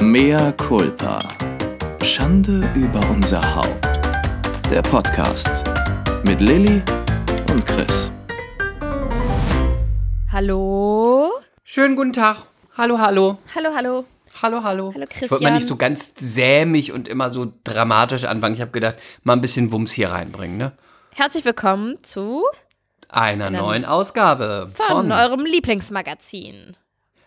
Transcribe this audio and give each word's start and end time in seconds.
Mea 0.00 0.52
culpa. 0.52 1.18
Schande 2.04 2.70
über 2.76 3.00
unser 3.10 3.42
Haupt. 3.56 3.84
Der 4.70 4.80
Podcast 4.80 5.64
mit 6.24 6.40
Lilly 6.40 6.80
und 7.50 7.66
Chris. 7.66 8.12
Hallo? 10.30 11.30
Schönen 11.64 11.96
guten 11.96 12.12
Tag. 12.12 12.44
Hallo, 12.76 13.00
hallo. 13.00 13.38
Hallo, 13.56 13.70
hallo. 13.74 14.04
Hallo, 14.40 14.62
hallo. 14.62 14.92
Hallo, 14.94 15.06
Ich 15.20 15.30
wollte 15.32 15.42
mal 15.42 15.50
nicht 15.50 15.66
so 15.66 15.74
Christian. 15.74 15.94
ganz 15.94 16.12
sämig 16.16 16.92
und 16.92 17.08
immer 17.08 17.30
so 17.30 17.52
dramatisch 17.64 18.22
anfangen. 18.24 18.54
Ich 18.54 18.60
habe 18.60 18.70
gedacht, 18.70 18.98
mal 19.24 19.32
ein 19.32 19.40
bisschen 19.40 19.72
Wumms 19.72 19.90
hier 19.90 20.10
reinbringen, 20.10 20.58
ne? 20.58 20.72
Herzlich 21.16 21.44
willkommen 21.44 21.96
zu 22.04 22.44
Einer 23.08 23.50
neuen 23.50 23.84
Ausgabe 23.84 24.70
von, 24.72 24.86
von, 24.86 25.12
eurem 25.12 25.44
Lieblingsmagazin. 25.44 26.76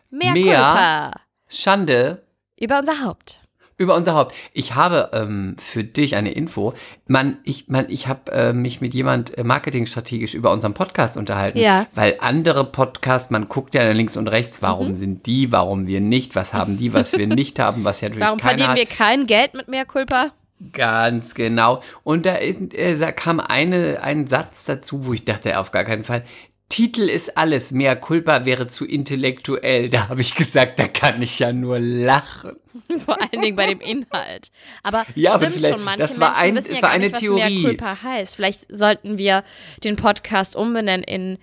Mehr 0.10 0.32
Mehr. 0.32 0.56
Culpa 0.56 1.12
Schande 1.50 2.24
über 2.62 2.80
unser 2.80 3.04
Haupt. 3.04 3.40
über 3.78 3.96
unser 3.96 4.14
Haupt. 4.14 4.36
Ich 4.54 4.76
habe 4.76 5.10
ähm, 5.12 5.56
für 5.58 5.84
dich 5.84 6.16
eine 6.16 6.32
Info. 6.34 6.74
Man, 7.08 7.40
ich, 7.44 7.68
man, 7.68 7.90
ich 7.90 8.08
habe 8.08 8.32
äh, 8.32 8.54
mich 8.54 8.80
mit 8.80 8.94
jemand 8.94 9.36
äh, 9.40 9.44
marketingstrategisch 9.44 10.36
über 10.36 10.52
unseren 10.52 10.76
Podcast 10.76 11.18
unterhalten, 11.18 11.58
Ja. 11.58 11.88
weil 11.96 12.18
andere 12.20 12.64
Podcasts, 12.64 13.32
man 13.32 13.46
guckt 13.50 13.74
ja 13.74 13.90
links 13.92 14.18
und 14.18 14.28
rechts, 14.28 14.62
warum 14.62 14.90
Mhm. 14.90 14.96
sind 14.96 15.26
die, 15.26 15.52
warum 15.52 15.88
wir 15.88 16.00
nicht, 16.00 16.36
was 16.36 16.54
haben 16.54 16.78
die, 16.78 16.94
was 16.94 17.14
wir 17.14 17.26
nicht 17.42 17.58
haben, 17.58 17.84
was 17.84 18.02
ja 18.02 18.10
natürlich 18.10 18.28
Warum 18.28 18.40
verdienen 18.40 18.70
hat. 18.70 18.78
wir 18.78 18.86
kein 18.86 19.26
Geld 19.26 19.56
mit 19.56 19.68
mehr 19.68 19.86
Culpa? 19.86 20.30
Ganz 20.74 21.34
genau. 21.34 21.82
Und 22.04 22.28
da, 22.28 22.36
äh, 22.36 22.96
da 23.00 23.12
kam 23.12 23.40
eine, 23.40 24.04
ein 24.04 24.28
Satz 24.28 24.64
dazu, 24.66 25.08
wo 25.08 25.14
ich 25.14 25.26
dachte, 25.26 25.58
auf 25.58 25.72
gar 25.72 25.86
keinen 25.86 26.04
Fall. 26.04 26.24
Titel 26.72 27.04
ist 27.04 27.38
alles, 27.38 27.72
mehr 27.72 27.96
Culpa 27.96 28.46
wäre 28.46 28.68
zu 28.68 28.86
intellektuell. 28.86 29.90
Da 29.90 30.10
habe 30.10 30.22
ich 30.22 30.34
gesagt, 30.36 30.80
da 30.80 30.88
kann 30.88 31.22
ich 31.22 31.38
ja 31.38 31.52
nur 31.54 31.80
lachen. 31.80 32.54
Vor 33.06 33.20
allen 33.22 33.42
Dingen 33.42 33.56
bei 33.56 33.68
dem 33.68 33.82
Inhalt. 33.82 34.52
Aber 34.82 35.06
Ja, 35.16 35.34
aber 35.34 35.46
stimmt 35.46 35.58
vielleicht- 35.60 35.76
schon, 35.76 35.84
manche 35.84 36.00
das 36.00 36.20
war 36.20 36.30
Menschen 36.30 36.44
ein- 36.46 36.56
wissen 36.56 36.76
ja 36.76 36.82
war 36.82 36.90
gar 36.90 36.92
eine 36.96 37.04
nicht, 37.06 37.14
was 37.16 37.20
Theorie. 37.20 37.60
mehr 37.62 37.70
Culpa 37.76 37.98
heißt. 38.04 38.36
Vielleicht 38.38 38.66
sollten 38.76 39.18
wir 39.18 39.44
den 39.84 39.96
Podcast 39.98 40.56
umbenennen 40.56 41.04
in 41.04 41.38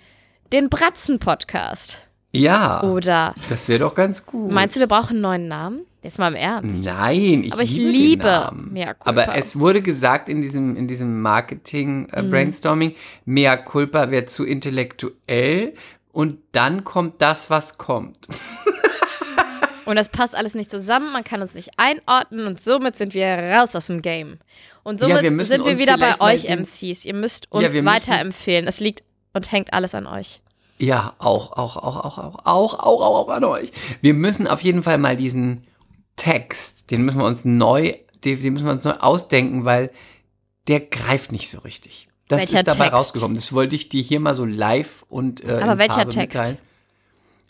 den 0.51 0.69
Bratzen-Podcast. 0.69 1.99
Ja, 2.31 2.83
Oder 2.83 3.33
das 3.49 3.67
wäre 3.69 3.79
doch 3.79 3.95
ganz 3.95 4.25
gut. 4.25 4.51
meinst 4.51 4.75
du, 4.75 4.79
wir 4.79 4.87
brauchen 4.87 5.11
einen 5.13 5.21
neuen 5.21 5.47
Namen? 5.47 5.85
Jetzt 6.01 6.17
mal 6.17 6.29
im 6.29 6.35
Ernst. 6.35 6.85
Nein, 6.85 7.43
ich 7.43 7.51
Aber 7.51 7.61
ich 7.61 7.73
liebe, 7.73 7.91
liebe. 7.91 8.51
Mea 8.71 8.93
Culpa. 8.93 9.09
Aber 9.09 9.35
es 9.35 9.59
wurde 9.59 9.81
gesagt 9.81 10.29
in 10.29 10.41
diesem, 10.41 10.75
in 10.77 10.87
diesem 10.87 11.21
Marketing-Brainstorming, 11.21 12.95
Mea 13.25 13.57
Culpa 13.57 14.09
wäre 14.09 14.25
zu 14.25 14.45
intellektuell 14.45 15.73
und 16.13 16.37
dann 16.53 16.83
kommt 16.85 17.21
das, 17.21 17.49
was 17.49 17.77
kommt. 17.77 18.27
Und 19.85 19.95
das 19.95 20.09
passt 20.09 20.35
alles 20.35 20.53
nicht 20.53 20.69
zusammen, 20.69 21.11
man 21.11 21.23
kann 21.23 21.41
uns 21.41 21.55
nicht 21.55 21.71
einordnen 21.77 22.45
und 22.45 22.61
somit 22.61 22.95
sind 22.95 23.15
wir 23.15 23.25
raus 23.25 23.75
aus 23.75 23.87
dem 23.87 24.03
Game. 24.03 24.37
Und 24.83 25.01
Ja, 25.01 25.07
somit 25.07 25.23
wir 25.23 25.31
müssen 25.31 25.49
sind 25.53 25.65
wir 25.65 25.79
wieder 25.79 25.97
bei 25.97 26.19
euch 26.21 26.43
MCs. 26.47 27.05
Ihr 27.05 27.15
müsst 27.15 27.45
Ja, 27.51 27.57
uns 27.57 27.67
müssen- 27.69 27.85
weiterempfehlen. 27.85 28.67
Es 28.67 28.79
liegt 28.79 29.01
und 29.33 29.51
hängt 29.51 29.73
alles 29.73 29.95
an 29.95 30.05
euch. 30.05 30.41
Ja, 30.77 31.15
auch, 31.17 31.53
auch, 31.53 31.75
auch, 31.77 31.97
auch, 31.97 32.17
auch, 32.19 32.35
auch, 32.45 32.73
auch, 32.75 33.01
auch, 33.01 33.19
auch 33.21 33.29
an 33.29 33.43
euch. 33.45 33.71
Wir 34.01 34.13
müssen 34.13 34.45
auf 34.45 34.61
jeden 34.61 34.83
Fall 34.83 34.99
mal 34.99 35.17
diesen 35.17 35.63
Text, 36.19 36.91
den 36.91 37.03
müssen 37.03 37.19
wir 37.19 37.25
uns 37.25 37.45
neu, 37.45 37.93
den, 38.25 38.41
den 38.41 38.53
müssen 38.53 38.65
wir 38.65 38.73
uns 38.73 38.83
neu 38.83 38.91
ausdenken, 38.93 39.63
weil 39.65 39.89
der 40.67 40.81
greift 40.81 41.31
nicht 41.31 41.49
so 41.49 41.59
richtig. 41.59 42.07
Das 42.27 42.41
Welcher 42.41 42.59
ist 42.59 42.67
dabei 42.67 42.85
Text? 42.89 42.93
rausgekommen. 42.93 43.35
Das 43.35 43.53
wollte 43.53 43.75
ich 43.75 43.89
dir 43.89 44.03
hier 44.03 44.19
mal 44.19 44.35
so 44.35 44.45
live 44.45 45.03
und 45.09 45.43
äh, 45.43 45.59
Aber 45.61 45.79
welcher 45.79 45.93
Farbe 45.95 46.11
Text? 46.11 46.37
mitteilen. 46.37 46.57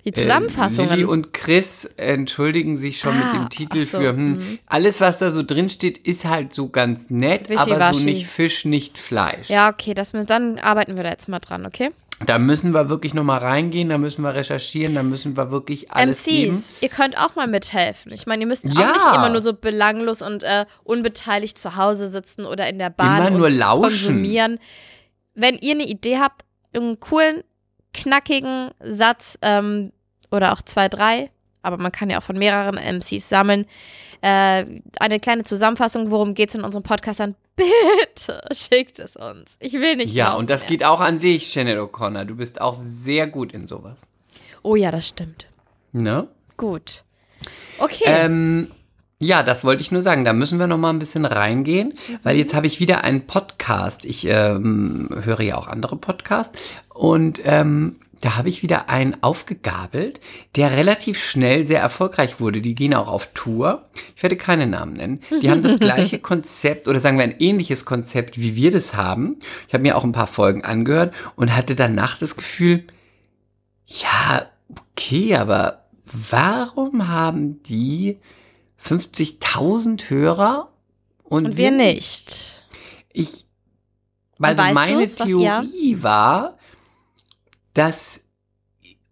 Die 0.05 0.09
Äh, 0.11 0.13
Zusammenfassungen. 0.13 0.91
Lilly 0.91 1.03
und 1.03 1.33
Chris 1.33 1.83
entschuldigen 1.97 2.77
sich 2.77 2.99
schon 2.99 3.17
mit 3.17 3.25
Ah, 3.25 3.33
dem 3.33 3.49
Titel 3.49 3.79
ach 3.81 3.87
so, 3.91 3.97
für 3.99 4.09
hm, 4.11 4.59
alles, 4.67 5.01
was 5.01 5.17
da 5.19 5.31
so 5.31 5.43
drin 5.43 5.69
steht, 5.69 5.97
ist 5.97 6.23
halt 6.23 6.53
so 6.53 6.69
ganz 6.69 7.09
nett, 7.09 7.49
aber 7.57 7.93
so 7.93 8.05
nicht 8.05 8.27
Fisch, 8.27 8.63
nicht 8.63 8.97
Fleisch. 8.97 9.49
ja, 9.49 9.69
okay, 9.69 9.93
das 9.93 10.13
müssen, 10.13 10.27
dann 10.27 10.57
arbeiten 10.59 10.95
wir 10.95 11.03
da 11.03 11.09
jetzt 11.09 11.27
mal 11.27 11.39
dran, 11.39 11.65
okay? 11.65 11.89
Da 12.25 12.37
müssen 12.37 12.73
wir 12.73 12.89
wirklich 12.89 13.13
nochmal 13.13 13.39
reingehen, 13.39 13.87
da 13.89 13.97
müssen 13.97 14.23
wir 14.23 14.33
recherchieren, 14.33 14.93
da 14.95 15.03
müssen 15.03 15.37
wir 15.37 15.51
wirklich 15.51 15.89
alles 15.91 16.25
geben. 16.25 16.55
MCs, 16.57 16.81
ihr 16.81 16.89
könnt 16.89 17.17
auch 17.17 17.35
mal 17.35 17.47
mithelfen. 17.47 18.11
Ich 18.11 18.27
meine, 18.27 18.43
ihr 18.43 18.47
müsst 18.47 18.65
Ja. 18.65 18.71
auch 18.71 18.93
nicht 18.93 19.15
immer 19.15 19.29
nur 19.29 19.41
so 19.41 19.53
belanglos 19.53 20.21
und 20.21 20.43
äh, 20.43 20.65
unbeteiligt 20.83 21.57
zu 21.57 21.77
Hause 21.77 22.07
sitzen 22.07 22.45
oder 22.45 22.67
in 22.67 22.77
der 22.77 22.89
Bahn 22.89 23.19
Immer 23.27 23.29
nur 23.37 23.47
und 23.47 23.57
lauschen. 23.57 23.81
konsumieren. 23.83 24.59
Wenn 25.33 25.55
ihr 25.59 25.71
eine 25.75 25.85
Idee 25.87 26.17
habt, 26.19 26.43
einen 26.73 26.99
coolen, 26.99 27.43
knackigen 27.93 28.71
Satz 28.81 29.37
ähm, 29.41 29.91
oder 30.31 30.51
auch 30.53 30.61
zwei, 30.61 30.89
drei, 30.89 31.31
aber 31.61 31.77
man 31.77 31.91
kann 31.91 32.09
ja 32.09 32.19
auch 32.19 32.23
von 32.23 32.37
mehreren 32.37 32.75
MCs 32.77 33.29
sammeln, 33.29 33.65
äh, 34.21 34.65
eine 34.99 35.19
kleine 35.19 35.43
Zusammenfassung, 35.43 36.11
worum 36.11 36.33
geht 36.33 36.49
es 36.49 36.55
in 36.55 36.63
unserem 36.63 36.83
Podcast, 36.83 37.19
dann 37.19 37.35
bitte 37.55 38.41
schickt 38.51 38.99
es 38.99 39.15
uns. 39.15 39.57
Ich 39.59 39.73
will 39.73 39.95
nicht 39.97 40.13
Ja, 40.13 40.33
und 40.33 40.49
das 40.49 40.61
mehr. 40.61 40.69
geht 40.69 40.83
auch 40.85 40.99
an 41.01 41.19
dich, 41.19 41.53
Janet 41.53 41.77
O'Connor. 41.77 42.25
Du 42.25 42.35
bist 42.35 42.61
auch 42.61 42.73
sehr 42.75 43.27
gut 43.27 43.51
in 43.53 43.67
sowas. 43.67 43.97
Oh 44.63 44.75
ja, 44.75 44.91
das 44.91 45.07
stimmt. 45.07 45.47
Ne? 45.91 46.27
Gut. 46.57 47.03
Okay. 47.79 48.03
Ähm, 48.05 48.71
ja, 49.21 49.43
das 49.43 49.63
wollte 49.63 49.81
ich 49.81 49.91
nur 49.91 50.01
sagen. 50.01 50.23
Da 50.23 50.33
müssen 50.33 50.59
wir 50.59 50.67
noch 50.67 50.77
mal 50.77 50.89
ein 50.91 50.99
bisschen 50.99 51.25
reingehen, 51.25 51.93
weil 52.23 52.37
jetzt 52.37 52.53
habe 52.53 52.67
ich 52.67 52.79
wieder 52.79 53.03
einen 53.03 53.27
Podcast. 53.27 54.05
Ich 54.05 54.25
ähm, 54.25 55.09
höre 55.23 55.41
ja 55.41 55.57
auch 55.57 55.67
andere 55.67 55.97
Podcasts 55.97 56.57
und 56.93 57.41
ähm, 57.43 57.97
da 58.21 58.35
habe 58.35 58.49
ich 58.49 58.61
wieder 58.63 58.89
einen 58.89 59.23
aufgegabelt, 59.23 60.19
der 60.55 60.71
relativ 60.71 61.23
schnell 61.23 61.65
sehr 61.65 61.79
erfolgreich 61.79 62.39
wurde. 62.39 62.59
Die 62.61 62.75
gehen 62.75 62.93
auch 62.93 63.07
auf 63.07 63.31
Tour. 63.33 63.89
Ich 64.15 64.23
werde 64.23 64.35
keine 64.35 64.67
Namen 64.67 64.93
nennen. 64.93 65.21
Die 65.41 65.49
haben 65.49 65.61
das 65.63 65.79
gleiche 65.79 66.19
Konzept 66.19 66.87
oder 66.87 66.99
sagen 66.99 67.17
wir 67.17 67.23
ein 67.23 67.39
ähnliches 67.39 67.85
Konzept, 67.85 68.39
wie 68.39 68.55
wir 68.55 68.71
das 68.71 68.93
haben. 68.93 69.37
Ich 69.67 69.73
habe 69.73 69.83
mir 69.83 69.95
auch 69.97 70.03
ein 70.03 70.11
paar 70.11 70.27
Folgen 70.27 70.63
angehört 70.65 71.13
und 71.35 71.55
hatte 71.55 71.75
danach 71.75 72.17
das 72.17 72.35
Gefühl, 72.35 72.83
ja, 73.87 74.45
okay, 74.69 75.35
aber 75.35 75.85
warum 76.29 77.07
haben 77.07 77.63
die 77.63 78.17
50.000 78.83 80.09
Hörer 80.09 80.69
und, 81.23 81.45
und 81.45 81.57
wir 81.57 81.71
nicht. 81.71 82.63
Ich, 83.13 83.45
also 84.39 84.63
meine 84.73 84.99
du's, 84.99 85.19
was 85.19 85.27
ihr- 85.27 85.37
Theorie 85.37 85.97
war, 86.01 86.57
dass, 87.73 88.23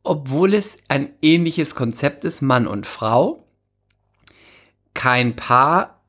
obwohl 0.03 0.53
es 0.53 0.77
ein 0.87 1.13
ähnliches 1.21 1.75
Konzept 1.75 2.23
ist, 2.23 2.41
Mann 2.41 2.67
und 2.67 2.85
Frau, 2.85 3.47
kein 4.93 5.35
Paar, 5.35 6.01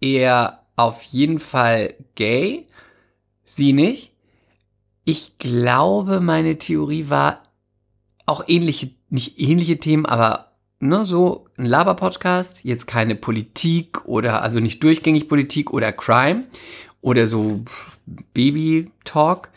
eher 0.00 0.66
auf 0.76 1.02
jeden 1.02 1.38
Fall 1.38 1.94
gay, 2.14 2.66
sie 3.44 3.72
nicht. 3.72 4.12
Ich 5.04 5.38
glaube, 5.38 6.20
meine 6.20 6.58
Theorie 6.58 7.08
war 7.08 7.42
auch 8.26 8.44
ähnliche, 8.46 8.90
nicht 9.08 9.40
ähnliche 9.40 9.78
Themen, 9.78 10.06
aber 10.06 10.52
ne, 10.80 11.04
so 11.04 11.46
ein 11.56 11.64
Laber-Podcast, 11.64 12.64
jetzt 12.64 12.86
keine 12.86 13.14
Politik 13.14 14.04
oder 14.06 14.42
also 14.42 14.60
nicht 14.60 14.82
durchgängig 14.82 15.28
Politik 15.28 15.72
oder 15.72 15.92
Crime 15.92 16.44
oder 17.00 17.26
so 17.26 17.64
Baby-Talk. 18.34 19.50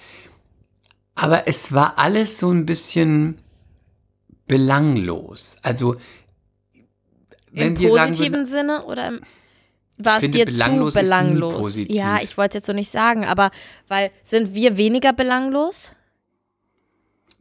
Aber 1.15 1.47
es 1.47 1.73
war 1.73 1.99
alles 1.99 2.39
so 2.39 2.49
ein 2.51 2.65
bisschen 2.65 3.37
belanglos. 4.47 5.57
Also, 5.61 5.97
wenn 7.51 7.75
Im 7.75 7.79
wir 7.79 7.93
sagen 7.93 8.11
positiven 8.11 8.33
würden, 8.39 8.47
Sinne 8.47 8.85
oder 8.85 9.07
im, 9.07 9.21
war 9.97 10.21
es 10.21 10.31
dir 10.31 10.45
belanglos 10.45 10.93
zu 10.93 11.01
belanglos? 11.01 11.83
Ja, 11.87 12.19
ich 12.21 12.37
wollte 12.37 12.57
jetzt 12.59 12.67
so 12.67 12.73
nicht 12.73 12.91
sagen, 12.91 13.25
aber 13.25 13.51
weil 13.87 14.11
sind 14.23 14.55
wir 14.55 14.77
weniger 14.77 15.13
belanglos? 15.13 15.91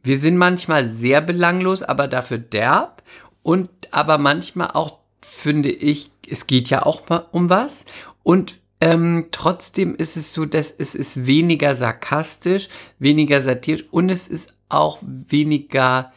wir 0.03 0.19
sind 0.19 0.37
manchmal 0.37 0.85
sehr 0.85 1.21
belanglos, 1.21 1.83
aber 1.83 2.07
dafür 2.07 2.37
derb. 2.37 3.03
Und 3.43 3.69
aber 3.91 4.17
manchmal 4.17 4.71
auch, 4.71 4.99
finde 5.21 5.69
ich, 5.69 6.11
es 6.29 6.47
geht 6.47 6.69
ja 6.69 6.83
auch 6.83 7.07
mal 7.09 7.25
um 7.31 7.49
was. 7.49 7.85
Und 8.23 8.59
ähm, 8.81 9.27
trotzdem 9.31 9.95
ist 9.95 10.17
es 10.17 10.33
so, 10.33 10.45
dass 10.45 10.71
es 10.71 10.95
ist 10.95 11.27
weniger 11.27 11.75
sarkastisch, 11.75 12.67
weniger 12.97 13.41
satirisch 13.41 13.85
und 13.91 14.09
es 14.09 14.27
ist 14.27 14.53
auch 14.69 14.99
weniger 15.01 16.11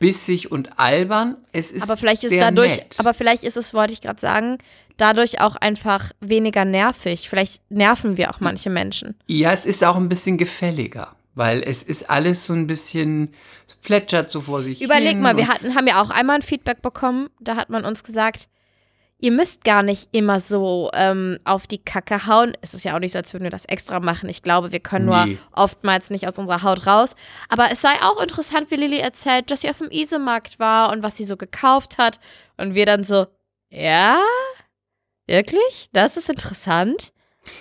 bissig 0.00 0.50
und 0.50 0.78
albern. 0.78 1.36
Es 1.52 1.70
ist 1.70 1.84
aber 1.84 1.96
vielleicht 1.96 2.24
ist 2.24 2.34
dadurch, 2.34 2.76
nett. 2.76 2.96
aber 2.98 3.14
vielleicht 3.14 3.44
ist 3.44 3.56
es, 3.56 3.72
wollte 3.72 3.92
ich 3.92 4.00
gerade 4.00 4.20
sagen, 4.20 4.58
dadurch 4.96 5.40
auch 5.40 5.56
einfach 5.56 6.12
weniger 6.20 6.64
nervig. 6.64 7.28
Vielleicht 7.28 7.62
nerven 7.70 8.16
wir 8.16 8.30
auch 8.30 8.40
manche 8.40 8.70
Menschen. 8.70 9.14
Ja, 9.26 9.52
es 9.52 9.64
ist 9.64 9.84
auch 9.84 9.96
ein 9.96 10.08
bisschen 10.08 10.38
gefälliger, 10.38 11.14
weil 11.34 11.62
es 11.62 11.84
ist 11.84 12.10
alles 12.10 12.46
so 12.46 12.52
ein 12.52 12.66
bisschen, 12.66 13.32
es 13.68 13.76
plätschert 13.76 14.30
so 14.30 14.40
vor 14.40 14.62
sich 14.62 14.82
Überleg 14.82 15.12
hin. 15.12 15.20
mal, 15.20 15.36
wir 15.36 15.46
hatten, 15.48 15.74
haben 15.76 15.86
ja 15.86 16.02
auch 16.02 16.10
einmal 16.10 16.36
ein 16.36 16.42
Feedback 16.42 16.82
bekommen, 16.82 17.28
da 17.40 17.56
hat 17.56 17.70
man 17.70 17.84
uns 17.84 18.02
gesagt, 18.02 18.48
ihr 19.20 19.32
müsst 19.32 19.64
gar 19.64 19.82
nicht 19.82 20.08
immer 20.12 20.38
so 20.40 20.90
ähm, 20.94 21.38
auf 21.44 21.66
die 21.66 21.78
Kacke 21.78 22.26
hauen. 22.26 22.56
Es 22.60 22.72
ist 22.74 22.84
ja 22.84 22.94
auch 22.94 23.00
nicht 23.00 23.12
so, 23.12 23.18
als 23.18 23.32
würden 23.32 23.44
wir 23.44 23.50
das 23.50 23.64
extra 23.64 23.98
machen. 24.00 24.28
Ich 24.28 24.42
glaube, 24.42 24.70
wir 24.72 24.80
können 24.80 25.06
nur 25.06 25.26
Nee. 25.26 25.38
oftmals 25.52 26.10
nicht 26.10 26.28
aus 26.28 26.38
unserer 26.38 26.62
Haut 26.62 26.86
raus. 26.86 27.16
Aber 27.48 27.66
es 27.72 27.80
sei 27.80 27.94
auch 28.02 28.22
interessant, 28.22 28.70
wie 28.70 28.76
Lilly 28.76 28.98
erzählt, 28.98 29.50
dass 29.50 29.62
sie 29.62 29.70
auf 29.70 29.78
dem 29.78 29.90
Isemarkt 29.90 30.58
war 30.60 30.92
und 30.92 31.02
was 31.02 31.16
sie 31.16 31.24
so 31.24 31.36
gekauft 31.36 31.98
hat. 31.98 32.20
Und 32.56 32.74
wir 32.74 32.86
dann 32.86 33.02
so, 33.04 33.26
Ja? 33.70 34.18
Wirklich? 35.26 35.88
Das 35.92 36.16
ist 36.16 36.30
interessant. 36.30 37.12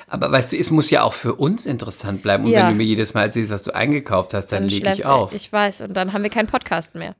Aber 0.07 0.31
weißt 0.31 0.53
du, 0.53 0.57
es 0.57 0.69
muss 0.71 0.89
ja 0.89 1.03
auch 1.03 1.13
für 1.13 1.35
uns 1.35 1.65
interessant 1.65 2.21
bleiben. 2.21 2.45
Und 2.45 2.51
Ja. 2.51 2.61
wenn 2.63 2.69
du 2.73 2.75
mir 2.75 2.83
jedes 2.85 3.13
Mal 3.13 3.23
erzählst, 3.23 3.49
was 3.51 3.63
du 3.63 3.73
eingekauft 3.73 4.33
hast, 4.33 4.47
dann, 4.51 4.69
lege 4.69 4.85
schlepp- 4.85 4.93
ich 4.95 5.05
auf. 5.05 5.33
Ich 5.33 5.51
weiß, 5.51 5.81
und 5.81 5.93
dann 5.95 6.13
haben 6.13 6.23
wir 6.23 6.29
keinen 6.29 6.47
Podcast 6.47 6.93
mehr. 6.95 7.15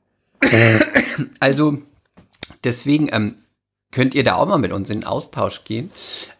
Also 1.40 1.78
deswegen 2.64 3.08
ähm, 3.12 3.36
könnt 3.92 4.14
ihr 4.14 4.24
da 4.24 4.34
auch 4.36 4.46
mal 4.46 4.58
mit 4.58 4.72
uns 4.72 4.90
in 4.90 5.00
den 5.00 5.06
Austausch 5.06 5.64
gehen, 5.64 5.90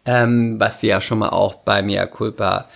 ähm, 0.05 0.59
was 0.59 0.81
wir 0.81 0.89
ja 0.89 1.01
schon 1.01 1.19
mal 1.19 1.29
auch 1.29 1.55
bei 1.55 1.81
Mea 1.81 2.05
Culpa 2.05 2.67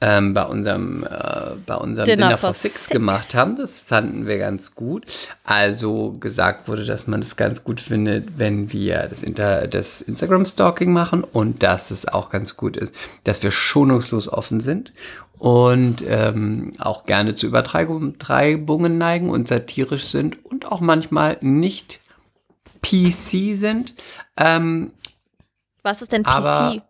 ähm, 0.00 0.32
bei 0.32 0.44
unserem, 0.44 1.02
äh, 1.02 1.56
bei 1.66 1.74
unserem 1.74 2.06
Dinner 2.06 2.26
Dinner, 2.26 2.38
for 2.38 2.50
for 2.50 2.52
Six, 2.52 2.86
Six. 2.86 2.90
gemacht 2.90 3.34
haben. 3.34 3.56
Das 3.56 3.80
fanden 3.80 4.26
wir 4.26 4.38
ganz 4.38 4.74
gut. 4.74 5.06
Also 5.42 6.12
gesagt 6.12 6.68
wurde, 6.68 6.84
dass 6.84 7.08
man 7.08 7.20
das 7.20 7.36
ganz 7.36 7.64
gut 7.64 7.80
findet, 7.80 8.38
wenn 8.38 8.72
wir 8.72 9.08
das, 9.08 9.22
Inter 9.24 9.66
das 9.66 10.00
Instagram-Stalking 10.00 10.92
machen 10.92 11.24
und 11.24 11.62
dass 11.64 11.90
es 11.90 12.06
auch 12.06 12.30
ganz 12.30 12.56
gut 12.56 12.76
ist, 12.76 12.94
dass 13.24 13.42
wir 13.42 13.50
schonungslos 13.50 14.28
offen 14.28 14.60
sind 14.60 14.92
und 15.38 16.04
ähm, 16.06 16.74
auch 16.78 17.04
gerne 17.04 17.34
zu 17.34 17.46
Übertreibungen 17.46 18.98
neigen 18.98 19.30
und 19.30 19.48
satirisch 19.48 20.04
sind 20.04 20.44
und 20.44 20.70
auch 20.70 20.80
manchmal 20.80 21.38
nicht 21.40 21.98
PC 22.82 23.56
sind. 23.56 23.94
Ähm, 24.36 24.92
Was 25.82 26.02
ist 26.02 26.12
denn 26.12 26.22
PC? 26.22 26.82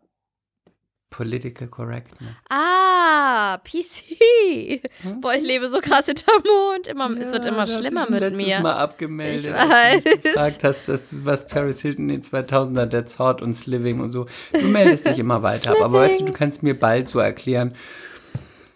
Political 1.10 1.68
Correctness. 1.68 2.30
ah, 2.50 3.58
PC. 3.64 4.82
Hm? 5.02 5.20
Boah, 5.22 5.34
ich 5.34 5.42
lebe 5.42 5.66
so 5.66 5.80
krass 5.80 6.04
hinterm 6.06 6.42
Mond. 6.44 6.86
Immer, 6.86 7.10
es 7.18 7.32
wird 7.32 7.46
Ja, 7.46 7.50
immer 7.50 7.66
schlimmer 7.66 8.06
mit 8.10 8.20
letztes 8.20 8.46
mir. 8.46 8.60
Mal 8.60 8.74
abgemeldet, 8.74 9.46
Ich 9.46 9.54
als 9.54 10.04
du 10.04 10.10
mich 10.10 10.16
weiß. 10.16 10.22
gefragt 10.22 10.64
hast, 10.64 10.88
dass, 10.88 11.24
was 11.24 11.46
Paris 11.46 11.80
Hilton 11.80 12.10
in 12.10 12.20
den 12.20 12.22
2000er, 12.22 12.90
That's 12.90 13.18
Hot 13.18 13.40
und 13.40 13.54
Sliving 13.54 14.00
und 14.00 14.12
so. 14.12 14.26
Du 14.52 14.66
meldest 14.66 15.06
dich 15.06 15.18
immer 15.18 15.42
weiter. 15.42 15.70
ab. 15.70 15.78
Aber 15.82 16.00
weißt 16.00 16.20
du, 16.20 16.24
du 16.26 16.32
kannst 16.32 16.62
mir 16.62 16.78
bald 16.78 17.08
so 17.08 17.18
erklären, 17.20 17.74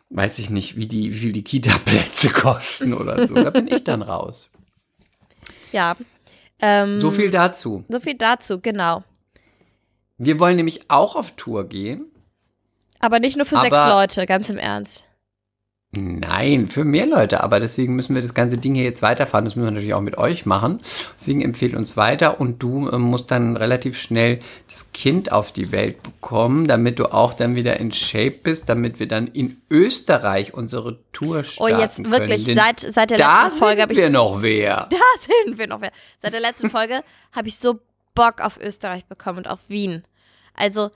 weiß 0.09 0.38
ich 0.38 0.49
nicht, 0.49 0.76
wie, 0.76 0.87
die, 0.87 1.12
wie 1.14 1.19
viel 1.19 1.32
die 1.32 1.44
Kita-Plätze 1.44 2.31
kosten 2.32 2.94
oder 2.94 3.26
so. 3.29 3.35
Da 3.35 3.50
bin 3.50 3.69
ich 3.69 3.85
dann 3.85 4.00
raus. 4.00 4.49
Ja. 5.70 5.97
Ähm, 6.62 6.99
So 6.99 7.11
viel 7.11 7.31
dazu. 7.31 7.85
so 7.88 8.00
viel 8.00 8.14
dazu, 8.17 8.61
genau. 8.61 9.03
Wir 10.17 10.38
wollen 10.38 10.56
nämlich 10.56 10.88
auch 10.88 11.17
auf 11.17 11.32
Tour 11.37 11.69
gehen. 11.69 12.06
Aber 13.00 13.19
nicht 13.19 13.37
nur 13.37 13.44
für 13.44 13.59
sechs 13.59 13.76
Leute, 13.76 14.26
ganz 14.26 14.49
im 14.49 14.59
Ernst. 14.59 15.09
Nein, 15.94 16.69
für 16.69 16.85
mehr 16.85 17.05
Leute, 17.05 17.43
aber 17.43 17.61
deswegen 17.61 17.94
müssen 17.94 18.15
wir 18.15 18.23
das 18.23 18.33
ganze 18.33 18.56
Ding 18.56 18.75
hier 18.75 18.85
jetzt 18.85 19.03
weiterfahren. 19.03 19.44
Das 19.44 19.56
müssen 19.56 19.67
wir 19.67 19.73
natürlich 19.73 19.93
auch 19.93 20.00
mit 20.00 20.17
euch 20.17 20.47
machen. 20.47 20.81
Deswegen 21.21 21.43
empfehlt 21.43 21.75
uns 21.75 21.99
weiter 21.99 22.41
und 22.41 22.62
du 22.62 22.89
ähm, 22.89 23.03
musst 23.03 23.31
dann 23.31 23.59
relativ 23.59 24.00
schnell 24.00 24.41
das 24.69 24.91
Kind 24.93 25.33
auf 25.33 25.53
die 25.53 25.71
Welt 25.71 26.03
bekommen, 26.03 26.67
damit 26.67 26.99
du 26.99 27.12
auch 27.12 27.35
dann 27.35 27.56
wieder 27.56 27.79
in 27.79 27.93
Shape 27.93 28.31
bist, 28.43 28.71
damit 28.71 29.00
wir 29.00 29.06
dann 29.06 29.27
in 29.27 29.61
Österreich 29.69 30.55
unsere 30.55 30.99
Tour 31.12 31.41
Oh, 31.41 31.43
starten 31.43 31.81
jetzt 31.81 32.11
wirklich, 32.11 32.47
können. 32.47 32.56
Denn 32.56 32.56
seit, 32.56 32.81
seit 32.81 33.11
der 33.11 33.19
da 33.19 33.45
letzten 33.45 33.59
Folge 33.59 33.75
sind 33.75 33.83
habe 33.83 33.93
ich 33.93 33.99
wir 33.99 34.11
noch 34.11 34.41
wer. 34.41 34.88
Da 34.91 34.99
sind 35.19 35.59
wir 35.59 35.67
noch. 35.67 35.81
mehr. 35.81 35.93
Seit 36.21 36.33
der 36.33 36.41
letzten 36.41 36.71
Folge 36.71 37.03
habe 37.33 37.49
ich 37.49 37.59
so 37.59 37.81
Bock 38.15 38.41
auf 38.41 38.59
Österreich 38.59 39.05
bekommen 39.05 39.38
und 39.38 39.47
auf 39.47 39.61
Wien. 39.69 40.05
Also, 40.55 40.91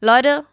Leute, 0.00 0.44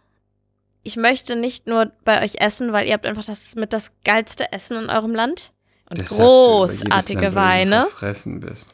ich 0.83 0.97
möchte 0.97 1.35
nicht 1.35 1.67
nur 1.67 1.91
bei 2.03 2.23
euch 2.23 2.41
essen, 2.41 2.73
weil 2.73 2.87
ihr 2.87 2.93
habt 2.93 3.05
einfach 3.05 3.25
das 3.25 3.55
mit 3.55 3.73
das 3.73 3.91
geilste 4.03 4.51
Essen 4.51 4.77
in 4.77 4.89
eurem 4.89 5.15
Land. 5.15 5.51
Und 5.89 5.99
Das 5.99 6.09
großartige 6.09 7.21
Land, 7.21 7.35
Weine. 7.35 7.81
verfressen 7.83 8.39
bist. 8.39 8.67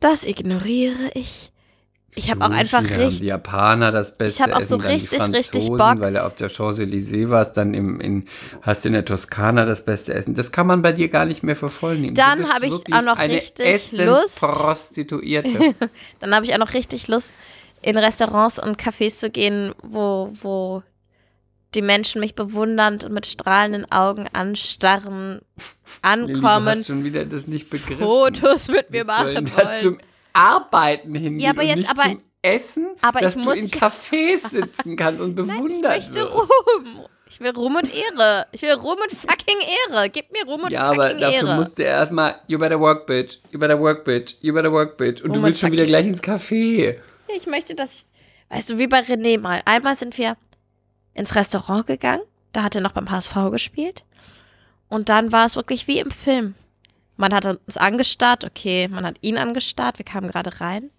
Das 0.00 0.24
ignoriere 0.24 1.10
ich. 1.14 1.52
Ich 2.14 2.30
habe 2.30 2.44
auch 2.44 2.50
einfach 2.50 2.82
richtig. 2.82 3.20
Die 3.20 3.26
Japaner 3.26 3.92
das 3.92 4.16
beste 4.16 4.42
hab 4.42 4.52
auch 4.52 4.60
Essen, 4.60 4.68
so 4.68 4.76
die 4.78 4.86
richtig, 4.86 5.20
richtig 5.32 5.68
Bock. 5.68 6.00
Weil 6.00 6.14
du 6.14 6.24
auf 6.24 6.34
der 6.34 6.50
Champs-Élysées 6.50 7.30
warst, 7.30 7.56
dann 7.56 7.72
im, 7.72 8.00
in, 8.00 8.26
hast 8.62 8.84
du 8.84 8.88
in 8.88 8.94
der 8.94 9.04
Toskana 9.04 9.64
das 9.64 9.84
beste 9.84 10.12
Essen. 10.12 10.34
Das 10.34 10.50
kann 10.50 10.66
man 10.66 10.82
bei 10.82 10.92
dir 10.92 11.08
gar 11.08 11.24
nicht 11.24 11.42
mehr 11.44 11.54
für 11.54 11.68
voll 11.68 11.96
nehmen. 11.96 12.14
Du 12.14 12.20
Dann 12.20 12.40
bist 12.40 12.52
hab 12.52 12.62
ich 12.62 12.92
auch 12.92 13.02
noch 13.02 13.18
richtig 13.18 13.92
Lust. 13.92 14.42
Essensprostituierte. 14.42 15.74
Dann 16.20 16.34
habe 16.34 16.44
ich 16.44 16.52
auch 16.52 16.58
noch 16.58 16.74
richtig 16.74 17.06
Lust, 17.06 17.32
in 17.82 17.96
Restaurants 17.96 18.58
und 18.58 18.78
Cafés 18.80 19.16
zu 19.16 19.30
gehen, 19.30 19.72
wo, 19.82 20.30
wo 20.34 20.82
die 21.74 21.82
Menschen 21.82 22.20
mich 22.20 22.34
bewundernd 22.34 23.04
und 23.04 23.12
mit 23.12 23.26
strahlenden 23.26 23.90
Augen 23.92 24.26
anstarren, 24.32 25.40
Lilly, 26.04 26.32
du 26.32 26.38
ankommen, 26.38 26.68
hast 26.68 26.86
schon 26.86 27.04
wieder 27.04 27.24
das 27.24 27.46
nicht 27.46 27.70
begriffen. 27.70 27.98
Fotos 28.04 28.68
mit 28.68 28.90
mir 28.90 29.04
sollen 29.04 29.44
machen 29.44 29.50
da 29.56 29.64
wollen. 29.64 29.76
zum 29.80 29.98
Arbeiten 30.32 31.14
hingehen 31.14 31.38
Ja, 31.40 31.50
aber 31.50 31.62
und 31.62 31.68
jetzt- 31.68 31.76
nicht 31.76 31.90
aber- 31.90 32.02
zum 32.04 32.22
Essen, 32.42 32.86
aber 33.02 33.20
dass 33.20 33.36
ich 33.36 33.42
du 33.42 33.48
muss 33.48 33.58
in 33.58 33.66
ja- 33.68 33.78
Cafés 33.78 34.48
sitzen 34.50 34.96
kannst 34.96 35.20
und 35.20 35.30
Ich 35.30 35.36
bewundert 35.46 35.92
möchte 35.96 36.14
wirst. 36.20 36.34
Ruhm. 36.34 37.00
Ich 37.28 37.38
will 37.38 37.50
Ruhm 37.50 37.76
und 37.76 37.88
Ehre. 37.94 38.46
Ich 38.50 38.62
will 38.62 38.72
Ruhm 38.72 38.96
und 39.00 39.12
fucking 39.12 39.58
Ehre. 39.90 40.08
Gib 40.10 40.32
mir 40.32 40.44
Ruhm 40.46 40.62
und 40.64 40.72
Ja, 40.72 40.88
aber 40.90 41.04
fucking 41.04 41.20
dafür 41.20 41.48
Ehre. 41.48 41.56
musst 41.56 41.78
du 41.78 41.82
erstmal, 41.84 42.36
you 42.48 42.58
better 42.58 42.80
work, 42.80 43.06
bitch, 43.06 43.38
you 43.52 43.58
better 43.60 43.78
work, 43.78 44.04
bitch, 44.04 44.34
you 44.40 44.52
better 44.52 44.72
work, 44.72 44.96
bitch. 44.96 45.22
Und 45.22 45.30
Oh 45.30 45.34
du 45.34 45.42
willst 45.44 45.60
schon 45.60 45.70
wieder 45.70 45.86
gleich 45.86 46.06
ins 46.06 46.22
Café. 46.22 46.96
ich 47.28 47.46
möchte, 47.46 47.74
dass 47.76 47.92
ich. 47.92 48.04
Weißt 48.48 48.70
du, 48.70 48.78
wie 48.78 48.88
bei 48.88 49.00
René 49.00 49.38
mal. 49.38 49.60
Einmal 49.64 49.96
sind 49.96 50.18
wir 50.18 50.36
ins 51.14 51.34
Restaurant 51.34 51.86
gegangen. 51.86 52.22
Da 52.52 52.62
hat 52.62 52.74
er 52.74 52.80
noch 52.80 52.92
beim 52.92 53.10
HSV 53.10 53.50
gespielt. 53.50 54.04
Und 54.88 55.08
dann 55.08 55.32
war 55.32 55.46
es 55.46 55.56
wirklich 55.56 55.86
wie 55.86 56.00
im 56.00 56.10
Film. 56.10 56.54
Man 57.16 57.34
hat 57.34 57.44
uns 57.44 57.76
angestarrt, 57.76 58.44
okay, 58.44 58.88
man 58.88 59.04
hat 59.04 59.18
ihn 59.20 59.38
angestarrt, 59.38 59.98
wir 59.98 60.04
kamen 60.04 60.28
gerade 60.28 60.60
rein. 60.60 60.90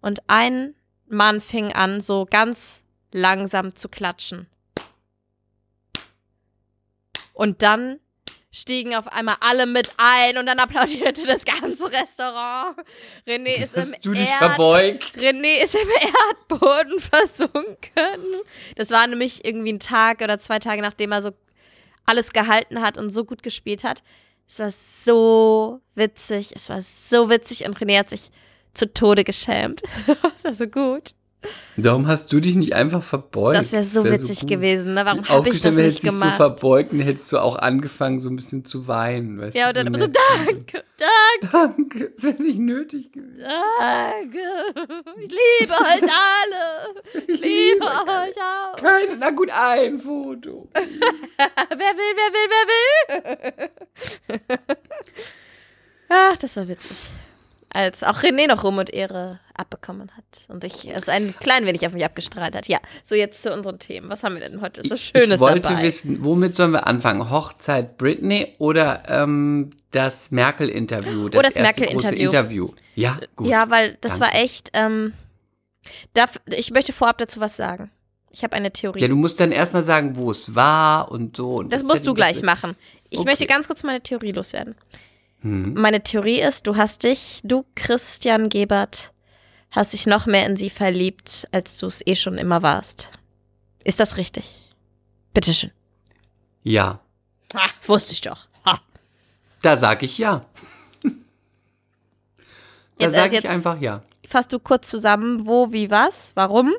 Und 0.00 0.22
ein 0.26 0.74
Mann 1.06 1.40
fing 1.40 1.72
an, 1.72 2.00
so 2.00 2.26
ganz 2.28 2.82
langsam 3.12 3.74
zu 3.76 3.88
klatschen. 3.88 4.48
Und 7.32 7.62
dann 7.62 8.00
stiegen 8.52 8.94
auf 8.94 9.08
einmal 9.08 9.36
alle 9.40 9.66
mit 9.66 9.90
ein 9.96 10.36
und 10.36 10.46
dann 10.46 10.58
applaudierte 10.58 11.24
das 11.26 11.44
ganze 11.44 11.90
Restaurant. 11.90 12.76
René 13.26 13.64
ist 13.64 13.74
im 13.74 13.94
du 14.02 14.12
dich 14.12 14.28
Erd 14.28 14.38
verbeugt? 14.38 15.16
René 15.16 15.62
ist 15.62 15.74
im 15.74 15.88
Erdboden 16.50 17.00
versunken. 17.00 18.42
Das 18.76 18.90
war 18.90 19.06
nämlich 19.06 19.44
irgendwie 19.44 19.72
ein 19.72 19.80
Tag 19.80 20.20
oder 20.20 20.38
zwei 20.38 20.58
Tage, 20.58 20.82
nachdem 20.82 21.12
er 21.12 21.22
so 21.22 21.30
alles 22.04 22.32
gehalten 22.32 22.82
hat 22.82 22.98
und 22.98 23.08
so 23.10 23.24
gut 23.24 23.42
gespielt 23.42 23.84
hat. 23.84 24.02
Es 24.46 24.58
war 24.58 24.70
so 24.70 25.80
witzig. 25.94 26.52
Es 26.54 26.68
war 26.68 26.82
so 26.82 27.30
witzig 27.30 27.64
und 27.64 27.78
René 27.78 27.98
hat 27.98 28.10
sich 28.10 28.30
zu 28.74 28.92
Tode 28.92 29.24
geschämt. 29.24 29.82
das 30.06 30.44
war 30.44 30.54
so 30.54 30.66
gut. 30.66 31.14
Warum 31.76 32.06
hast 32.06 32.32
du 32.32 32.40
dich 32.40 32.54
nicht 32.54 32.74
einfach 32.74 33.02
verbeugt? 33.02 33.58
Das 33.58 33.72
wäre 33.72 33.84
so 33.84 34.04
wär 34.04 34.12
witzig 34.12 34.40
gut. 34.40 34.48
gewesen. 34.50 34.94
Ne? 34.94 35.04
Warum 35.04 35.28
habe 35.28 35.48
ich 35.48 35.60
das 35.60 35.74
nicht 35.76 35.84
hättest 35.84 36.02
dich 36.02 36.10
so 36.10 36.18
gemacht? 36.18 36.36
verbeugt 36.36 36.92
und 36.92 37.00
hättest 37.00 37.32
du 37.32 37.38
auch 37.38 37.56
angefangen, 37.56 38.20
so 38.20 38.28
ein 38.28 38.36
bisschen 38.36 38.64
zu 38.64 38.86
weinen. 38.86 39.40
Weißt 39.40 39.56
ja, 39.56 39.72
du, 39.72 39.80
und 39.80 39.86
dann 39.92 40.00
so, 40.00 40.06
nett. 40.06 40.16
danke, 40.46 40.84
danke, 40.98 41.48
Danke, 41.52 42.10
das 42.14 42.24
wäre 42.24 42.42
nicht 42.42 42.58
nötig 42.58 43.12
gewesen. 43.12 43.42
danke. 43.80 44.38
Ich 45.20 45.30
liebe 45.30 45.72
euch 45.72 46.02
alle. 46.02 47.24
Ich 47.26 47.40
liebe 47.40 47.84
euch 47.84 48.36
auch. 48.36 48.76
Keine, 48.76 49.16
na 49.18 49.30
gut, 49.30 49.50
ein 49.50 49.98
Foto. 49.98 50.68
wer 50.74 50.84
will, 51.78 52.14
wer 52.16 52.32
will, 52.32 52.48
wer 53.48 54.38
will? 54.38 54.48
Ach, 56.08 56.36
das 56.36 56.56
war 56.56 56.68
witzig. 56.68 56.96
Als 57.74 58.02
auch 58.02 58.18
René 58.22 58.46
noch 58.48 58.64
Ruhm 58.64 58.76
und 58.78 58.92
Ehre 58.92 59.40
abbekommen 59.54 60.10
hat 60.14 60.24
und 60.48 60.62
ich 60.62 60.86
es 60.90 61.08
ein 61.08 61.34
klein 61.40 61.64
wenig 61.64 61.86
auf 61.86 61.92
mich 61.94 62.04
abgestrahlt 62.04 62.54
hat. 62.54 62.68
Ja, 62.68 62.78
so 63.02 63.14
jetzt 63.14 63.42
zu 63.42 63.50
unseren 63.52 63.78
Themen. 63.78 64.10
Was 64.10 64.22
haben 64.22 64.34
wir 64.34 64.40
denn 64.40 64.60
heute 64.60 64.82
so 64.86 64.94
Schönes 64.96 65.36
ich 65.36 65.40
wollte 65.40 65.60
dabei? 65.60 65.82
wissen, 65.84 66.22
womit 66.24 66.54
sollen 66.54 66.72
wir 66.72 66.86
anfangen? 66.86 67.30
Hochzeit 67.30 67.96
Britney 67.96 68.52
oder 68.58 69.04
ähm, 69.08 69.70
das 69.90 70.30
Merkel-Interview? 70.32 71.30
Das, 71.30 71.38
Oh, 71.38 71.42
das 71.42 71.54
Merkel-Interview. 71.54 72.08
große 72.10 72.14
Interview. 72.16 72.68
Ja, 72.94 73.16
gut. 73.36 73.46
Ja, 73.48 73.70
weil 73.70 73.96
das 74.02 74.18
Danke. 74.18 74.34
war 74.34 74.42
echt. 74.42 74.70
Ähm, 74.74 75.14
darf, 76.14 76.38
ich 76.46 76.70
möchte 76.72 76.92
vorab 76.92 77.16
dazu 77.18 77.40
was 77.40 77.56
sagen. 77.56 77.90
Ich 78.30 78.42
habe 78.44 78.54
eine 78.54 78.70
Theorie. 78.70 79.00
Ja, 79.00 79.08
du 79.08 79.16
musst 79.16 79.40
dann 79.40 79.52
erstmal 79.52 79.82
sagen, 79.82 80.16
wo 80.16 80.30
es 80.30 80.54
war 80.54 81.10
und 81.10 81.36
so. 81.36 81.56
Und 81.56 81.72
das 81.72 81.82
ist 81.82 81.88
musst 81.88 82.06
du 82.06 82.14
gleich 82.14 82.34
das- 82.34 82.42
machen. 82.42 82.76
Ich 83.10 83.18
Okay. 83.18 83.28
möchte 83.28 83.46
ganz 83.46 83.66
kurz 83.66 83.82
meine 83.82 84.00
Theorie 84.00 84.32
loswerden. 84.32 84.74
Hm. 85.42 85.74
Meine 85.74 86.02
Theorie 86.02 86.40
ist, 86.40 86.66
du 86.66 86.76
hast 86.76 87.02
dich, 87.04 87.40
du 87.44 87.64
Christian 87.74 88.48
Gebert, 88.48 89.12
hast 89.70 89.92
dich 89.92 90.06
noch 90.06 90.26
mehr 90.26 90.46
in 90.46 90.56
sie 90.56 90.70
verliebt, 90.70 91.48
als 91.52 91.78
du 91.78 91.86
es 91.86 92.06
eh 92.06 92.16
schon 92.16 92.38
immer 92.38 92.62
warst. 92.62 93.10
Ist 93.84 94.00
das 94.00 94.16
richtig? 94.16 94.70
Bitteschön. 95.34 95.70
Ja, 96.62 97.00
Ha, 97.54 97.66
wusste 97.86 98.12
ich 98.12 98.20
doch. 98.22 98.46
Ha. 98.64 98.80
da 99.62 99.76
sag 99.76 100.02
ich 100.02 100.16
ja. 100.18 100.44
Da 102.98 103.06
Jetzt, 103.06 103.12
äh, 103.14 103.16
sag 103.16 103.32
jetzt- 103.32 103.44
ich 103.44 103.50
einfach 103.50 103.80
ja. 103.80 104.02
Fass 104.28 104.46
du 104.48 104.58
kurz 104.60 104.88
zusammen, 104.88 105.46
wo, 105.46 105.72
wie, 105.72 105.90
was, 105.90 106.30
warum. 106.36 106.72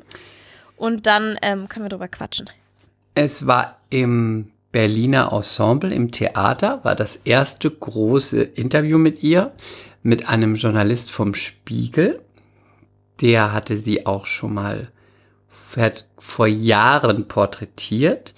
Und 0.76 1.06
dann 1.06 1.36
ähm, 1.42 1.68
können 1.68 1.84
wir 1.84 1.90
drüber 1.90 2.08
quatschen. 2.08 2.48
Es 3.14 3.46
war 3.46 3.78
im 3.90 4.50
Berliner 4.74 5.30
Ensemble 5.32 5.94
im 5.94 6.10
Theater, 6.10 6.80
war 6.82 6.96
das 6.96 7.14
erste 7.14 7.70
große 7.70 8.42
Interview 8.42 8.98
mit 8.98 9.22
ihr, 9.22 9.52
mit 10.02 10.28
einem 10.28 10.56
Journalist 10.56 11.12
vom 11.12 11.34
Spiegel. 11.34 12.20
der 13.20 13.52
hatte 13.52 13.76
sie 13.76 14.04
auch 14.04 14.26
schon 14.26 14.52
mal 14.52 14.90
vor 16.18 16.48
Jahren 16.48 17.28
porträtiert. 17.28 18.34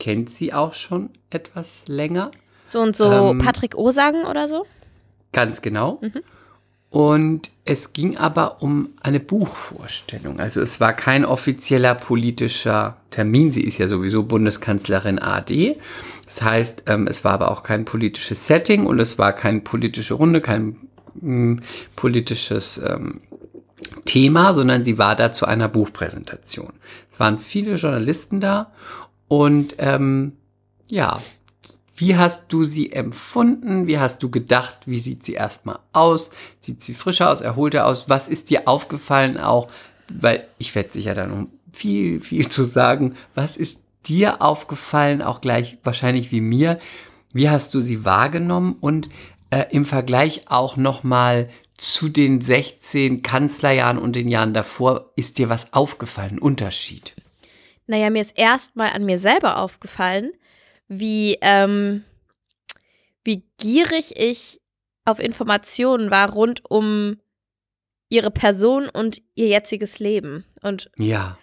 Kennt 0.00 0.30
sie 0.30 0.52
auch 0.52 0.74
schon 0.74 1.10
etwas 1.30 1.86
länger. 1.86 2.32
So 2.64 2.80
und 2.80 2.96
so 2.96 3.30
ähm, 3.30 3.38
Patrick 3.38 3.76
Osagen 3.76 4.24
oder 4.24 4.48
so? 4.48 4.66
Ganz 5.30 5.62
genau. 5.62 6.00
Mhm. 6.00 6.22
Und 6.90 7.50
es 7.66 7.92
ging 7.92 8.16
aber 8.16 8.62
um 8.62 8.90
eine 9.02 9.20
Buchvorstellung. 9.20 10.40
Also 10.40 10.62
es 10.62 10.80
war 10.80 10.94
kein 10.94 11.26
offizieller 11.26 11.94
politischer 11.94 12.96
Termin. 13.10 13.52
Sie 13.52 13.62
ist 13.62 13.76
ja 13.76 13.88
sowieso 13.88 14.22
Bundeskanzlerin 14.22 15.18
AD. 15.18 15.76
Das 16.24 16.42
heißt, 16.42 16.84
ähm, 16.86 17.06
es 17.06 17.24
war 17.24 17.32
aber 17.32 17.50
auch 17.50 17.62
kein 17.62 17.84
politisches 17.84 18.46
Setting 18.46 18.86
und 18.86 18.98
es 19.00 19.18
war 19.18 19.34
keine 19.34 19.60
politische 19.60 20.14
Runde, 20.14 20.40
kein 20.40 20.76
hm, 21.20 21.60
politisches 21.94 22.78
ähm, 22.78 23.20
Thema, 24.06 24.54
sondern 24.54 24.82
sie 24.82 24.96
war 24.96 25.14
da 25.14 25.32
zu 25.32 25.44
einer 25.44 25.68
Buchpräsentation. 25.68 26.72
Es 27.12 27.20
waren 27.20 27.38
viele 27.38 27.74
Journalisten 27.74 28.40
da 28.40 28.72
und 29.28 29.74
ähm, 29.78 30.32
ja, 30.86 31.20
wie 31.98 32.16
hast 32.16 32.52
du 32.52 32.62
sie 32.62 32.92
empfunden? 32.92 33.86
Wie 33.86 33.98
hast 33.98 34.22
du 34.22 34.30
gedacht? 34.30 34.78
Wie 34.86 35.00
sieht 35.00 35.24
sie 35.24 35.34
erstmal 35.34 35.80
aus? 35.92 36.30
Sieht 36.60 36.80
sie 36.80 36.94
frischer 36.94 37.30
aus, 37.30 37.40
erholter 37.40 37.86
aus? 37.86 38.08
Was 38.08 38.28
ist 38.28 38.50
dir 38.50 38.68
aufgefallen 38.68 39.36
auch? 39.36 39.68
Weil 40.12 40.46
ich 40.58 40.74
werde 40.74 40.92
sicher 40.92 41.14
da 41.14 41.26
noch 41.26 41.46
viel, 41.72 42.20
viel 42.20 42.48
zu 42.48 42.64
sagen. 42.64 43.16
Was 43.34 43.56
ist 43.56 43.80
dir 44.06 44.40
aufgefallen? 44.40 45.22
Auch 45.22 45.40
gleich 45.40 45.78
wahrscheinlich 45.82 46.30
wie 46.30 46.40
mir. 46.40 46.78
Wie 47.32 47.50
hast 47.50 47.74
du 47.74 47.80
sie 47.80 48.04
wahrgenommen? 48.04 48.76
Und 48.80 49.08
äh, 49.50 49.64
im 49.70 49.84
Vergleich 49.84 50.42
auch 50.46 50.76
nochmal 50.76 51.48
zu 51.76 52.08
den 52.08 52.40
16 52.40 53.22
Kanzlerjahren 53.22 53.98
und 53.98 54.14
den 54.14 54.28
Jahren 54.28 54.54
davor, 54.54 55.12
ist 55.16 55.38
dir 55.38 55.48
was 55.48 55.72
aufgefallen? 55.72 56.38
Unterschied? 56.38 57.14
Naja, 57.86 58.10
mir 58.10 58.20
ist 58.20 58.38
erstmal 58.38 58.90
an 58.90 59.04
mir 59.04 59.18
selber 59.18 59.58
aufgefallen, 59.58 60.32
wie, 60.88 61.38
ähm, 61.42 62.04
wie 63.24 63.44
gierig 63.58 64.16
ich 64.16 64.60
auf 65.04 65.20
Informationen 65.20 66.10
war 66.10 66.32
rund 66.32 66.62
um 66.68 67.18
ihre 68.08 68.30
Person 68.30 68.88
und 68.88 69.20
ihr 69.34 69.48
jetziges 69.48 69.98
Leben. 69.98 70.44
Und, 70.62 70.90
ja. 70.98 71.38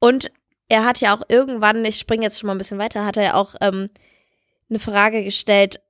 Und 0.00 0.30
er 0.68 0.84
hat 0.84 1.00
ja 1.00 1.14
auch 1.14 1.22
irgendwann, 1.28 1.84
ich 1.84 1.98
springe 1.98 2.24
jetzt 2.24 2.40
schon 2.40 2.48
mal 2.48 2.54
ein 2.54 2.58
bisschen 2.58 2.78
weiter, 2.78 3.04
hat 3.04 3.16
er 3.16 3.22
ja 3.22 3.34
auch 3.34 3.54
ähm, 3.60 3.90
eine 4.68 4.78
Frage 4.78 5.22
gestellt, 5.22 5.80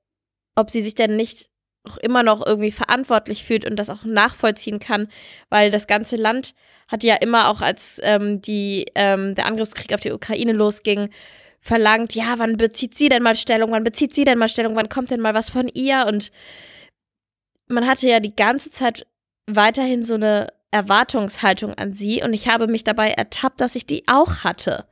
ob 0.55 0.69
sie 0.69 0.81
sich 0.81 0.95
denn 0.95 1.15
nicht 1.15 1.49
auch 1.83 1.97
immer 1.97 2.23
noch 2.23 2.45
irgendwie 2.45 2.71
verantwortlich 2.71 3.43
fühlt 3.43 3.65
und 3.65 3.77
das 3.77 3.89
auch 3.89 4.03
nachvollziehen 4.03 4.79
kann, 4.79 5.07
weil 5.49 5.71
das 5.71 5.87
ganze 5.87 6.17
Land 6.17 6.53
hat 6.87 7.03
ja 7.03 7.15
immer 7.15 7.49
auch, 7.49 7.61
als 7.61 7.99
ähm, 8.03 8.41
die, 8.41 8.85
ähm, 8.95 9.35
der 9.35 9.45
Angriffskrieg 9.45 9.93
auf 9.93 9.99
die 9.99 10.11
Ukraine 10.11 10.53
losging, 10.53 11.09
verlangt, 11.67 12.15
ja, 12.15 12.35
wann 12.37 12.57
bezieht 12.57 12.97
sie 12.97 13.09
denn 13.09 13.21
mal 13.21 13.35
Stellung, 13.35 13.71
wann 13.71 13.83
bezieht 13.83 14.15
sie 14.15 14.23
denn 14.23 14.37
mal 14.37 14.47
Stellung, 14.47 14.75
wann 14.75 14.89
kommt 14.89 15.11
denn 15.11 15.19
mal 15.19 15.33
was 15.33 15.49
von 15.49 15.67
ihr? 15.67 16.05
Und 16.07 16.31
man 17.67 17.85
hatte 17.85 18.07
ja 18.07 18.19
die 18.19 18.35
ganze 18.35 18.71
Zeit 18.71 19.05
weiterhin 19.45 20.05
so 20.05 20.15
eine 20.15 20.47
Erwartungshaltung 20.71 21.73
an 21.73 21.93
sie 21.93 22.23
und 22.23 22.33
ich 22.33 22.47
habe 22.47 22.67
mich 22.67 22.83
dabei 22.83 23.09
ertappt, 23.11 23.61
dass 23.61 23.75
ich 23.75 23.85
die 23.85 24.03
auch 24.07 24.43
hatte. 24.43 24.85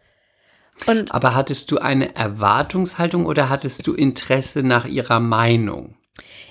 Und 0.86 1.14
Aber 1.14 1.34
hattest 1.36 1.72
du 1.72 1.78
eine 1.78 2.16
Erwartungshaltung 2.16 3.26
oder 3.26 3.50
hattest 3.50 3.88
du 3.88 3.94
Interesse 3.94 4.62
nach 4.62 4.86
ihrer 4.86 5.22
Meinung? 5.22 5.96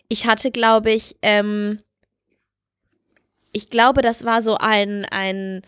Ich 0.09 0.27
hatte, 0.27 0.51
glaube 0.51 0.93
ich, 0.93 1.17
ähm, 1.21 1.81
ich 3.53 3.69
glaube, 3.69 4.01
das 4.01 4.25
war 4.25 4.41
so 4.41 4.57
ein, 4.57 5.05
ein 5.11 5.63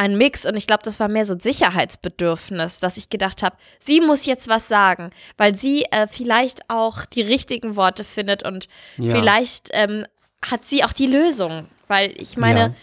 ein 0.00 0.16
Mix 0.16 0.46
und 0.46 0.56
ich 0.56 0.66
glaube, 0.66 0.82
das 0.82 0.98
war 0.98 1.08
mehr 1.08 1.26
so 1.26 1.34
ein 1.34 1.40
Sicherheitsbedürfnis, 1.40 2.80
dass 2.80 2.96
ich 2.96 3.10
gedacht 3.10 3.42
habe, 3.42 3.56
sie 3.78 4.00
muss 4.00 4.24
jetzt 4.24 4.48
was 4.48 4.66
sagen, 4.66 5.10
weil 5.36 5.54
sie 5.54 5.84
äh, 5.90 6.06
vielleicht 6.06 6.70
auch 6.70 7.04
die 7.04 7.20
richtigen 7.20 7.76
Worte 7.76 8.02
findet 8.02 8.42
und 8.42 8.68
ja. 8.96 9.14
vielleicht 9.14 9.68
ähm, 9.72 10.06
hat 10.40 10.64
sie 10.64 10.84
auch 10.84 10.94
die 10.94 11.06
Lösung, 11.06 11.68
weil 11.86 12.14
ich 12.18 12.38
meine, 12.38 12.74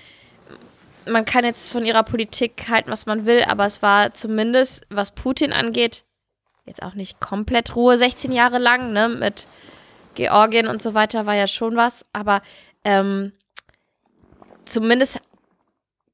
ja. 1.05 1.11
man 1.11 1.25
kann 1.25 1.43
jetzt 1.43 1.71
von 1.71 1.83
ihrer 1.83 2.03
Politik 2.03 2.67
halten, 2.69 2.91
was 2.91 3.07
man 3.07 3.25
will, 3.25 3.43
aber 3.47 3.65
es 3.65 3.81
war 3.81 4.13
zumindest, 4.13 4.85
was 4.91 5.09
Putin 5.09 5.53
angeht, 5.53 6.03
jetzt 6.67 6.83
auch 6.83 6.93
nicht 6.93 7.19
komplett 7.19 7.75
Ruhe, 7.75 7.97
16 7.97 8.31
Jahre 8.31 8.59
lang, 8.59 8.93
ne, 8.93 9.09
mit 9.09 9.47
Georgien 10.13 10.67
und 10.67 10.83
so 10.83 10.93
weiter 10.93 11.25
war 11.25 11.33
ja 11.33 11.47
schon 11.47 11.77
was, 11.77 12.05
aber 12.13 12.43
ähm, 12.83 13.31
zumindest 14.65 15.19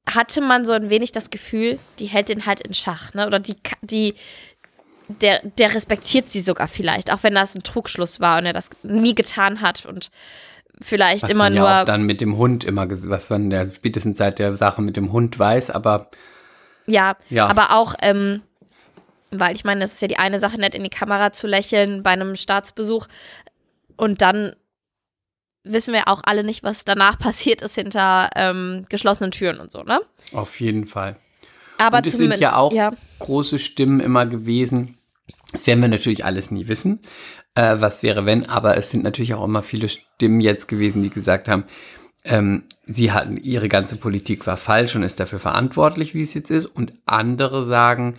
hatte 0.08 0.40
man 0.40 0.64
so 0.64 0.72
ein 0.72 0.90
wenig 0.90 1.12
das 1.12 1.30
Gefühl, 1.30 1.78
die 1.98 2.06
hält 2.06 2.28
den 2.28 2.46
halt 2.46 2.60
in 2.60 2.74
Schach, 2.74 3.14
ne? 3.14 3.26
Oder 3.26 3.40
die, 3.40 3.56
die, 3.82 4.14
der, 5.08 5.40
der 5.42 5.74
respektiert 5.74 6.28
sie 6.28 6.40
sogar 6.40 6.68
vielleicht, 6.68 7.12
auch 7.12 7.22
wenn 7.22 7.34
das 7.34 7.54
ein 7.54 7.62
Trugschluss 7.62 8.20
war 8.20 8.38
und 8.38 8.46
er 8.46 8.52
das 8.52 8.70
nie 8.82 9.14
getan 9.14 9.60
hat 9.60 9.86
und 9.86 10.10
vielleicht 10.80 11.22
was 11.22 11.30
immer 11.30 11.44
man 11.44 11.54
nur. 11.54 11.64
Ja 11.64 11.82
auch 11.82 11.86
dann 11.86 12.02
mit 12.02 12.20
dem 12.20 12.36
Hund 12.36 12.64
immer, 12.64 12.86
was 12.90 13.30
man 13.30 13.50
der 13.50 13.70
spätestens 13.70 14.18
seit 14.18 14.38
der 14.38 14.56
Sache 14.56 14.82
mit 14.82 14.96
dem 14.96 15.12
Hund 15.12 15.38
weiß, 15.38 15.70
aber. 15.70 16.10
Ja, 16.86 17.16
ja. 17.30 17.46
aber 17.46 17.74
auch, 17.74 17.94
ähm, 18.02 18.42
weil 19.30 19.54
ich 19.54 19.64
meine, 19.64 19.84
es 19.84 19.94
ist 19.94 20.02
ja 20.02 20.08
die 20.08 20.18
eine 20.18 20.38
Sache, 20.38 20.58
nett 20.58 20.74
in 20.74 20.84
die 20.84 20.90
Kamera 20.90 21.32
zu 21.32 21.46
lächeln 21.46 22.02
bei 22.02 22.10
einem 22.10 22.36
Staatsbesuch 22.36 23.06
und 23.96 24.20
dann 24.20 24.54
wissen 25.64 25.94
wir 25.94 26.08
auch 26.08 26.22
alle 26.24 26.44
nicht, 26.44 26.62
was 26.62 26.84
danach 26.84 27.18
passiert 27.18 27.62
ist 27.62 27.74
hinter 27.74 28.30
ähm, 28.36 28.86
geschlossenen 28.88 29.30
Türen 29.30 29.58
und 29.58 29.72
so, 29.72 29.82
ne? 29.82 30.00
Auf 30.32 30.60
jeden 30.60 30.86
Fall. 30.86 31.16
Aber 31.78 31.98
und 31.98 32.06
es 32.06 32.12
sind 32.14 32.38
ja 32.38 32.56
auch 32.56 32.72
ja. 32.72 32.92
große 33.18 33.58
Stimmen 33.58 34.00
immer 34.00 34.26
gewesen. 34.26 34.98
Das 35.52 35.66
werden 35.66 35.80
wir 35.80 35.88
natürlich 35.88 36.24
alles 36.24 36.50
nie 36.50 36.68
wissen, 36.68 37.00
äh, 37.54 37.76
was 37.78 38.02
wäre 38.02 38.26
wenn, 38.26 38.48
aber 38.48 38.76
es 38.76 38.90
sind 38.90 39.04
natürlich 39.04 39.34
auch 39.34 39.44
immer 39.44 39.62
viele 39.62 39.88
Stimmen 39.88 40.40
jetzt 40.40 40.68
gewesen, 40.68 41.02
die 41.02 41.10
gesagt 41.10 41.48
haben, 41.48 41.64
ähm, 42.24 42.64
sie 42.86 43.12
hatten, 43.12 43.36
ihre 43.36 43.68
ganze 43.68 43.96
Politik 43.96 44.46
war 44.46 44.56
falsch 44.56 44.96
und 44.96 45.02
ist 45.02 45.20
dafür 45.20 45.38
verantwortlich, 45.38 46.14
wie 46.14 46.22
es 46.22 46.34
jetzt 46.34 46.50
ist. 46.50 46.66
Und 46.66 46.92
andere 47.06 47.62
sagen, 47.62 48.16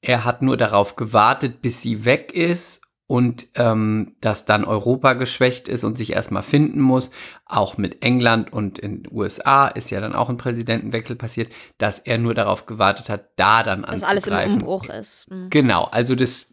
er 0.00 0.24
hat 0.24 0.42
nur 0.42 0.56
darauf 0.56 0.96
gewartet, 0.96 1.60
bis 1.60 1.82
sie 1.82 2.04
weg 2.04 2.32
ist 2.32 2.82
und 3.08 3.48
ähm, 3.54 4.16
dass 4.20 4.44
dann 4.44 4.66
Europa 4.66 5.14
geschwächt 5.14 5.66
ist 5.66 5.82
und 5.82 5.96
sich 5.96 6.12
erstmal 6.12 6.42
finden 6.42 6.80
muss, 6.80 7.10
auch 7.46 7.78
mit 7.78 8.04
England 8.04 8.52
und 8.52 8.78
in 8.78 9.02
den 9.02 9.12
USA 9.12 9.66
ist 9.66 9.90
ja 9.90 10.00
dann 10.00 10.14
auch 10.14 10.28
ein 10.28 10.36
Präsidentenwechsel 10.36 11.16
passiert, 11.16 11.50
dass 11.78 11.98
er 11.98 12.18
nur 12.18 12.34
darauf 12.34 12.66
gewartet 12.66 13.08
hat, 13.08 13.30
da 13.36 13.62
dann 13.62 13.86
anzugreifen. 13.86 14.22
Dass 14.24 14.30
alles 14.30 14.52
im 14.52 14.58
Umbruch 14.58 14.88
ist. 14.90 15.30
Mhm. 15.30 15.48
Genau, 15.48 15.84
also 15.84 16.14
das 16.14 16.48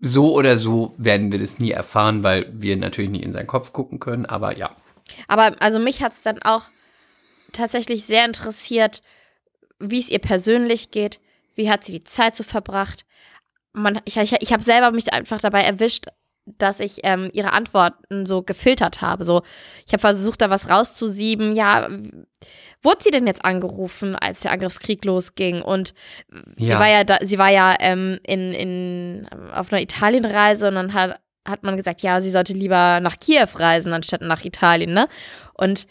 so 0.00 0.34
oder 0.34 0.56
so 0.56 0.94
werden 0.98 1.30
wir 1.30 1.38
das 1.38 1.60
nie 1.60 1.70
erfahren, 1.70 2.24
weil 2.24 2.52
wir 2.52 2.76
natürlich 2.76 3.10
nie 3.10 3.22
in 3.22 3.32
seinen 3.32 3.46
Kopf 3.46 3.72
gucken 3.72 4.00
können, 4.00 4.26
aber 4.26 4.58
ja. 4.58 4.74
Aber 5.28 5.54
also 5.60 5.78
mich 5.78 6.02
hat 6.02 6.12
es 6.12 6.22
dann 6.22 6.42
auch 6.42 6.64
tatsächlich 7.52 8.04
sehr 8.04 8.24
interessiert, 8.24 9.00
wie 9.78 10.00
es 10.00 10.10
ihr 10.10 10.18
persönlich 10.18 10.90
geht, 10.90 11.20
wie 11.54 11.70
hat 11.70 11.84
sie 11.84 11.92
die 11.92 12.04
Zeit 12.04 12.34
so 12.34 12.42
verbracht, 12.42 13.04
man, 13.72 14.00
ich, 14.04 14.16
ich, 14.16 14.34
ich 14.40 14.52
habe 14.52 14.62
selber 14.62 14.90
mich 14.90 15.12
einfach 15.12 15.40
dabei 15.40 15.62
erwischt, 15.62 16.06
dass 16.56 16.80
ich 16.80 17.00
ähm, 17.02 17.28
ihre 17.32 17.52
Antworten 17.52 18.24
so 18.24 18.42
gefiltert 18.42 19.02
habe. 19.02 19.24
So, 19.24 19.42
ich 19.86 19.92
habe 19.92 20.00
versucht, 20.00 20.40
da 20.40 20.50
was 20.50 20.70
rauszusieben. 20.70 21.52
Ja, 21.52 21.88
wurde 22.82 23.02
sie 23.02 23.10
denn 23.10 23.26
jetzt 23.26 23.44
angerufen, 23.44 24.16
als 24.16 24.40
der 24.40 24.52
Angriffskrieg 24.52 25.04
losging? 25.04 25.60
Und 25.60 25.92
ja. 26.56 26.66
sie 26.66 26.74
war 26.74 26.88
ja 26.88 27.04
da, 27.04 27.18
sie 27.20 27.38
war 27.38 27.50
ja 27.50 27.76
ähm, 27.80 28.18
in, 28.26 28.52
in, 28.52 29.28
auf 29.52 29.72
einer 29.72 29.82
Italienreise 29.82 30.68
und 30.68 30.74
dann 30.76 30.94
hat, 30.94 31.20
hat 31.46 31.64
man 31.64 31.76
gesagt, 31.76 32.02
ja, 32.02 32.20
sie 32.20 32.30
sollte 32.30 32.54
lieber 32.54 33.00
nach 33.00 33.18
Kiew 33.18 33.48
reisen, 33.54 33.92
anstatt 33.92 34.22
nach 34.22 34.44
Italien, 34.44 34.94
ne? 34.94 35.08
Und 35.54 35.86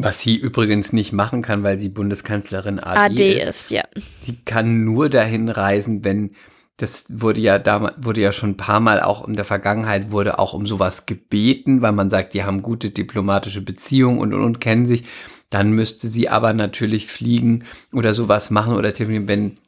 was 0.00 0.20
sie 0.20 0.36
übrigens 0.36 0.92
nicht 0.92 1.12
machen 1.12 1.42
kann, 1.42 1.64
weil 1.64 1.78
sie 1.78 1.88
Bundeskanzlerin 1.88 2.78
AD, 2.78 2.98
AD 2.98 3.32
ist. 3.32 3.48
ist. 3.48 3.70
ja. 3.70 3.82
Sie 4.20 4.36
kann 4.44 4.84
nur 4.84 5.08
dahin 5.08 5.48
reisen, 5.48 6.04
wenn 6.04 6.36
das 6.78 7.06
wurde 7.08 7.40
ja 7.40 7.58
damals, 7.58 7.96
wurde 7.98 8.20
ja 8.20 8.32
schon 8.32 8.50
ein 8.50 8.56
paar 8.56 8.78
Mal 8.78 9.02
auch 9.02 9.26
in 9.26 9.34
der 9.34 9.44
Vergangenheit 9.44 10.12
wurde 10.12 10.38
auch 10.38 10.54
um 10.54 10.64
sowas 10.64 11.06
gebeten, 11.06 11.82
weil 11.82 11.92
man 11.92 12.08
sagt, 12.08 12.34
die 12.34 12.44
haben 12.44 12.62
gute 12.62 12.90
diplomatische 12.90 13.60
Beziehungen 13.60 14.20
und, 14.20 14.32
und, 14.32 14.42
und 14.42 14.60
kennen 14.60 14.86
sich. 14.86 15.04
Dann 15.50 15.72
müsste 15.72 16.06
sie 16.06 16.28
aber 16.28 16.52
natürlich 16.52 17.08
fliegen 17.08 17.64
oder 17.92 18.14
sowas 18.14 18.50
machen 18.50 18.74
oder 18.74 18.92
telefonieren, 18.92 19.28
wenn 19.28 19.58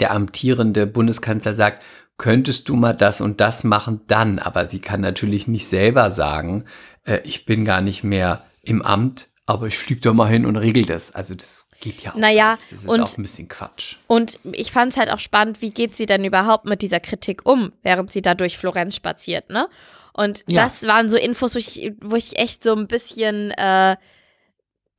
der 0.00 0.12
amtierende 0.12 0.86
Bundeskanzler 0.86 1.52
sagt, 1.52 1.82
könntest 2.16 2.68
du 2.70 2.76
mal 2.76 2.94
das 2.94 3.20
und 3.20 3.40
das 3.42 3.62
machen, 3.62 4.00
dann. 4.06 4.38
Aber 4.38 4.66
sie 4.66 4.80
kann 4.80 5.02
natürlich 5.02 5.48
nicht 5.48 5.68
selber 5.68 6.10
sagen, 6.10 6.64
äh, 7.04 7.20
ich 7.24 7.44
bin 7.44 7.66
gar 7.66 7.82
nicht 7.82 8.02
mehr 8.02 8.44
im 8.62 8.80
Amt, 8.80 9.28
aber 9.46 9.68
ich 9.68 9.78
fliege 9.78 10.00
da 10.00 10.12
mal 10.12 10.28
hin 10.28 10.44
und 10.44 10.56
regel 10.56 10.84
das. 10.84 11.14
Also 11.14 11.34
das 11.34 11.66
Geht 11.80 12.02
ja 12.02 12.12
auch. 12.12 12.16
Naja, 12.16 12.58
das 12.70 12.80
ist 12.80 12.88
und, 12.88 13.00
auch 13.00 13.18
ein 13.18 13.22
bisschen 13.22 13.48
Quatsch. 13.48 13.96
Und 14.06 14.38
ich 14.52 14.72
fand 14.72 14.92
es 14.92 14.98
halt 14.98 15.10
auch 15.10 15.20
spannend, 15.20 15.60
wie 15.60 15.70
geht 15.70 15.96
sie 15.96 16.06
denn 16.06 16.24
überhaupt 16.24 16.64
mit 16.64 16.82
dieser 16.82 17.00
Kritik 17.00 17.44
um, 17.44 17.72
während 17.82 18.12
sie 18.12 18.22
da 18.22 18.34
durch 18.34 18.58
Florenz 18.58 18.96
spaziert, 18.96 19.50
ne? 19.50 19.68
Und 20.12 20.44
ja. 20.48 20.62
das 20.62 20.86
waren 20.86 21.10
so 21.10 21.18
Infos, 21.18 21.54
wo 21.54 21.58
ich, 21.58 21.92
wo 22.00 22.16
ich 22.16 22.38
echt 22.38 22.64
so 22.64 22.74
ein 22.74 22.86
bisschen, 22.86 23.50
äh, 23.50 23.96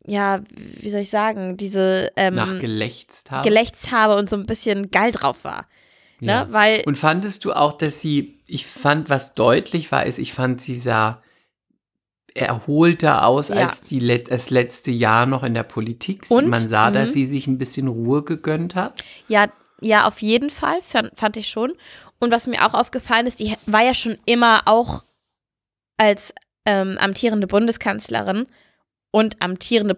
ja, 0.06 0.42
wie 0.52 0.90
soll 0.92 1.00
ich 1.00 1.10
sagen, 1.10 1.58
diese 1.58 2.12
ähm, 2.16 2.36
Nachgelächzt 2.36 3.32
haben. 3.32 3.44
gelächzt 3.44 3.92
habe 3.92 4.16
und 4.16 4.30
so 4.30 4.36
ein 4.36 4.46
bisschen 4.46 4.92
geil 4.92 5.12
drauf 5.12 5.44
war. 5.44 5.68
Ne? 6.20 6.32
Ja. 6.32 6.48
Weil, 6.52 6.84
Und 6.86 7.00
fandest 7.00 7.44
du 7.46 7.54
auch, 7.54 7.74
dass 7.74 8.00
sie, 8.00 8.40
ich 8.46 8.68
fand, 8.68 9.10
was 9.10 9.34
deutlich 9.34 9.92
war, 9.92 10.06
ist, 10.06 10.20
ich 10.20 10.34
fand, 10.34 10.62
sie 10.62 10.78
sah 10.78 11.24
erholter 12.38 13.26
aus 13.26 13.50
Ja. 13.50 13.56
als 13.56 13.82
die 13.82 14.00
let 14.00 14.32
das 14.32 14.50
letzte 14.50 14.92
Jahr 14.92 15.26
noch 15.26 15.44
in 15.44 15.54
der 15.54 15.64
Politik. 15.64 16.26
Und? 16.30 16.48
Man 16.48 16.68
sah, 16.68 16.92
dass 16.92 17.10
Mhm. 17.10 17.14
sie 17.14 17.26
sich 17.26 17.48
ein 17.48 17.58
bisschen 17.58 17.88
Ruhe 17.88 18.24
gegönnt 18.24 18.76
hat. 18.76 19.04
ja, 19.28 19.48
ja, 19.80 20.08
auf 20.08 20.22
jeden 20.24 20.50
Fall, 20.50 20.82
fand, 20.82 21.12
fand 21.20 21.38
ich 21.38 21.50
schon. 21.50 21.74
Und 22.20 22.32
was 22.32 22.48
mir 22.48 22.66
auch 22.66 22.74
aufgefallen 22.74 23.28
ist, 23.28 23.40
die 23.40 23.54
war 23.68 23.84
ja 23.84 23.94
schon 23.94 24.18
immer 24.26 24.64
auch 24.66 25.04
als 25.98 26.34
ähm, 26.66 26.98
amtierende 27.00 27.46
Bundeskanzlerin 27.48 28.48
und 29.12 29.42
amtierende 29.42 29.98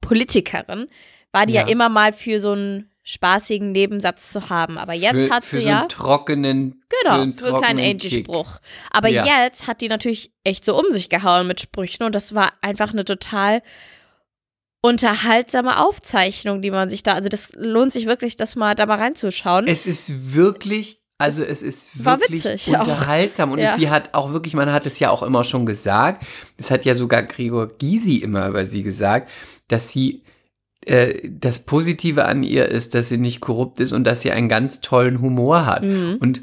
Politikerin, 0.00 0.86
war 1.32 1.46
die 1.46 1.54
ja. 1.54 1.62
Ja. 1.62 1.68
immer 1.68 1.88
mal 1.88 2.12
für 2.12 2.38
so 2.40 2.52
einen 2.52 2.90
spaßigen 3.10 3.72
Nebensatz 3.72 4.30
zu 4.32 4.50
haben. 4.50 4.76
Aber 4.76 4.92
jetzt 4.92 5.14
für, 5.14 5.30
hat 5.30 5.42
für 5.44 5.56
sie 5.56 5.62
so 5.62 5.68
ja. 5.70 5.80
einen 5.80 5.88
trockenen, 5.88 6.82
Genau, 7.02 7.14
für 7.16 7.20
einen 7.22 7.36
kleinen 7.36 7.52
trockenen 7.52 7.76
Kick. 7.78 7.90
Angie-Spruch. 8.12 8.58
Aber 8.90 9.08
Ja. 9.08 9.42
jetzt 9.44 9.66
hat 9.66 9.80
die 9.80 9.88
natürlich 9.88 10.30
echt 10.44 10.62
so 10.64 10.78
um 10.78 10.90
sich 10.92 11.08
gehauen 11.08 11.46
mit 11.46 11.58
Sprüchen 11.60 12.04
und 12.04 12.14
das 12.14 12.34
war 12.34 12.52
einfach 12.60 12.92
eine 12.92 13.06
total 13.06 13.62
unterhaltsame 14.80 15.80
Aufzeichnung, 15.80 16.62
die 16.62 16.70
man 16.70 16.88
sich 16.90 17.02
da, 17.02 17.14
also 17.14 17.28
das 17.28 17.50
lohnt 17.54 17.92
sich 17.92 18.06
wirklich, 18.06 18.36
das 18.36 18.56
mal 18.56 18.74
da 18.74 18.86
mal 18.86 18.98
reinzuschauen. 18.98 19.66
Es 19.66 19.86
ist 19.86 20.34
wirklich, 20.34 21.00
also 21.18 21.42
es 21.44 21.62
ist 21.62 22.04
War 22.04 22.20
wirklich 22.20 22.44
witzig 22.44 22.76
auch. 22.76 22.80
unterhaltsam 22.82 23.52
und 23.52 23.58
Ja. 23.58 23.74
sie 23.74 23.90
hat 23.90 24.14
auch 24.14 24.32
wirklich, 24.32 24.54
man 24.54 24.70
hat 24.72 24.86
es 24.86 24.98
ja 25.00 25.10
auch 25.10 25.22
immer 25.22 25.42
schon 25.44 25.66
gesagt, 25.66 26.24
das 26.58 26.70
hat 26.70 26.84
ja 26.84 26.94
sogar 26.94 27.22
Gregor 27.24 27.66
Gysi 27.68 28.16
immer 28.16 28.48
über 28.48 28.66
sie 28.66 28.82
gesagt, 28.82 29.28
dass 29.66 29.90
sie 29.90 30.22
äh, 30.84 31.28
das 31.28 31.60
Positive 31.60 32.24
an 32.24 32.42
ihr 32.42 32.66
ist, 32.66 32.94
dass 32.94 33.08
sie 33.08 33.18
nicht 33.18 33.40
korrupt 33.40 33.80
ist 33.80 33.92
und 33.92 34.04
dass 34.04 34.22
sie 34.22 34.32
einen 34.32 34.48
ganz 34.48 34.80
tollen 34.80 35.20
Humor 35.20 35.66
hat. 35.66 35.84
Mhm. 35.84 36.16
Und 36.20 36.42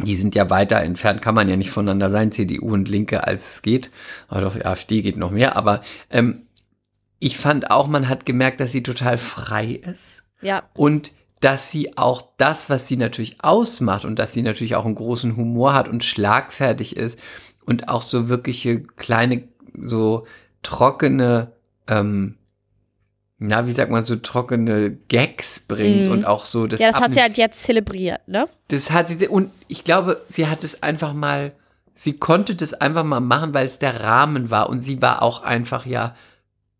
die 0.00 0.16
sind 0.16 0.34
ja 0.34 0.50
weiter 0.50 0.80
entfernt, 0.80 1.22
kann 1.22 1.34
man 1.34 1.48
ja 1.48 1.56
nicht 1.56 1.70
voneinander 1.70 2.10
sein, 2.10 2.32
CDU 2.32 2.72
und 2.72 2.88
Linke, 2.88 3.26
als 3.26 3.54
es 3.54 3.62
geht. 3.62 3.90
Aber 4.28 4.40
doch, 4.40 4.64
AfD 4.64 5.02
geht 5.02 5.16
noch 5.16 5.30
mehr. 5.30 5.56
Aber 5.56 5.82
ähm, 6.10 6.42
ich 7.18 7.36
fand 7.36 7.70
auch, 7.70 7.86
man 7.88 8.08
hat 8.08 8.26
gemerkt, 8.26 8.60
dass 8.60 8.72
sie 8.72 8.82
total 8.82 9.18
frei 9.18 9.66
ist 9.66 10.24
Ja, 10.40 10.64
und 10.74 11.12
dass 11.40 11.70
sie 11.70 11.98
auch 11.98 12.30
das, 12.38 12.70
was 12.70 12.88
sie 12.88 12.96
natürlich 12.96 13.44
ausmacht 13.44 14.04
und 14.04 14.18
dass 14.18 14.32
sie 14.32 14.42
natürlich 14.42 14.76
auch 14.76 14.86
einen 14.86 14.94
großen 14.94 15.36
Humor 15.36 15.74
hat 15.74 15.88
und 15.88 16.02
schlagfertig 16.02 16.96
ist 16.96 17.18
und 17.66 17.88
auch 17.88 18.02
so 18.02 18.28
wirkliche 18.28 18.80
kleine, 18.80 19.44
so 19.74 20.26
trockene, 20.62 21.52
ähm, 21.86 22.36
na, 23.38 23.66
wie 23.66 23.72
sagt 23.72 23.90
man, 23.90 24.04
so 24.04 24.16
trockene 24.16 24.92
Gags 25.08 25.60
bringt 25.60 26.06
Mhm. 26.06 26.12
und 26.12 26.24
auch 26.24 26.44
so 26.44 26.66
das 26.66 26.80
ja, 26.80 26.92
das 26.92 27.00
hat 27.00 27.14
sie 27.14 27.20
halt 27.20 27.36
jetzt 27.36 27.62
zelebriert, 27.62 28.26
ne? 28.28 28.48
das 28.68 28.90
hat 28.90 29.08
sie, 29.08 29.28
und 29.28 29.50
ich 29.68 29.84
glaube, 29.84 30.22
sie 30.28 30.46
hat 30.46 30.64
es 30.64 30.82
einfach 30.82 31.12
mal, 31.12 31.52
sie 31.94 32.14
konnte 32.18 32.54
das 32.54 32.74
einfach 32.74 33.04
mal 33.04 33.20
machen, 33.20 33.54
weil 33.54 33.66
es 33.66 33.78
der 33.78 34.02
Rahmen 34.02 34.50
war. 34.50 34.68
Und 34.68 34.80
sie 34.80 35.00
war 35.00 35.22
auch 35.22 35.42
einfach 35.44 35.86
ja 35.86 36.16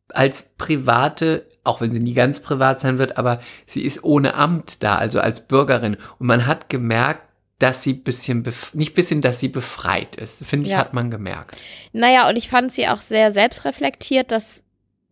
als 0.09 0.55
private, 0.59 1.47
auch 1.63 1.81
wenn 1.81 1.93
sie 1.93 2.01
nie 2.01 2.15
ganz 2.15 2.41
privat 2.41 2.81
sein 2.81 2.99
wird, 2.99 3.17
aber 3.17 3.39
sie 3.67 3.83
ist 3.83 4.03
ohne 4.03 4.35
Amt 4.35 4.83
da, 4.83 4.97
also 4.97 5.21
als 5.21 5.47
Bürgerin. 5.47 5.97
Und 6.19 6.27
man 6.27 6.47
hat 6.47 6.69
gemerkt, 6.69 7.23
dass 7.61 7.85
sie 7.85 7.95
bisschen, 7.95 8.43
bef 8.43 8.75
nicht 8.75 8.95
bisschen, 8.95 9.21
dass 9.21 9.39
sie 9.39 9.49
befreit 9.49 10.17
ist. 10.17 10.45
Finde 10.45 10.67
ich, 10.67 10.73
Ja. 10.73 10.79
hat 10.79 10.95
man 10.95 11.11
gemerkt. 11.13 11.57
Naja, 11.93 12.29
und 12.29 12.35
ich 12.37 12.49
fand 12.49 12.73
sie 12.73 12.89
auch 12.89 13.01
sehr 13.01 13.31
selbstreflektiert, 13.31 14.33
dass 14.33 14.64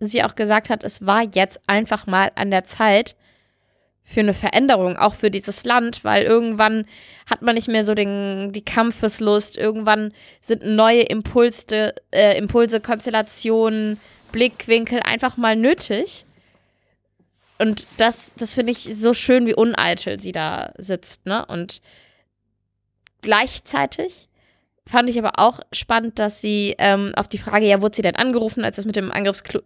sie 0.09 0.23
auch 0.23 0.35
gesagt 0.35 0.69
hat, 0.69 0.85
es 0.85 1.07
war 1.07 1.23
jetzt 1.23 1.61
einfach 1.67 2.07
mal 2.07 2.33
an 2.35 2.51
der 2.51 2.65
Zeit 2.65 3.15
für 4.05 4.21
eine 4.21 4.35
Veränderung, 4.35 4.97
auch 4.97 5.15
für 5.15 5.31
dieses 5.31 5.65
Land, 5.65 6.03
weil 6.05 6.25
irgendwann 6.25 6.87
hat 7.31 7.43
man 7.43 7.55
nicht 7.55 7.69
mehr 7.69 7.85
so 7.85 7.95
den, 7.95 8.53
die 8.53 8.65
Kampfeslust, 8.65 9.57
irgendwann 9.57 10.13
sind 10.41 10.65
neue 10.65 11.03
Impulse, 11.03 11.95
äh, 12.11 12.37
Impulse, 12.37 12.81
Konstellationen, 12.81 14.01
Blickwinkel 14.33 15.01
einfach 15.01 15.37
mal 15.37 15.55
nötig. 15.55 16.25
Und 17.59 17.87
das, 17.99 18.35
das 18.37 18.55
finde 18.55 18.73
ich 18.73 18.89
so 18.97 19.15
schön, 19.15 19.47
wie 19.47 19.55
uneitel 19.55 20.19
sie 20.19 20.33
da 20.33 20.73
sitzt, 20.79 21.27
ne? 21.27 21.47
Und 21.47 21.81
gleichzeitig 23.21 24.29
fand 24.89 25.09
ich 25.09 25.19
aber 25.19 25.39
auch 25.39 25.61
spannend, 25.73 26.19
dass 26.19 26.41
sie 26.41 26.75
ähm, 26.79 27.13
auf 27.17 27.29
die 27.29 27.39
Frage, 27.39 27.67
ja, 27.67 27.81
wurde 27.83 27.97
sie 27.97 28.03
denn 28.03 28.17
angerufen, 28.17 28.65
als 28.65 28.77
das 28.77 28.85
mit 28.85 28.97
dem 28.97 29.13
Angriffskrieg, 29.13 29.63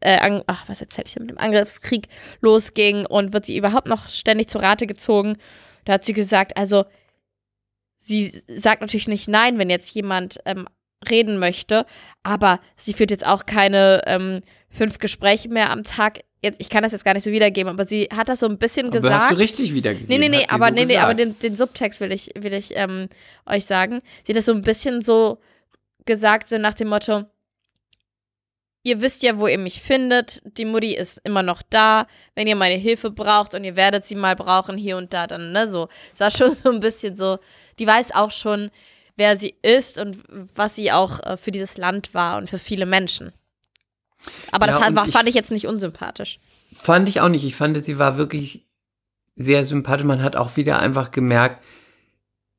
äh, 0.00 0.18
an, 0.18 0.42
ach, 0.46 0.68
was 0.68 0.80
erzähle 0.80 1.06
ich 1.06 1.18
mit 1.18 1.30
dem 1.30 1.38
Angriffskrieg 1.38 2.08
losging 2.40 3.06
und 3.06 3.32
wird 3.32 3.46
sie 3.46 3.56
überhaupt 3.56 3.86
noch 3.86 4.08
ständig 4.08 4.48
zu 4.48 4.58
Rate 4.58 4.86
gezogen? 4.86 5.36
Da 5.84 5.94
hat 5.94 6.04
sie 6.04 6.12
gesagt, 6.12 6.56
also 6.56 6.84
sie 7.98 8.42
sagt 8.48 8.80
natürlich 8.80 9.08
nicht 9.08 9.28
nein, 9.28 9.58
wenn 9.58 9.70
jetzt 9.70 9.94
jemand 9.94 10.40
ähm, 10.44 10.66
reden 11.08 11.38
möchte, 11.38 11.86
aber 12.22 12.60
sie 12.76 12.92
führt 12.92 13.10
jetzt 13.10 13.26
auch 13.26 13.46
keine 13.46 14.02
ähm, 14.06 14.42
fünf 14.68 14.98
Gespräche 14.98 15.48
mehr 15.48 15.70
am 15.70 15.84
Tag. 15.84 16.20
Jetzt, 16.42 16.60
ich 16.60 16.70
kann 16.70 16.82
das 16.82 16.92
jetzt 16.92 17.04
gar 17.04 17.12
nicht 17.12 17.24
so 17.24 17.30
wiedergeben, 17.30 17.70
aber 17.70 17.86
sie 17.86 18.08
hat 18.14 18.28
das 18.30 18.40
so 18.40 18.46
ein 18.46 18.56
bisschen 18.56 18.86
Aber 18.86 18.96
gesagt. 18.96 19.24
hast 19.24 19.30
du 19.32 19.36
richtig 19.36 19.74
wiedergegeben. 19.74 20.08
Nee, 20.08 20.18
nee, 20.18 20.36
nee, 20.36 20.46
aber, 20.48 20.68
so 20.68 20.74
nee, 20.74 20.86
nee, 20.86 20.96
aber 20.96 21.14
den, 21.14 21.38
den 21.38 21.54
Subtext 21.54 22.00
will 22.00 22.12
ich, 22.12 22.30
will 22.34 22.54
ich 22.54 22.76
ähm, 22.76 23.08
euch 23.44 23.66
sagen. 23.66 24.00
Sie 24.24 24.32
hat 24.32 24.38
das 24.38 24.46
so 24.46 24.52
ein 24.52 24.62
bisschen 24.62 25.02
so 25.02 25.38
gesagt, 26.06 26.48
so 26.48 26.56
nach 26.56 26.72
dem 26.72 26.88
Motto, 26.88 27.24
ihr 28.82 29.00
wisst 29.02 29.22
ja, 29.22 29.38
wo 29.38 29.46
ihr 29.46 29.58
mich 29.58 29.82
findet, 29.82 30.40
die 30.56 30.64
Mutti 30.64 30.94
ist 30.94 31.20
immer 31.24 31.42
noch 31.42 31.62
da, 31.68 32.06
wenn 32.34 32.46
ihr 32.46 32.56
meine 32.56 32.76
Hilfe 32.76 33.10
braucht 33.10 33.54
und 33.54 33.64
ihr 33.64 33.76
werdet 33.76 34.06
sie 34.06 34.14
mal 34.14 34.36
brauchen, 34.36 34.78
hier 34.78 34.96
und 34.96 35.12
da, 35.12 35.26
dann, 35.26 35.52
ne, 35.52 35.68
so. 35.68 35.88
Es 36.14 36.20
war 36.20 36.30
schon 36.30 36.54
so 36.64 36.70
ein 36.70 36.80
bisschen 36.80 37.16
so, 37.16 37.38
die 37.78 37.86
weiß 37.86 38.14
auch 38.14 38.30
schon, 38.30 38.70
wer 39.16 39.36
sie 39.36 39.54
ist 39.60 39.98
und 39.98 40.22
was 40.54 40.74
sie 40.74 40.90
auch 40.90 41.20
äh, 41.20 41.36
für 41.36 41.50
dieses 41.50 41.76
Land 41.76 42.14
war 42.14 42.38
und 42.38 42.48
für 42.48 42.58
viele 42.58 42.86
Menschen. 42.86 43.32
Aber 44.52 44.66
das 44.66 44.80
war, 44.80 45.06
ich- 45.06 45.12
fand 45.12 45.28
ich 45.28 45.34
jetzt 45.34 45.50
nicht 45.50 45.66
unsympathisch. 45.66 46.38
Fand 46.76 47.08
ich 47.08 47.20
auch 47.20 47.28
nicht. 47.28 47.44
Ich 47.44 47.54
fand, 47.56 47.82
sie 47.82 47.98
war 47.98 48.16
wirklich 48.18 48.66
sehr 49.36 49.64
sympathisch. 49.64 50.04
Man 50.06 50.22
hat 50.22 50.36
auch 50.36 50.56
wieder 50.56 50.78
einfach 50.78 51.10
gemerkt, 51.10 51.62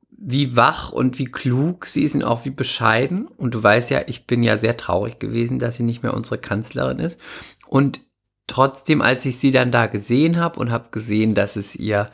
wie 0.10 0.56
wach 0.56 0.91
und 0.91 1.17
wie 1.17 1.26
klug 1.26 1.86
sie 1.86 2.04
ist 2.04 2.13
und 2.15 2.24
auch 2.24 2.45
wie 2.45 2.50
bescheiden. 2.52 3.28
Und 3.28 3.54
du 3.56 3.63
weißt 3.63 3.89
ja, 3.89 4.02
ich 4.08 4.28
bin 4.28 4.43
ja 4.43 4.58
sehr 4.58 4.78
traurig 4.78 5.19
gewesen, 5.19 5.58
dass 5.60 5.78
sie 5.78 5.84
nicht 5.84 6.04
mehr 6.04 6.13
unsere 6.13 6.38
Kanzlerin 6.38 7.00
ist. 7.00 7.19
Und 7.67 8.02
trotzdem, 8.47 9.02
als 9.02 9.26
ich 9.26 9.38
sie 9.39 9.52
dann 9.52 9.71
da 9.71 9.88
gesehen 9.88 10.38
habe 10.39 10.60
und 10.60 10.71
habe 10.71 10.89
gesehen, 10.91 11.34
dass 11.34 11.56
es 11.56 11.76
ihr, 11.76 12.12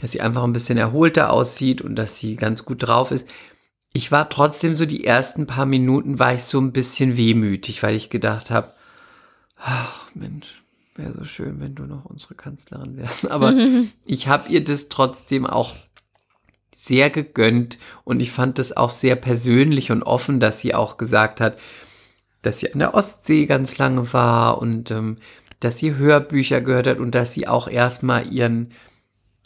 dass 0.00 0.12
sie 0.12 0.20
einfach 0.20 0.42
ein 0.44 0.52
bisschen 0.52 0.76
erholter 0.78 1.32
aussieht 1.32 1.80
und 1.80 1.96
dass 1.96 2.18
sie 2.18 2.36
ganz 2.36 2.64
gut 2.64 2.82
drauf 2.86 3.10
ist, 3.12 3.26
ich 3.94 4.12
war 4.12 4.28
trotzdem 4.28 4.74
so 4.74 4.84
die 4.84 5.04
ersten 5.04 5.46
paar 5.46 5.64
Minuten 5.66 6.18
war 6.18 6.34
ich 6.34 6.42
so 6.44 6.60
ein 6.60 6.72
bisschen 6.72 7.16
wehmütig, 7.16 7.82
weil 7.82 7.94
ich 7.96 8.10
gedacht 8.10 8.50
habe, 8.50 8.72
ach 9.58 10.06
Mensch, 10.14 10.62
wäre 10.94 11.12
so 11.12 11.24
schön, 11.24 11.60
wenn 11.60 11.74
du 11.74 11.84
noch 11.84 12.04
unsere 12.04 12.34
Kanzlerin 12.34 12.96
wärst. 12.96 13.30
Aber 13.30 13.54
ich 14.04 14.28
habe 14.28 14.48
ihr 14.48 14.62
das 14.62 14.88
trotzdem 14.88 15.46
auch 15.46 15.74
sehr 16.74 17.10
gegönnt 17.10 17.78
und 18.04 18.20
ich 18.20 18.30
fand 18.30 18.58
das 18.58 18.76
auch 18.76 18.90
sehr 18.90 19.16
persönlich 19.16 19.90
und 19.90 20.02
offen, 20.02 20.40
dass 20.40 20.60
sie 20.60 20.74
auch 20.74 20.96
gesagt 20.96 21.40
hat, 21.40 21.58
dass 22.42 22.60
sie 22.60 22.72
an 22.72 22.78
der 22.78 22.94
Ostsee 22.94 23.46
ganz 23.46 23.78
lange 23.78 24.12
war 24.12 24.58
und 24.62 24.90
ähm, 24.90 25.16
dass 25.60 25.78
sie 25.78 25.96
Hörbücher 25.96 26.60
gehört 26.60 26.86
hat 26.86 26.98
und 26.98 27.14
dass 27.14 27.32
sie 27.32 27.48
auch 27.48 27.68
erstmal 27.68 28.32
ihren, 28.32 28.70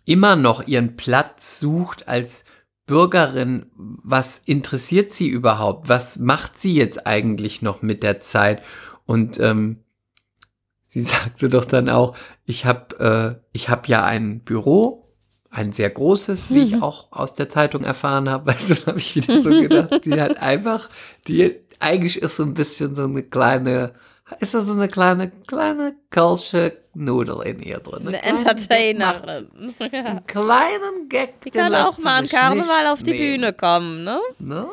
immer 0.05 0.37
noch 0.37 0.66
ihren 0.66 0.96
Platz 0.96 1.59
sucht 1.59 2.07
als 2.07 2.44
Bürgerin. 2.87 3.66
Was 3.75 4.38
interessiert 4.38 5.12
sie 5.12 5.29
überhaupt? 5.29 5.88
Was 5.88 6.18
macht 6.18 6.59
sie 6.59 6.75
jetzt 6.75 7.07
eigentlich 7.07 7.62
noch 7.62 7.81
mit 7.81 8.03
der 8.03 8.20
Zeit? 8.20 8.62
Und 9.07 9.40
ähm, 9.40 9.79
sie 10.92 11.02
sagte 11.02 11.48
doch 11.48 11.64
dann 11.64 11.88
auch, 11.88 12.16
ich 12.44 12.64
habe 12.66 13.38
äh, 13.40 13.44
ich 13.52 13.68
hab 13.68 13.88
ja 13.88 14.05
ein 14.05 14.40
Büro, 14.40 15.05
ein 15.50 15.72
sehr 15.72 15.90
großes, 15.90 16.52
wie 16.52 16.62
ich 16.62 16.83
auch 16.83 17.11
aus 17.11 17.35
der 17.35 17.48
Zeitung 17.48 17.85
erfahren 17.85 18.28
habe. 18.28 18.46
Weißt 18.46 18.70
du, 18.70 18.87
habe 18.87 18.98
ich 18.98 19.16
wieder 19.16 19.40
so 19.40 19.50
gedacht, 19.50 20.00
die 20.05 20.20
hat 20.20 20.40
einfach, 20.40 20.88
die 21.26 21.57
eigentlich 21.81 22.20
ist 22.20 22.37
so 22.37 22.44
ein 22.44 22.55
bisschen 22.55 22.94
so 22.94 23.05
eine 23.05 23.22
kleine, 23.22 23.94
ist 24.38 24.55
da 24.55 24.62
so 24.62 24.72
eine 24.72 24.88
kleine, 24.88 25.33
kleine 25.46 25.94
kölsche 26.11 26.76
Nudel 26.94 27.40
in 27.46 27.61
ihr 27.61 27.78
drin. 27.78 28.07
Eine 28.07 28.18
sie. 28.18 28.22
Entertainerin. 28.24 29.74
Ja. 29.78 29.87
Einen 29.88 30.26
kleinen 30.26 31.09
Gag. 31.09 31.40
Die 31.40 31.50
kann 31.50 31.74
auch 31.74 31.98
mal 31.98 32.18
an 32.18 32.28
Karneval 32.28 32.83
nicht 32.83 32.92
auf 32.92 33.02
die 33.02 33.12
nehmen. 33.12 33.40
Bühne 33.40 33.52
kommen, 33.55 34.05
ne? 34.05 34.20
Ne? 34.38 34.68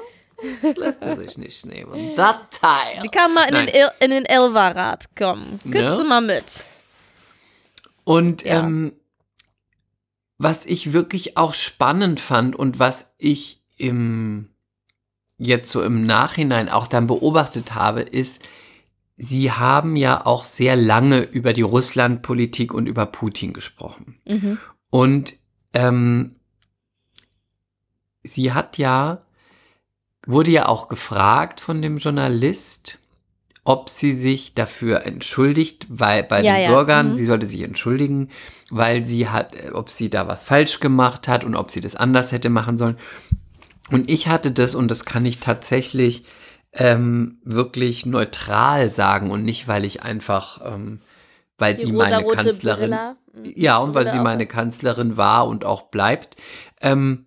Lässt 0.76 1.04
sie 1.04 1.16
sich 1.16 1.38
nicht 1.38 1.66
nehmen. 1.66 2.16
Das 2.16 2.36
Teil. 2.52 3.02
Die 3.04 3.10
kann 3.10 3.34
mal 3.34 3.48
in 3.48 3.56
den, 3.56 3.66
Nein. 3.66 3.76
Il 3.76 4.06
in 4.06 4.12
den 4.12 4.26
kommen. 5.16 5.60
Ja. 5.66 5.72
Gibst 5.72 6.00
du 6.00 6.04
mal 6.06 6.22
mit. 6.22 6.44
Und 8.04 8.44
Ja. 8.44 8.60
ähm, 8.60 8.94
was 10.38 10.66
ich 10.66 10.94
wirklich 10.94 11.38
auch 11.38 11.54
spannend 11.54 12.20
fand 12.20 12.56
und 12.56 12.80
was 12.80 13.14
ich 13.18 13.62
im 13.78 14.50
jetzt 15.38 15.72
so 15.72 15.82
im 15.82 16.04
Nachhinein 16.04 16.68
auch 16.68 16.88
dann 16.88 17.08
beobachtet 17.08 17.74
habe, 17.74 18.02
ist, 18.02 18.42
Sie 19.22 19.52
haben 19.52 19.98
ja 19.98 20.26
auch 20.26 20.46
sehr 20.46 20.78
lange 20.78 21.20
über 21.20 21.52
die 21.52 21.62
Russlandpolitik 21.62 22.74
und 22.74 22.88
über 22.88 23.06
Putin 23.06 23.52
gesprochen. 23.52 24.18
Mhm. 24.26 24.58
Und 24.90 25.36
ähm, 25.74 26.38
sie 28.24 28.54
hat 28.54 28.78
ja, 28.78 29.22
wurde 30.30 30.52
ja 30.52 30.68
auch 30.68 30.90
gefragt 30.90 31.60
von 31.60 31.82
dem 31.82 31.98
Journalist, 31.98 33.00
ob 33.64 33.90
sie 33.90 34.14
sich 34.14 34.54
dafür 34.54 35.06
entschuldigt, 35.06 35.88
weil 35.90 36.24
bei 36.24 36.42
Ja, 36.42 36.54
den 36.54 36.64
ja, 36.64 36.70
Bürgern, 36.70 37.10
mhm. 37.10 37.16
sie 37.16 37.26
sollte 37.26 37.48
sich 37.48 37.62
entschuldigen, 37.62 38.30
weil 38.70 39.04
sie 39.04 39.28
hat, 39.28 39.56
äh, 39.56 39.72
ob 39.74 39.90
sie 39.90 40.10
da 40.10 40.28
was 40.28 40.44
falsch 40.44 40.80
gemacht 40.80 41.28
hat 41.28 41.44
und 41.44 41.56
ob 41.56 41.72
sie 41.72 41.82
das 41.82 41.96
anders 41.96 42.32
hätte 42.32 42.50
machen 42.50 42.78
sollen. 42.78 42.98
Und 43.90 44.08
ich 44.08 44.28
hatte 44.28 44.52
das, 44.52 44.76
und 44.76 44.90
das 44.90 45.04
kann 45.04 45.26
ich 45.26 45.40
tatsächlich 45.40 46.26
ähm, 46.74 47.40
wirklich 47.44 48.06
neutral 48.06 48.92
sagen 48.92 49.32
und 49.32 49.44
nicht, 49.44 49.68
weil 49.68 49.84
ich 49.84 50.04
einfach, 50.04 50.62
ähm, 50.64 51.02
weil 51.58 51.74
Die 51.74 51.82
sie 51.88 51.92
meine 51.92 52.24
Kanzlerin, 52.24 52.92
Brille. 52.92 53.16
Mhm. 53.34 53.54
ja, 53.56 53.78
und 53.78 53.96
weil 53.96 54.10
sie 54.10 54.20
meine. 54.20 54.46
Kanzlerin 54.46 55.18
war 55.18 55.48
und 55.48 55.66
auch 55.66 55.84
bleibt, 55.90 56.36
ähm, 56.82 57.26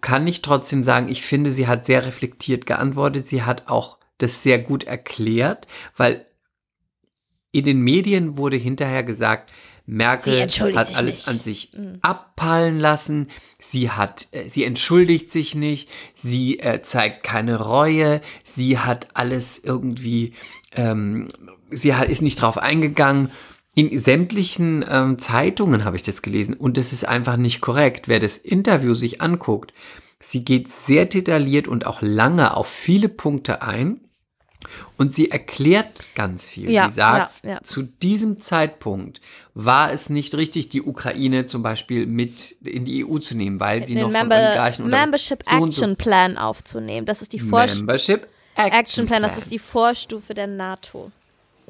kann 0.00 0.26
ich 0.26 0.42
trotzdem 0.42 0.82
sagen, 0.82 1.08
ich 1.08 1.22
finde, 1.22 1.50
sie 1.50 1.66
hat 1.66 1.86
sehr 1.86 2.04
reflektiert 2.06 2.66
geantwortet. 2.66 3.26
Sie 3.26 3.42
hat 3.42 3.68
auch 3.68 3.98
das 4.18 4.42
sehr 4.42 4.58
gut 4.58 4.84
erklärt, 4.84 5.66
weil 5.96 6.26
in 7.52 7.64
den 7.64 7.80
Medien 7.80 8.36
wurde 8.36 8.56
hinterher 8.56 9.02
gesagt, 9.02 9.50
Merkel 9.86 10.42
hat 10.42 10.94
alles 10.94 11.00
nicht. 11.16 11.28
an 11.28 11.40
sich 11.40 11.72
Mhm. 11.74 11.98
abprallen 12.02 12.78
lassen. 12.78 13.28
Sie 13.58 13.90
hat, 13.90 14.28
äh, 14.32 14.46
sie 14.50 14.64
entschuldigt 14.64 15.32
sich 15.32 15.54
nicht. 15.54 15.88
Sie 16.14 16.58
äh, 16.58 16.82
zeigt 16.82 17.22
keine 17.22 17.58
Reue. 17.58 18.20
Sie 18.44 18.78
hat 18.78 19.08
alles 19.14 19.64
irgendwie, 19.64 20.34
ähm, 20.76 21.28
sie 21.70 21.94
hat, 21.94 22.10
ist 22.10 22.20
nicht 22.20 22.42
drauf 22.42 22.58
eingegangen. 22.58 23.30
In 23.78 23.96
sämtlichen 23.96 24.84
ähm, 24.90 25.18
Zeitungen 25.20 25.84
habe 25.84 25.94
ich 25.96 26.02
das 26.02 26.22
gelesen 26.22 26.54
und 26.54 26.76
das 26.76 26.92
ist 26.92 27.04
einfach 27.06 27.36
nicht 27.36 27.60
korrekt. 27.60 28.08
Wer 28.08 28.18
das 28.18 28.36
Interview 28.36 28.94
sich 28.94 29.20
anguckt, 29.20 29.72
sie 30.18 30.44
geht 30.44 30.66
sehr 30.68 31.04
detailliert 31.06 31.68
und 31.68 31.86
auch 31.86 32.02
lange 32.02 32.56
auf 32.56 32.66
viele 32.68 33.08
Punkte 33.08 33.62
ein 33.62 34.00
und 34.96 35.14
sie 35.14 35.30
erklärt 35.30 36.00
ganz 36.16 36.48
viel. 36.48 36.68
Ja, 36.70 36.88
sie 36.88 36.94
sagt, 36.96 37.44
ja, 37.44 37.50
ja. 37.52 37.60
zu 37.62 37.82
diesem 37.84 38.40
Zeitpunkt 38.40 39.20
war 39.54 39.92
es 39.92 40.10
nicht 40.10 40.34
richtig, 40.34 40.68
die 40.70 40.82
Ukraine 40.82 41.44
zum 41.44 41.62
Beispiel 41.62 42.06
mit 42.06 42.50
in 42.64 42.84
die 42.84 43.04
EU 43.06 43.18
zu 43.18 43.36
nehmen, 43.36 43.60
weil 43.60 43.84
sie 43.86 43.94
den 43.94 44.02
noch 44.02 44.10
von 44.10 44.20
Member 44.28 44.36
Oligarchen 44.44 44.84
unter- 44.86 44.98
Membership 44.98 45.42
so 45.48 45.56
und 45.56 45.70
so- 45.72 45.82
Action 45.82 45.96
Plan 45.96 46.36
aufzunehmen. 46.36 47.06
Das 47.06 47.22
ist 47.22 47.32
die 47.32 47.38
Vorstufe. 47.38 47.82
Membership 47.84 48.26
Action 48.56 49.06
Plan, 49.06 49.22
das 49.22 49.38
ist 49.38 49.52
die 49.52 49.60
Vorstufe 49.60 50.34
der 50.34 50.48
NATO. 50.48 51.12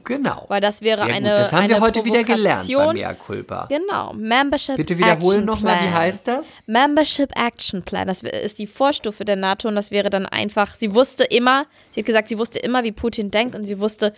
Genau. 0.04 0.44
Weil 0.48 0.61
das 0.61 0.82
wäre 0.82 1.04
Sehr 1.04 1.14
eine 1.14 1.30
gut. 1.30 1.38
Das 1.38 1.52
haben 1.52 1.64
eine 1.64 1.74
wir 1.74 1.80
heute 1.80 2.04
wieder 2.04 2.24
gelernt 2.24 2.68
bei. 2.72 2.92
Mea 2.92 3.14
Culpa. 3.14 3.66
Genau, 3.68 4.12
Membership 4.14 4.76
Bitte 4.76 4.98
wiederholen 4.98 5.44
nochmal, 5.44 5.80
wie 5.82 5.92
heißt 5.92 6.26
das? 6.28 6.56
Membership 6.66 7.30
Action 7.38 7.82
Plan. 7.82 8.06
Das 8.06 8.22
ist 8.22 8.58
die 8.58 8.66
Vorstufe 8.66 9.24
der 9.24 9.37
NATO 9.37 9.68
und 9.68 9.74
das 9.74 9.90
wäre 9.90 10.11
dann 10.11 10.26
einfach, 10.26 10.74
sie 10.74 10.94
wusste 10.94 11.24
immer, 11.24 11.66
sie 11.90 12.00
hat 12.00 12.06
gesagt, 12.06 12.28
sie 12.28 12.38
wusste 12.38 12.58
immer, 12.58 12.84
wie 12.84 12.92
Putin 12.92 13.30
denkt 13.30 13.54
und 13.54 13.64
sie 13.64 13.80
wusste, 13.80 14.12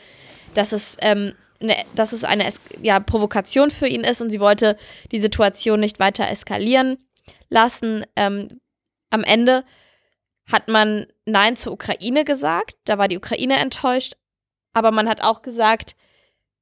dass 0.54 0.72
es, 0.72 0.96
ähm, 1.00 1.34
eine, 1.60 1.76
dass 1.94 2.12
es 2.12 2.24
eine 2.24 2.48
ja, 2.80 3.00
Provokation 3.00 3.70
für 3.70 3.86
ihn 3.86 4.04
ist 4.04 4.20
und 4.20 4.30
sie 4.30 4.40
wollte 4.40 4.76
die 5.12 5.20
Situation 5.20 5.80
nicht 5.80 5.98
weiter 5.98 6.28
eskalieren 6.28 6.98
lassen. 7.48 8.04
Ähm, 8.16 8.60
am 9.10 9.24
Ende 9.24 9.64
hat 10.50 10.68
man 10.68 11.06
Nein 11.26 11.56
zur 11.56 11.72
Ukraine 11.72 12.24
gesagt, 12.24 12.76
da 12.84 12.98
war 12.98 13.08
die 13.08 13.18
Ukraine 13.18 13.56
enttäuscht, 13.58 14.14
aber 14.72 14.90
man 14.90 15.08
hat 15.08 15.22
auch 15.22 15.42
gesagt, 15.42 15.96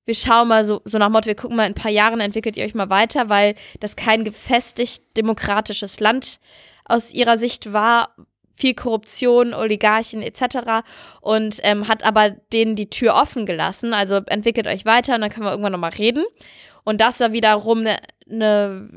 wir 0.04 0.14
schauen 0.14 0.48
mal 0.48 0.64
so, 0.64 0.80
so 0.86 0.96
nach 0.96 1.10
Motto, 1.10 1.26
wir 1.26 1.34
gucken 1.34 1.56
mal 1.56 1.66
in 1.66 1.72
ein 1.72 1.74
paar 1.74 1.90
Jahren, 1.90 2.20
entwickelt 2.20 2.56
ihr 2.56 2.64
euch 2.64 2.74
mal 2.74 2.88
weiter, 2.88 3.28
weil 3.28 3.54
das 3.80 3.94
kein 3.94 4.24
gefestigt 4.24 5.02
demokratisches 5.18 6.00
Land 6.00 6.40
aus 6.86 7.12
ihrer 7.12 7.36
Sicht 7.36 7.74
war. 7.74 8.14
Viel 8.54 8.74
Korruption, 8.74 9.52
Oligarchen 9.52 10.22
etc. 10.22 10.86
Und 11.20 11.60
ähm, 11.62 11.88
hat 11.88 12.04
aber 12.04 12.30
denen 12.30 12.74
die 12.74 12.88
Tür 12.88 13.14
offen 13.14 13.44
gelassen. 13.44 13.92
Also 13.92 14.16
entwickelt 14.16 14.66
euch 14.66 14.86
weiter 14.86 15.14
und 15.14 15.20
dann 15.20 15.30
können 15.30 15.44
wir 15.44 15.50
irgendwann 15.50 15.72
nochmal 15.72 15.90
reden. 15.90 16.24
Und 16.84 17.02
das 17.02 17.20
war 17.20 17.32
wiederum 17.32 17.80
eine 17.80 17.98
ne, 18.26 18.88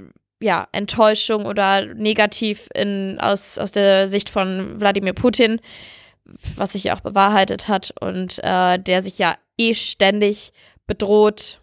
ja, 0.42 0.68
Enttäuschung 0.72 1.46
oder 1.46 1.86
negativ 1.94 2.70
in, 2.74 3.18
aus, 3.20 3.58
aus 3.58 3.74
der 3.74 4.08
Sicht 4.08 4.30
von 4.30 4.80
Wladimir 4.80 5.14
Putin, 5.14 5.60
was 6.56 6.74
sich 6.74 6.86
ja 6.86 6.96
auch 6.96 7.02
bewahrheitet 7.02 7.68
hat 7.68 7.94
und 8.00 8.40
äh, 8.44 8.80
der 8.80 9.02
sich 9.02 9.18
ja 9.18 9.38
eh 9.58 9.74
ständig 9.74 10.52
bedroht, 10.88 11.62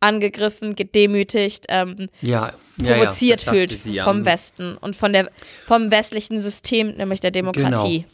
angegriffen, 0.00 0.74
gedemütigt, 0.74 1.66
ähm, 1.68 2.08
Ja, 2.22 2.52
ja, 2.78 2.94
provoziert 2.94 3.44
ja, 3.44 3.52
fühlt 3.52 3.70
sie, 3.70 4.00
vom 4.00 4.24
Westen 4.24 4.76
und 4.78 4.96
von 4.96 5.12
der, 5.12 5.30
vom 5.66 5.90
westlichen 5.90 6.40
System, 6.40 6.96
nämlich 6.96 7.20
der 7.20 7.30
Demokratie. 7.30 8.06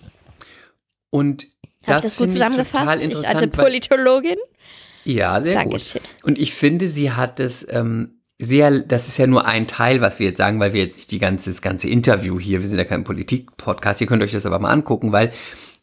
Und 1.10 1.44
Habe 1.44 1.50
ich 1.52 1.86
das, 1.86 2.02
das 2.02 2.16
gut 2.16 2.26
ich 2.26 2.32
zusammengefasst? 2.32 2.96
Ich, 2.98 3.04
interessant. 3.04 3.36
alte 3.36 3.48
Politologin. 3.48 4.38
Ja, 5.04 5.40
sehr 5.40 5.54
Dankeschön. 5.54 6.02
gut. 6.02 6.24
Und 6.24 6.38
ich 6.38 6.52
finde, 6.52 6.88
sie 6.88 7.12
hat 7.12 7.38
es 7.38 7.64
ähm, 7.70 8.15
sehr, 8.38 8.80
das 8.80 9.08
ist 9.08 9.18
ja 9.18 9.26
nur 9.26 9.46
ein 9.46 9.66
Teil, 9.66 10.00
was 10.00 10.18
wir 10.18 10.26
jetzt 10.26 10.38
sagen, 10.38 10.60
weil 10.60 10.72
wir 10.72 10.82
jetzt 10.82 10.96
nicht 10.96 11.10
die 11.10 11.18
ganze, 11.18 11.50
das 11.50 11.62
ganze 11.62 11.88
Interview 11.88 12.38
hier, 12.38 12.60
wir 12.60 12.68
sind 12.68 12.78
ja 12.78 12.84
kein 12.84 13.04
Politik-Podcast, 13.04 14.00
ihr 14.00 14.06
könnt 14.06 14.22
euch 14.22 14.32
das 14.32 14.46
aber 14.46 14.58
mal 14.58 14.70
angucken, 14.70 15.12
weil 15.12 15.32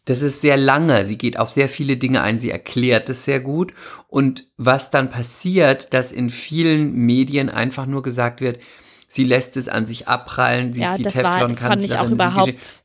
das 0.06 0.22
ist 0.22 0.42
sehr 0.42 0.58
lange, 0.58 1.06
sie 1.06 1.18
geht 1.18 1.40
auf 1.40 1.50
sehr 1.50 1.70
viele 1.70 1.96
Dinge 1.98 2.22
ein, 2.22 2.38
sie 2.38 2.52
erklärt 2.52 3.10
es 3.10 3.24
sehr 3.24 3.40
gut. 3.40 3.74
Und 4.10 4.46
was 4.58 4.92
dann 4.92 5.10
passiert, 5.10 5.94
dass 5.94 6.12
in 6.12 6.30
vielen 6.30 6.94
Medien 6.94 7.50
einfach 7.50 7.86
nur 7.86 8.04
gesagt 8.04 8.42
wird, 8.42 8.60
sie 9.08 9.24
lässt 9.24 9.56
es 9.56 9.70
an 9.70 9.86
sich 9.86 10.08
abprallen, 10.10 10.74
sie 10.74 10.82
Ja, 10.82 10.92
ist 10.92 10.98
die 11.00 11.04
das 11.04 11.16
war, 11.24 11.40
Teflon-Kanzlerin. 11.40 11.70
fand 11.70 11.82
ich 11.86 11.98
auch 11.98 12.10
überhaupt 12.12 12.83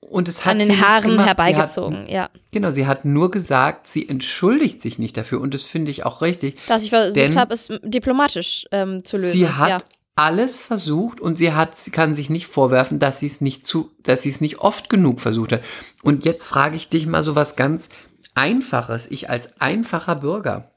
und 0.00 0.28
es 0.28 0.44
hat 0.44 0.52
an 0.52 0.58
den 0.60 0.80
Haaren 0.80 1.10
gemacht. 1.10 1.26
Sie 1.26 1.30
hat- 1.30 1.38
herbeigezogen. 1.38 2.06
Ja, 2.08 2.30
Genau, 2.52 2.70
sie 2.70 2.86
hat 2.86 3.04
nur 3.04 3.30
gesagt, 3.30 3.86
sie 3.88 4.08
entschuldigt 4.08 4.80
sich 4.82 4.98
nicht 4.98 5.16
dafür 5.16 5.40
und 5.40 5.52
das 5.54 5.64
finde 5.64 5.90
ich 5.90 6.04
auch 6.06 6.22
richtig. 6.22 6.58
dass 6.68 6.84
ich 6.84 6.90
versucht 6.90 7.36
habe, 7.36 7.54
es 7.54 7.68
diplomatisch 7.82 8.66
ähm, 8.72 9.04
zu 9.04 9.16
lösen. 9.16 9.32
Sie 9.32 9.48
hat 9.48 9.68
ja. 9.68 9.78
alles 10.14 10.62
versucht 10.62 11.20
und 11.20 11.36
sie 11.36 11.52
hat, 11.52 11.76
sie 11.76 11.90
kann 11.90 12.14
sich 12.14 12.30
nicht 12.30 12.46
vorwerfen, 12.46 12.98
dass 12.98 13.20
sie 13.20 13.26
es 13.26 13.40
nicht 13.40 13.66
zu, 13.66 13.90
dass 14.02 14.22
sie 14.22 14.30
es 14.30 14.40
nicht 14.40 14.58
oft 14.60 14.88
genug 14.88 15.20
versucht 15.20 15.52
hat. 15.52 15.62
Und 16.02 16.24
jetzt 16.24 16.46
frage 16.46 16.76
ich 16.76 16.88
dich 16.88 17.06
mal 17.06 17.22
so 17.22 17.34
was 17.34 17.56
ganz 17.56 17.88
Einfaches. 18.34 19.06
Ich 19.10 19.28
als 19.30 19.60
einfacher 19.60 20.14
Bürger, 20.16 20.70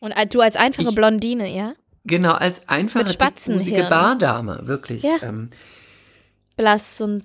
Und 0.00 0.14
du 0.32 0.40
als 0.40 0.56
einfache 0.56 0.88
Ich- 0.88 0.94
Blondine, 0.94 1.54
ja? 1.54 1.72
genau 2.04 2.32
als 2.32 2.68
einfache 2.68 3.04
Mit 3.04 3.12
Spatzenhirn. 3.12 3.64
dickbusige 3.64 3.88
Bardame, 3.90 4.60
wirklich. 4.64 5.02
Ja. 5.02 5.16
Ähm, 5.22 5.50
Blass 6.56 7.00
und 7.00 7.24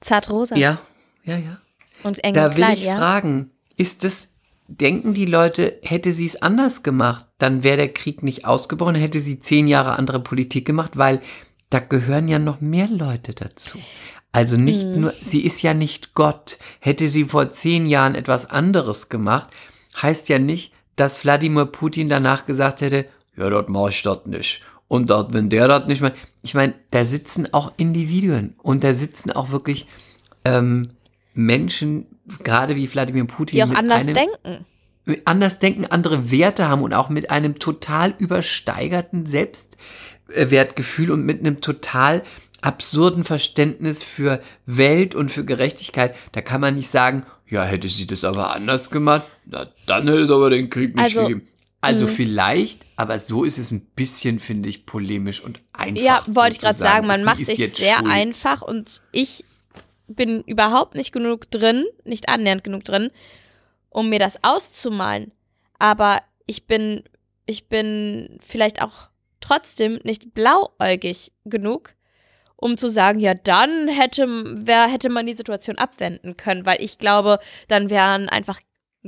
zartrosa 0.00 0.56
ja, 0.56 0.78
ja, 1.24 1.36
ja. 1.36 1.58
und 2.02 2.22
eng 2.24 2.34
Da 2.34 2.50
will 2.50 2.56
klein, 2.56 2.74
ich 2.74 2.84
ja? 2.84 2.96
fragen, 2.96 3.50
ist 3.76 4.04
es, 4.04 4.34
denken 4.68 5.14
die 5.14 5.26
Leute, 5.26 5.78
hätte 5.82 6.12
sie 6.12 6.26
es 6.26 6.40
anders 6.42 6.82
gemacht, 6.82 7.26
dann 7.38 7.62
wäre 7.62 7.76
der 7.78 7.92
Krieg 7.92 8.22
nicht 8.22 8.44
ausgebrochen, 8.44 8.94
hätte 8.94 9.20
sie 9.20 9.40
zehn 9.40 9.66
Jahre 9.68 9.98
andere 9.98 10.20
Politik 10.20 10.66
gemacht, 10.66 10.96
weil 10.96 11.20
da 11.70 11.80
gehören 11.80 12.28
ja 12.28 12.38
noch 12.38 12.60
mehr 12.60 12.88
Leute 12.88 13.34
dazu. 13.34 13.78
Also 14.32 14.56
nicht 14.56 14.86
Mhm. 14.86 15.00
nur, 15.00 15.14
sie 15.22 15.40
ist 15.44 15.62
ja 15.62 15.74
nicht 15.74 16.14
Gott. 16.14 16.58
Hätte 16.80 17.08
sie 17.08 17.24
vor 17.24 17.50
zehn 17.52 17.86
Jahren 17.86 18.14
etwas 18.14 18.46
anderes 18.46 19.08
gemacht, 19.08 19.48
heißt 20.00 20.28
ja 20.28 20.38
nicht, 20.38 20.72
dass 20.96 21.24
Wladimir 21.24 21.66
Putin 21.66 22.08
danach 22.08 22.44
gesagt 22.44 22.80
hätte, 22.82 23.06
ja, 23.36 23.48
dort 23.50 23.68
mach 23.68 23.88
ich 23.88 24.02
das 24.02 24.26
nicht. 24.26 24.62
Und 24.88 25.10
dort, 25.10 25.34
wenn 25.34 25.50
der 25.50 25.68
das 25.68 25.86
nicht 25.86 26.00
macht. 26.00 26.14
Ich 26.42 26.54
meine, 26.54 26.74
da 26.90 27.04
sitzen 27.04 27.52
auch 27.52 27.72
Individuen 27.76 28.54
und 28.62 28.82
da 28.84 28.94
sitzen 28.94 29.30
auch 29.30 29.50
wirklich 29.50 29.86
ähm, 30.46 30.88
Menschen, 31.34 32.06
gerade 32.42 32.74
wie 32.74 32.90
Wladimir 32.92 33.24
Putin, 33.26 33.56
Die 33.56 33.62
auch 33.64 33.74
anders 33.74 34.06
einem, 34.06 34.14
denken. 34.14 34.66
anders 35.26 35.58
denken, 35.58 35.84
andere 35.84 36.30
Werte 36.30 36.68
haben 36.68 36.82
und 36.82 36.94
auch 36.94 37.10
mit 37.10 37.30
einem 37.30 37.58
total 37.58 38.14
übersteigerten 38.18 39.26
Selbstwertgefühl 39.26 41.10
und 41.10 41.24
mit 41.24 41.40
einem 41.40 41.60
total 41.60 42.22
absurden 42.60 43.24
Verständnis 43.24 44.02
für 44.02 44.40
Welt 44.66 45.14
und 45.14 45.30
für 45.30 45.44
Gerechtigkeit. 45.44 46.16
Da 46.32 46.40
kann 46.40 46.60
man 46.60 46.74
nicht 46.74 46.88
sagen, 46.88 47.24
ja, 47.48 47.62
hätte 47.62 47.88
sie 47.88 48.06
das 48.06 48.24
aber 48.24 48.54
anders 48.54 48.90
gemacht, 48.90 49.26
na, 49.46 49.66
dann 49.86 50.08
hätte 50.08 50.20
es 50.22 50.30
aber 50.30 50.50
den 50.50 50.68
Krieg 50.70 50.94
nicht 50.94 51.04
Also, 51.04 51.22
gegeben. 51.22 51.46
Also 51.80 52.06
mh. 52.06 52.12
vielleicht, 52.12 52.86
aber 52.96 53.18
so 53.20 53.44
ist 53.44 53.58
es 53.58 53.70
ein 53.70 53.80
bisschen, 53.80 54.40
finde 54.40 54.68
ich, 54.68 54.84
polemisch 54.84 55.42
und 55.42 55.62
einfach. 55.72 56.02
Ja, 56.02 56.24
wollte 56.26 56.52
ich 56.52 56.58
gerade 56.58 56.74
sagen, 56.74 57.06
man 57.06 57.20
sie 57.20 57.26
macht 57.26 57.44
sich 57.44 57.74
sehr 57.76 57.98
schuld. 57.98 58.10
einfach 58.10 58.62
und 58.62 59.00
ich 59.12 59.44
bin 60.08 60.42
überhaupt 60.42 60.96
nicht 60.96 61.12
genug 61.12 61.50
drin, 61.50 61.84
nicht 62.04 62.28
annähernd 62.28 62.64
genug 62.64 62.84
drin, 62.84 63.10
um 63.90 64.08
mir 64.08 64.18
das 64.18 64.42
auszumalen. 64.42 65.32
Aber 65.78 66.20
ich 66.46 66.66
bin, 66.66 67.04
ich 67.46 67.68
bin 67.68 68.38
vielleicht 68.42 68.82
auch 68.82 69.10
trotzdem 69.40 70.00
nicht 70.02 70.34
blauäugig 70.34 71.32
genug, 71.44 71.94
um 72.56 72.76
zu 72.76 72.90
sagen, 72.90 73.20
ja, 73.20 73.34
dann 73.34 73.86
hätte, 73.86 74.26
wer, 74.56 74.88
hätte 74.88 75.10
man 75.10 75.26
die 75.26 75.36
Situation 75.36 75.78
abwenden 75.78 76.36
können, 76.36 76.66
weil 76.66 76.82
ich 76.82 76.98
glaube, 76.98 77.38
dann 77.68 77.88
wären 77.88 78.28
einfach 78.28 78.60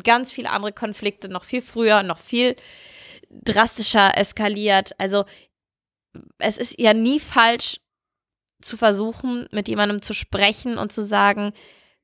ganz 0.02 0.32
viele 0.32 0.50
andere 0.50 0.72
Konflikte 0.72 1.28
noch 1.28 1.44
viel 1.44 1.62
früher, 1.62 2.02
noch 2.02 2.18
viel 2.18 2.56
drastischer 3.30 4.16
eskaliert. 4.16 4.92
Also 4.98 5.24
es 6.38 6.58
ist 6.58 6.80
ja 6.80 6.94
nie 6.94 7.20
falsch 7.20 7.80
zu 8.60 8.76
versuchen, 8.76 9.48
mit 9.52 9.68
jemandem 9.68 10.02
zu 10.02 10.12
sprechen 10.12 10.78
und 10.78 10.92
zu 10.92 11.02
sagen, 11.02 11.52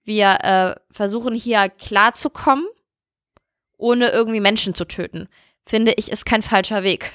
wir 0.05 0.39
äh, 0.43 0.75
versuchen 0.91 1.35
hier 1.35 1.69
klarzukommen, 1.69 2.67
ohne 3.77 4.09
irgendwie 4.11 4.41
Menschen 4.41 4.75
zu 4.75 4.87
töten. 4.87 5.29
Finde 5.67 5.93
ich, 5.97 6.11
ist 6.11 6.25
kein 6.25 6.43
falscher 6.43 6.83
Weg. 6.83 7.13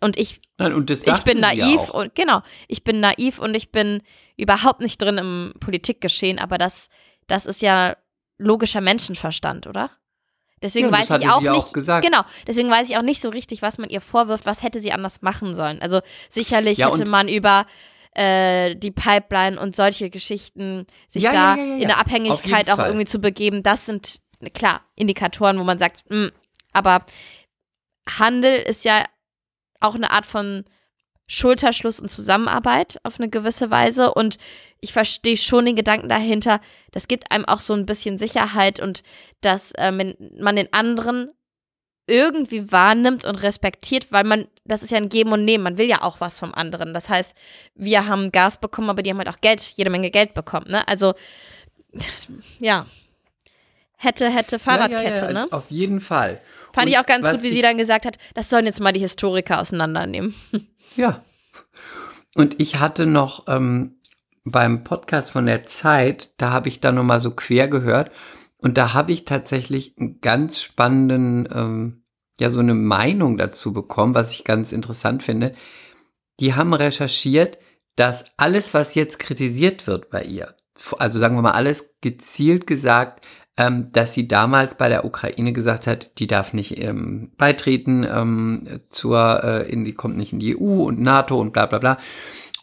Und 0.00 0.18
ich, 0.18 0.40
Nein, 0.58 0.74
und 0.74 0.90
ich 0.90 1.02
bin 1.24 1.38
ja 1.38 1.54
naiv 1.54 1.80
auch. 1.80 2.02
und 2.02 2.14
genau, 2.14 2.42
ich 2.68 2.84
bin 2.84 3.00
naiv 3.00 3.38
und 3.38 3.54
ich 3.54 3.70
bin 3.70 4.02
überhaupt 4.36 4.80
nicht 4.80 5.00
drin 5.00 5.18
im 5.18 5.54
Politikgeschehen, 5.60 6.38
aber 6.38 6.58
das, 6.58 6.88
das 7.26 7.46
ist 7.46 7.62
ja 7.62 7.96
logischer 8.36 8.80
Menschenverstand, 8.80 9.66
oder? 9.66 9.90
Deswegen 10.62 10.86
Ja, 10.86 10.92
weiß 10.92 11.10
ich 11.10 11.28
auch 11.28 11.40
nicht, 11.40 11.50
auch 11.50 11.72
gesagt. 11.72 12.04
genau, 12.06 12.22
deswegen 12.46 12.70
weiß 12.70 12.88
ich 12.88 12.96
auch 12.96 13.02
nicht 13.02 13.20
so 13.20 13.28
richtig, 13.28 13.60
was 13.62 13.76
man 13.78 13.90
ihr 13.90 14.00
vorwirft, 14.00 14.46
was 14.46 14.62
hätte 14.62 14.80
sie 14.80 14.92
anders 14.92 15.20
machen 15.22 15.54
sollen. 15.54 15.82
Also 15.82 16.00
sicherlich 16.30 16.78
Ja, 16.78 16.88
hätte 16.88 17.04
man 17.08 17.28
über 17.28 17.66
äh, 18.14 18.74
die 18.76 18.90
Pipeline 18.92 19.60
und 19.60 19.74
solche 19.76 20.08
Geschichten 20.10 20.86
sich 21.08 21.24
Ja, 21.24 21.32
da 21.32 21.54
in 21.56 21.80
der 21.88 21.98
Abhängigkeit 21.98 22.70
auch 22.70 22.76
Fall. 22.76 22.88
irgendwie 22.90 23.06
zu 23.06 23.18
begeben, 23.18 23.62
das 23.62 23.84
sind 23.86 24.20
klar 24.54 24.82
Indikatoren, 24.94 25.58
wo 25.58 25.64
man 25.64 25.78
sagt, 25.78 26.04
hm, 26.08 26.30
aber 26.72 27.04
Handel 28.18 28.56
ist 28.56 28.84
ja 28.84 29.04
auch 29.80 29.94
eine 29.94 30.10
Art 30.10 30.26
von 30.26 30.64
Schulterschluss 31.26 32.00
und 32.00 32.10
Zusammenarbeit 32.10 32.98
auf 33.02 33.18
eine 33.18 33.28
gewisse 33.30 33.70
Weise. 33.70 34.12
Und 34.12 34.36
ich 34.80 34.92
verstehe 34.92 35.36
schon 35.36 35.64
den 35.64 35.76
Gedanken 35.76 36.08
dahinter, 36.08 36.60
das 36.92 37.08
gibt 37.08 37.30
einem 37.30 37.44
auch 37.46 37.60
so 37.60 37.72
ein 37.74 37.86
bisschen 37.86 38.18
Sicherheit 38.18 38.80
und 38.80 39.02
dass 39.40 39.72
äh, 39.72 39.90
man 39.90 40.56
den 40.56 40.72
anderen 40.72 41.30
irgendwie 42.06 42.70
wahrnimmt 42.70 43.24
und 43.24 43.36
respektiert, 43.36 44.12
weil 44.12 44.24
man, 44.24 44.46
das 44.66 44.82
ist 44.82 44.90
ja 44.90 44.98
ein 44.98 45.08
Geben 45.08 45.32
und 45.32 45.46
Nehmen, 45.46 45.64
man 45.64 45.78
will 45.78 45.88
ja 45.88 46.02
auch 46.02 46.20
was 46.20 46.38
vom 46.38 46.52
anderen. 46.52 46.92
Das 46.92 47.08
heißt, 47.08 47.34
wir 47.74 48.06
haben 48.06 48.30
Gas 48.30 48.60
bekommen, 48.60 48.90
aber 48.90 49.02
die 49.02 49.08
haben 49.08 49.16
halt 49.18 49.30
auch 49.30 49.40
Geld, 49.40 49.62
jede 49.76 49.88
Menge 49.88 50.10
Geld 50.10 50.34
bekommen, 50.34 50.66
ne? 50.70 50.86
Also, 50.86 51.14
ja. 52.58 52.86
Hätte, 53.96 54.28
hätte 54.28 54.58
Fahrradkette, 54.58 55.24
ja, 55.24 55.26
ja, 55.28 55.32
ne? 55.32 55.46
Auf 55.50 55.70
jeden 55.70 56.00
Fall. 56.00 56.42
Fand 56.74 56.86
Und 56.86 56.92
ich 56.92 56.98
auch 56.98 57.06
ganz 57.06 57.26
gut, 57.26 57.40
wie 57.42 57.48
ich- 57.48 57.54
sie 57.54 57.62
dann 57.62 57.78
gesagt 57.78 58.04
hat, 58.04 58.18
das 58.34 58.50
sollen 58.50 58.66
jetzt 58.66 58.80
mal 58.80 58.92
die 58.92 59.00
Historiker 59.00 59.60
auseinandernehmen. 59.60 60.34
Ja. 60.96 61.24
Und 62.34 62.60
ich 62.60 62.80
hatte 62.80 63.06
noch 63.06 63.44
ähm, 63.48 64.00
beim 64.44 64.84
Podcast 64.84 65.30
von 65.30 65.46
der 65.46 65.66
Zeit, 65.66 66.34
da 66.40 66.50
habe 66.50 66.68
ich 66.68 66.80
dann 66.80 66.96
nochmal 66.96 67.20
so 67.20 67.30
quer 67.30 67.68
gehört 67.68 68.10
und 68.58 68.76
da 68.76 68.92
habe 68.92 69.12
ich 69.12 69.24
tatsächlich 69.24 69.96
einen 69.98 70.20
ganz 70.20 70.60
spannenden, 70.60 71.48
ähm, 71.52 72.04
ja, 72.38 72.50
so 72.50 72.60
eine 72.60 72.74
Meinung 72.74 73.38
dazu 73.38 73.72
bekommen, 73.72 74.14
was 74.14 74.32
ich 74.32 74.44
ganz 74.44 74.72
interessant 74.72 75.22
finde. 75.22 75.54
Die 76.40 76.54
haben 76.54 76.74
recherchiert, 76.74 77.58
dass 77.96 78.24
alles, 78.36 78.74
was 78.74 78.94
jetzt 78.94 79.18
kritisiert 79.18 79.86
wird 79.86 80.10
bei 80.10 80.22
ihr, 80.24 80.54
also 80.98 81.18
sagen 81.18 81.36
wir 81.36 81.42
mal 81.42 81.52
alles 81.52 81.94
gezielt 82.00 82.66
gesagt, 82.66 83.24
ähm, 83.56 83.92
dass 83.92 84.14
sie 84.14 84.26
damals 84.26 84.76
bei 84.76 84.88
der 84.88 85.04
Ukraine 85.04 85.52
gesagt 85.52 85.86
hat, 85.86 86.18
die 86.18 86.26
darf 86.26 86.52
nicht 86.52 86.78
ähm, 86.78 87.32
beitreten 87.36 88.04
ähm, 88.08 88.80
zur, 88.88 89.42
äh, 89.44 89.70
in 89.70 89.84
die 89.84 89.94
kommt 89.94 90.16
nicht 90.16 90.32
in 90.32 90.40
die 90.40 90.56
EU 90.56 90.82
und 90.82 91.00
NATO 91.00 91.40
und 91.40 91.52
bla 91.52 91.66
bla 91.66 91.78
bla. 91.78 91.98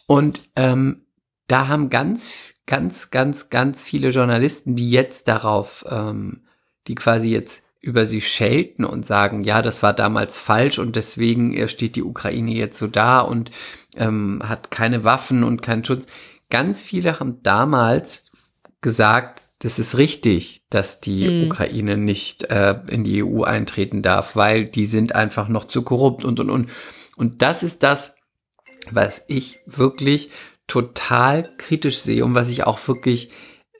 Und 0.06 0.40
ähm, 0.56 1.06
da 1.48 1.68
haben 1.68 1.88
ganz, 1.88 2.52
ganz, 2.66 3.10
ganz, 3.10 3.48
ganz 3.48 3.82
viele 3.82 4.10
Journalisten, 4.10 4.76
die 4.76 4.90
jetzt 4.90 5.28
darauf, 5.28 5.84
ähm, 5.88 6.42
die 6.86 6.94
quasi 6.94 7.30
jetzt 7.30 7.62
über 7.80 8.06
sie 8.06 8.20
schelten 8.20 8.84
und 8.84 9.04
sagen, 9.04 9.44
ja, 9.44 9.60
das 9.60 9.82
war 9.82 9.92
damals 9.92 10.38
falsch 10.38 10.78
und 10.78 10.94
deswegen 10.94 11.52
äh, 11.54 11.68
steht 11.68 11.96
die 11.96 12.04
Ukraine 12.04 12.52
jetzt 12.52 12.78
so 12.78 12.86
da 12.86 13.20
und 13.20 13.50
ähm, 13.96 14.40
hat 14.44 14.70
keine 14.70 15.04
Waffen 15.04 15.42
und 15.42 15.62
keinen 15.62 15.84
Schutz. 15.84 16.06
Ganz 16.48 16.82
viele 16.82 17.18
haben 17.18 17.42
damals 17.42 18.30
gesagt, 18.82 19.41
das 19.62 19.78
ist 19.78 19.96
richtig, 19.96 20.64
dass 20.70 21.00
die 21.00 21.28
Mhm. 21.28 21.44
Ukraine 21.46 21.96
nicht 21.96 22.42
äh, 22.50 22.80
in 22.88 23.04
die 23.04 23.22
EU 23.22 23.44
eintreten 23.44 24.02
darf, 24.02 24.34
weil 24.34 24.64
die 24.66 24.86
sind 24.86 25.14
einfach 25.14 25.46
noch 25.46 25.66
zu 25.66 25.82
korrupt 25.82 26.24
und 26.24 26.40
und 26.40 26.50
und. 26.50 26.70
Und 27.16 27.42
das 27.42 27.62
ist 27.62 27.84
das, 27.84 28.16
was 28.90 29.24
ich 29.28 29.60
wirklich 29.66 30.30
total 30.66 31.48
kritisch 31.58 31.98
sehe 32.00 32.24
und 32.24 32.34
was 32.34 32.48
ich 32.48 32.64
auch 32.64 32.88
wirklich, 32.88 33.30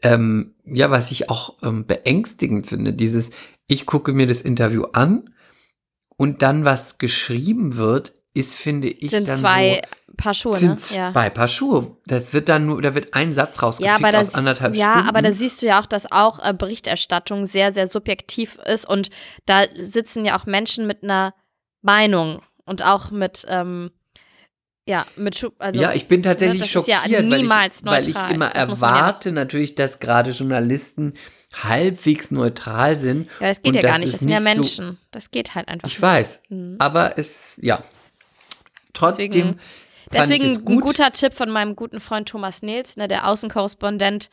ähm, 0.03 0.55
ja, 0.64 0.92
was 0.92 1.11
ich 1.11 1.29
auch 1.29 1.57
ähm, 1.64 1.85
beängstigend 1.85 2.68
finde. 2.68 2.92
Dieses, 2.92 3.31
ich 3.66 3.85
gucke 3.85 4.12
mir 4.12 4.29
das 4.29 4.40
Interview 4.40 4.85
an 4.92 5.35
und 6.16 6.42
dann, 6.42 6.64
was 6.64 6.99
geschrieben 6.99 7.77
wird, 7.77 8.14
ist, 8.35 8.55
finde 8.57 8.88
ich, 8.88 9.11
Sind 9.11 9.29
dann 9.29 9.37
zwei 9.38 9.83
so, 10.09 10.14
Paar 10.16 10.35
Schuhe, 10.35 10.57
sind 10.57 10.71
ne? 10.71 10.77
zwei 11.12 11.31
Paar 11.31 11.49
Schuhe. 11.49 11.97
Das 12.07 12.33
wird 12.33 12.49
dann 12.49 12.66
nur, 12.66 12.81
da 12.81 12.95
wird 12.95 13.14
ein 13.14 13.35
Satz 13.35 13.57
Ja, 13.57 13.62
rausgekriegt 13.62 14.05
aber 14.05 14.18
aus 14.18 14.35
anderthalb 14.35 14.75
ja, 14.75 14.92
Stunden. 14.92 15.09
aber 15.09 15.23
da 15.23 15.33
siehst 15.33 15.61
du 15.62 15.66
ja 15.66 15.81
auch, 15.81 15.87
dass 15.87 16.11
auch 16.11 16.38
äh, 16.45 16.55
Berichterstattung 16.55 17.47
sehr, 17.47 17.73
sehr 17.75 17.87
subjektiv 17.88 18.57
ist 18.64 18.88
und 18.88 19.11
da 19.47 19.64
sitzen 19.77 20.25
ja 20.25 20.38
auch 20.38 20.47
Menschen 20.47 20.87
mit 20.87 21.03
einer 21.03 21.35
Meinung 21.83 22.40
und 22.64 22.83
auch 22.83 23.11
mit, 23.11 23.45
ähm, 23.49 23.90
ja, 24.88 25.07
mit 25.16 25.37
Schu 25.38 25.51
also 25.59 25.81
ja, 25.81 25.92
ich 25.92 26.09
bin 26.09 26.23
tatsächlich 26.23 26.62
ist 26.62 26.75
ja 26.88 27.01
schockiert, 27.03 27.25
niemals 27.25 27.85
weil, 27.85 28.07
ich, 28.07 28.14
weil 28.14 28.31
ich 28.31 28.35
immer 28.35 28.49
Das 28.51 28.81
man 28.81 28.95
ja 28.95 28.99
erwarte 29.01 29.33
natürlich, 29.33 29.75
dass 29.75 30.01
gerade 30.01 30.31
Journalisten 30.31 31.14
halbwegs 31.62 32.31
neutral 32.31 32.99
sind. 32.99 33.29
ja, 33.40 33.49
das 33.49 33.62
geht 33.62 33.75
ja 33.77 33.83
gar 33.83 33.99
nicht, 33.99 34.12
das 34.12 34.21
sind 34.21 34.29
ja 34.31 34.40
nicht 34.40 34.55
so- 34.55 34.83
Menschen. 34.83 34.99
das 35.11 35.31
geht 35.31 35.55
halt 35.55 35.68
einfach 35.68 35.87
Ich 35.87 35.95
nicht. 35.95 36.03
weiß, 36.03 36.42
Mhm. 36.49 36.77
aber 36.79 37.18
es, 37.18 37.55
ja, 37.61 37.83
trotzdem 38.92 39.31
Deswegen- 39.31 39.59
Deswegen 40.12 40.44
es 40.44 40.59
ein 40.59 40.64
gut. 40.66 40.83
guter 40.85 41.11
Tipp 41.12 41.33
von 41.33 41.48
meinem 41.48 41.74
guten 41.74 41.98
Freund 41.98 42.28
Thomas 42.28 42.61
Nils, 42.61 42.98
ne, 42.98 43.09
der 43.09 43.26
Außenkorrespondent 43.28 44.28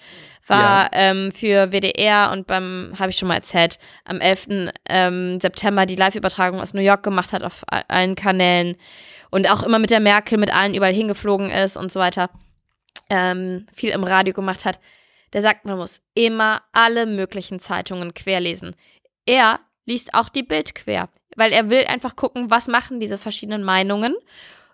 war 0.46 0.90
ähm, 0.92 1.32
für 1.32 1.72
WDR 1.72 2.32
und 2.34 2.48
beim, 2.48 2.94
habe 3.00 3.12
ich 3.12 3.18
schon 3.18 3.30
mal 3.30 3.36
erzählt, 3.36 3.78
am 4.04 4.20
11. 4.20 4.72
Ähm, 4.90 5.40
September 5.40 5.86
die 5.86 5.96
Live-Übertragung 5.96 6.60
aus 6.60 6.74
New 6.74 6.82
York 6.82 7.04
gemacht 7.04 7.32
hat 7.32 7.44
auf 7.44 7.64
allen 7.68 8.16
Kanälen 8.16 8.76
und 9.32 9.50
auch 9.50 9.64
immer 9.64 9.80
mit 9.80 9.92
der 9.92 10.02
Merkel, 10.02 10.38
mit 10.38 10.54
allen 10.54 10.74
überall 10.76 10.92
hingeflogen 10.94 11.50
ist 11.50 11.78
und 11.78 11.94
so 11.94 12.00
weiter, 12.02 12.30
ähm, 13.10 13.66
viel 13.74 13.92
im 13.92 14.04
Radio 14.04 14.34
gemacht 14.34 14.66
hat. 14.66 14.80
Der 15.32 15.42
sagt, 15.44 15.64
man 15.66 15.78
muss 15.78 16.02
immer 16.14 16.62
alle 16.74 17.06
möglichen 17.06 17.60
Zeitungen 17.60 18.14
querlesen. 18.14 18.76
Er 19.26 19.60
liest 19.86 20.14
auch 20.14 20.28
die 20.30 20.44
Bild 20.44 20.76
quer, 20.76 21.08
weil 21.36 21.52
er 21.52 21.70
will 21.70 21.86
einfach 21.86 22.16
gucken, 22.16 22.50
was 22.50 22.68
machen 22.68 23.00
diese 23.00 23.18
verschiedenen 23.18 23.64
Meinungen 23.64 24.16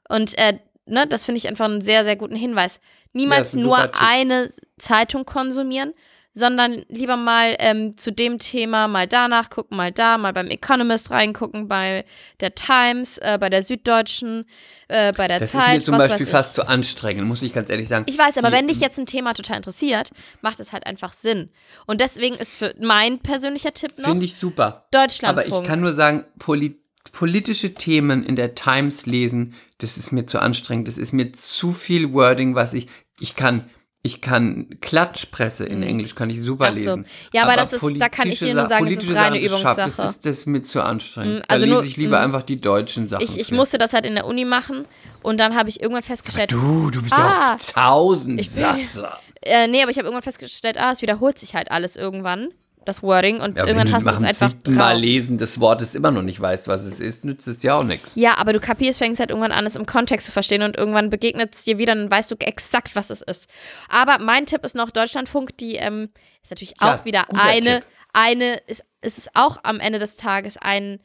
und 0.08 0.38
äh, 0.38 0.60
ne, 0.86 1.08
das 1.08 1.26
finde 1.26 1.38
ich 1.38 1.48
einfach 1.48 1.66
einen 1.66 1.82
sehr, 1.82 2.04
sehr 2.04 2.16
guten 2.16 2.36
Hinweis. 2.36 2.80
Niemals 3.14 3.50
ist 3.50 3.54
ein 3.56 3.62
nur 3.62 4.00
eine 4.00 4.52
Zeitung 4.78 5.26
konsumieren, 5.26 5.94
sondern 6.38 6.84
lieber 6.90 7.16
mal 7.16 7.56
ähm, 7.60 7.98
zu 7.98 8.12
dem 8.12 8.40
Thema 8.40 8.88
mal 8.90 9.08
danach 9.08 9.50
gucken, 9.50 9.78
mal 9.78 9.92
da, 9.92 10.18
mal 10.18 10.34
beim 10.34 10.48
Economist 10.48 11.10
reingucken, 11.10 11.70
bei 11.70 12.04
der 12.42 12.54
Times, 12.54 13.18
äh, 13.20 13.38
bei 13.40 13.50
der 13.50 13.64
Süddeutschen, 13.64 14.46
äh, 14.90 15.14
bei 15.14 15.28
der 15.30 15.40
Das 15.40 15.54
ist 15.54 15.60
Zeit. 15.62 15.78
mir 15.78 15.84
zum 15.84 15.98
Beispiel 15.98 16.26
fast 16.26 16.54
zu 16.54 16.68
anstrengend, 16.68 17.26
muss 17.28 17.42
ich 17.42 17.54
ganz 17.54 17.70
ehrlich 17.70 17.88
sagen. 17.88 18.04
ich. 18.10 18.18
weiß, 18.18 18.38
aber 18.38 18.50
Die- 18.52 18.58
wenn 18.58 18.68
dich 18.68 18.82
jetzt 18.82 19.00
ein 19.00 19.06
Thema 19.06 19.34
total 19.34 19.56
interessiert, 19.58 20.12
macht 20.42 20.60
es 20.60 20.74
halt 20.74 20.86
einfach 20.86 21.14
Sinn. 21.14 21.50
Und 21.86 22.02
deswegen 22.02 22.36
ist 22.36 22.56
für 22.56 22.76
mein 22.82 23.20
persönlicher 23.20 23.74
Tipp 23.74 23.98
noch 23.98 24.10
Finde 24.10 24.26
ich 24.26 24.36
super. 24.36 24.66
Aber 24.66 24.86
Deutschlandfunk. 24.92 25.64
ich 25.64 25.70
kann 25.70 25.80
nur 25.82 25.94
sagen, 25.94 26.26
poli 26.38 26.76
politische 27.12 27.74
Themen 27.76 28.24
in 28.26 28.36
der 28.36 28.56
Times 28.56 29.06
lesen, 29.06 29.54
das 29.78 29.96
ist 29.96 30.12
mir 30.12 30.26
zu 30.26 30.40
anstrengend. 30.40 30.90
Das 30.90 30.98
ist 30.98 31.14
mir 31.14 31.32
zu 31.32 31.72
viel 31.72 32.12
Wording, 32.12 32.56
was 32.56 32.74
ich, 32.74 32.88
ich 33.22 33.36
kann, 33.36 33.70
ich 34.06 34.22
kann 34.22 34.68
Klatschpresse 34.82 35.66
in 35.66 35.82
Englisch, 35.82 36.14
kann 36.14 36.30
ich 36.30 36.40
super 36.40 36.70
so. 36.70 36.76
lesen. 36.76 37.06
Ja, 37.34 37.42
aber 37.44 37.56
das 37.56 37.74
ist- 37.74 37.84
da 37.98 38.08
kann 38.08 38.30
ich 38.30 38.38
dir 38.38 38.54
nur 38.54 38.64
Sa- 38.64 38.70
sagen, 38.70 38.88
es 38.88 39.04
ist 39.04 39.16
reine 39.16 39.42
Übungssache. 39.42 39.76
Das 39.78 39.98
ist, 39.98 40.26
das 40.26 40.38
ist 40.38 40.46
mir 40.46 40.62
zu 40.62 40.84
anstrengend. 40.84 41.40
Mm, 41.40 41.52
also 41.52 41.66
da 41.66 41.76
lese 41.78 41.88
ich 41.88 41.98
lieber 41.98 42.20
mm. 42.20 42.24
einfach 42.24 42.44
die 42.44 42.58
deutschen 42.58 43.08
Sachen. 43.08 43.24
ich, 43.24 43.40
ich 43.40 43.52
musste 43.52 43.80
das 43.80 43.94
halt 43.94 44.06
in 44.06 44.14
der 44.14 44.28
Uni 44.28 44.46
machen 44.46 44.86
und 45.24 45.40
dann 45.40 45.56
habe 45.56 45.70
ich 45.70 45.82
irgendwann 45.82 46.04
festgestellt, 46.04 46.52
Du, 46.52 46.92
du 46.92 47.02
bist 47.02 47.16
Ah. 47.16 47.18
ja 47.18 47.56
auf 47.56 47.72
tausend 47.74 48.46
Sasser. 48.48 49.18
Äh, 49.48 49.68
nee, 49.68 49.82
aber 49.84 49.92
ich 49.92 49.98
habe 49.98 50.08
irgendwann 50.08 50.24
festgestellt, 50.24 50.76
ah, 50.80 50.92
es 50.92 51.04
wiederholt 51.04 51.38
sich 51.38 51.54
halt 51.54 51.70
alles 51.70 51.96
irgendwann, 51.96 52.50
das 52.86 53.04
Wording, 53.04 53.42
und 53.42 53.58
Ja, 53.58 53.66
irgendwann 53.66 53.92
hast 53.92 54.06
du 54.06 54.12
es 54.12 54.24
einfach 54.24 54.50
siebten 54.52 54.76
Mal 54.76 54.94
drauf. 54.94 55.02
lesen 55.02 55.38
des 55.38 55.60
Wortes 55.60 55.96
immer 55.96 56.12
noch 56.12 56.22
nicht 56.22 56.40
weißt, 56.40 56.68
was 56.68 56.84
es 56.84 57.00
ist, 57.00 57.26
nützt 57.26 57.48
es 57.48 57.58
dir 57.58 57.76
auch 57.76 57.84
nichts. 57.84 58.14
Ja, 58.16 58.38
aber 58.38 58.54
du 58.54 58.60
kapierst, 58.60 59.00
fängst 59.00 59.20
halt 59.20 59.30
irgendwann 59.32 59.52
an, 59.52 59.66
es 59.66 59.76
im 59.76 59.86
Kontext 59.86 60.26
zu 60.28 60.32
verstehen 60.32 60.62
und 60.62 60.78
irgendwann 60.78 61.10
begegnet 61.10 61.54
es 61.56 61.64
dir 61.64 61.78
wieder, 61.78 61.94
dann 61.96 62.10
weißt 62.10 62.32
du 62.32 62.36
exakt, 62.40 62.96
was 62.96 63.10
es 63.10 63.22
ist. 63.22 63.50
Aber 63.90 64.20
mein 64.20 64.46
Tipp 64.46 64.64
ist 64.64 64.76
noch 64.76 64.90
Deutschlandfunk, 64.92 65.58
die 65.58 65.76
ähm, 65.76 66.10
ist 66.44 66.52
natürlich 66.52 66.76
Ja, 66.82 66.96
auch 66.96 67.06
wieder 67.06 67.26
eine, 67.34 67.80
Tipp. 67.80 67.86
eine, 68.14 68.54
ist, 68.68 68.84
es 69.02 69.18
ist 69.18 69.30
auch 69.34 69.58
am 69.64 69.80
Ende 69.80 70.00
des 70.00 70.16
Tages 70.16 70.58
ein 70.58 71.00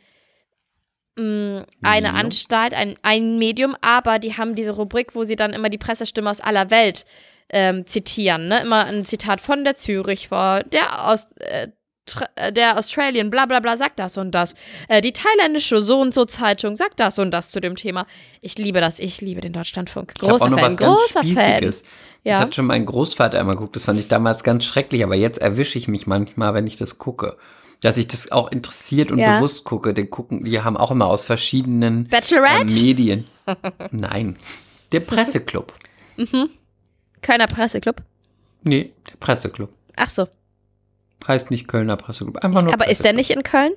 mh, 1.16 1.64
eine 1.82 2.08
Medium. 2.08 2.14
Anstalt, 2.14 2.74
ein, 2.74 2.96
ein 3.02 3.38
Medium, 3.38 3.74
aber 3.80 4.18
die 4.18 4.36
haben 4.36 4.54
diese 4.54 4.72
Rubrik, 4.72 5.14
wo 5.14 5.24
sie 5.24 5.36
dann 5.36 5.52
immer 5.52 5.68
die 5.68 5.78
Pressestimme 5.78 6.30
aus 6.30 6.40
aller 6.40 6.70
Welt 6.70 7.04
ähm, 7.52 7.86
zitieren. 7.86 8.48
Ne? 8.48 8.62
Immer 8.62 8.86
ein 8.86 9.04
Zitat 9.04 9.40
von 9.40 9.64
der 9.64 9.76
Zürich 9.76 10.28
vor, 10.28 10.62
der 10.64 11.08
aus, 11.08 11.26
äh, 11.38 11.68
äh, 12.36 12.52
der 12.52 12.78
Australian 12.78 13.30
bla 13.30 13.46
bla 13.46 13.60
bla 13.60 13.76
sagt 13.76 13.98
das 13.98 14.16
und 14.16 14.32
das. 14.32 14.54
Äh, 14.88 15.00
die 15.00 15.12
thailändische 15.12 15.82
so 15.82 16.00
und 16.00 16.14
so 16.14 16.24
Zeitung 16.24 16.76
sagt 16.76 17.00
das 17.00 17.18
und 17.18 17.30
das 17.30 17.50
zu 17.50 17.60
dem 17.60 17.76
Thema. 17.76 18.06
Ich 18.40 18.58
liebe 18.58 18.80
das, 18.80 18.98
ich 18.98 19.20
liebe 19.20 19.40
den 19.40 19.52
Deutschlandfunk. 19.52 20.14
Ich 20.16 20.22
habe 20.22 20.34
auch 20.34 20.38
Großer 20.38 20.50
noch 20.50 20.58
Fan, 20.58 20.70
was 20.72 20.76
ganz 20.78 21.00
großer 21.00 21.22
Fan. 21.22 21.30
Spießiges. 21.30 21.82
Ja. 22.24 22.34
Das 22.34 22.40
hat 22.42 22.54
schon 22.54 22.66
mein 22.66 22.84
Großvater 22.84 23.38
immer 23.38 23.52
geguckt. 23.52 23.76
Das 23.76 23.84
fand 23.84 23.98
ich 23.98 24.08
damals 24.08 24.44
ganz 24.44 24.64
schrecklich, 24.64 25.04
aber 25.04 25.14
jetzt 25.14 25.38
erwische 25.38 25.78
ich 25.78 25.88
mich 25.88 26.06
manchmal, 26.06 26.54
wenn 26.54 26.66
ich 26.66 26.76
das 26.76 26.98
gucke. 26.98 27.36
Dass 27.80 27.96
ich 27.96 28.08
das 28.08 28.30
auch 28.30 28.52
interessiert 28.52 29.10
und 29.10 29.18
Ja. 29.18 29.36
bewusst 29.36 29.64
gucke. 29.64 29.94
Den 29.94 30.10
gucken, 30.10 30.44
die 30.44 30.60
haben 30.60 30.76
auch 30.76 30.90
immer 30.90 31.06
aus 31.06 31.22
verschiedenen 31.22 32.10
äh? 32.10 32.64
Medien. 32.64 33.26
Nein. 33.90 34.36
Der 34.92 35.00
Presseclub. 35.00 35.72
Kölner 37.22 37.46
Presseclub. 37.46 38.02
Nee, 38.62 38.92
der 39.10 39.16
Presseclub. 39.18 39.70
Ach 39.96 40.10
so. 40.10 40.28
Heißt 41.26 41.50
nicht 41.50 41.68
Kölner 41.68 41.96
Presseclub. 41.96 42.38
Einfach 42.44 42.62
nur 42.62 42.72
Aber 42.72 42.88
ist 42.88 42.98
der 43.04 43.12
Presseclub. 43.12 43.16
nicht 43.16 43.30
in 43.30 43.42
Köln? 43.42 43.72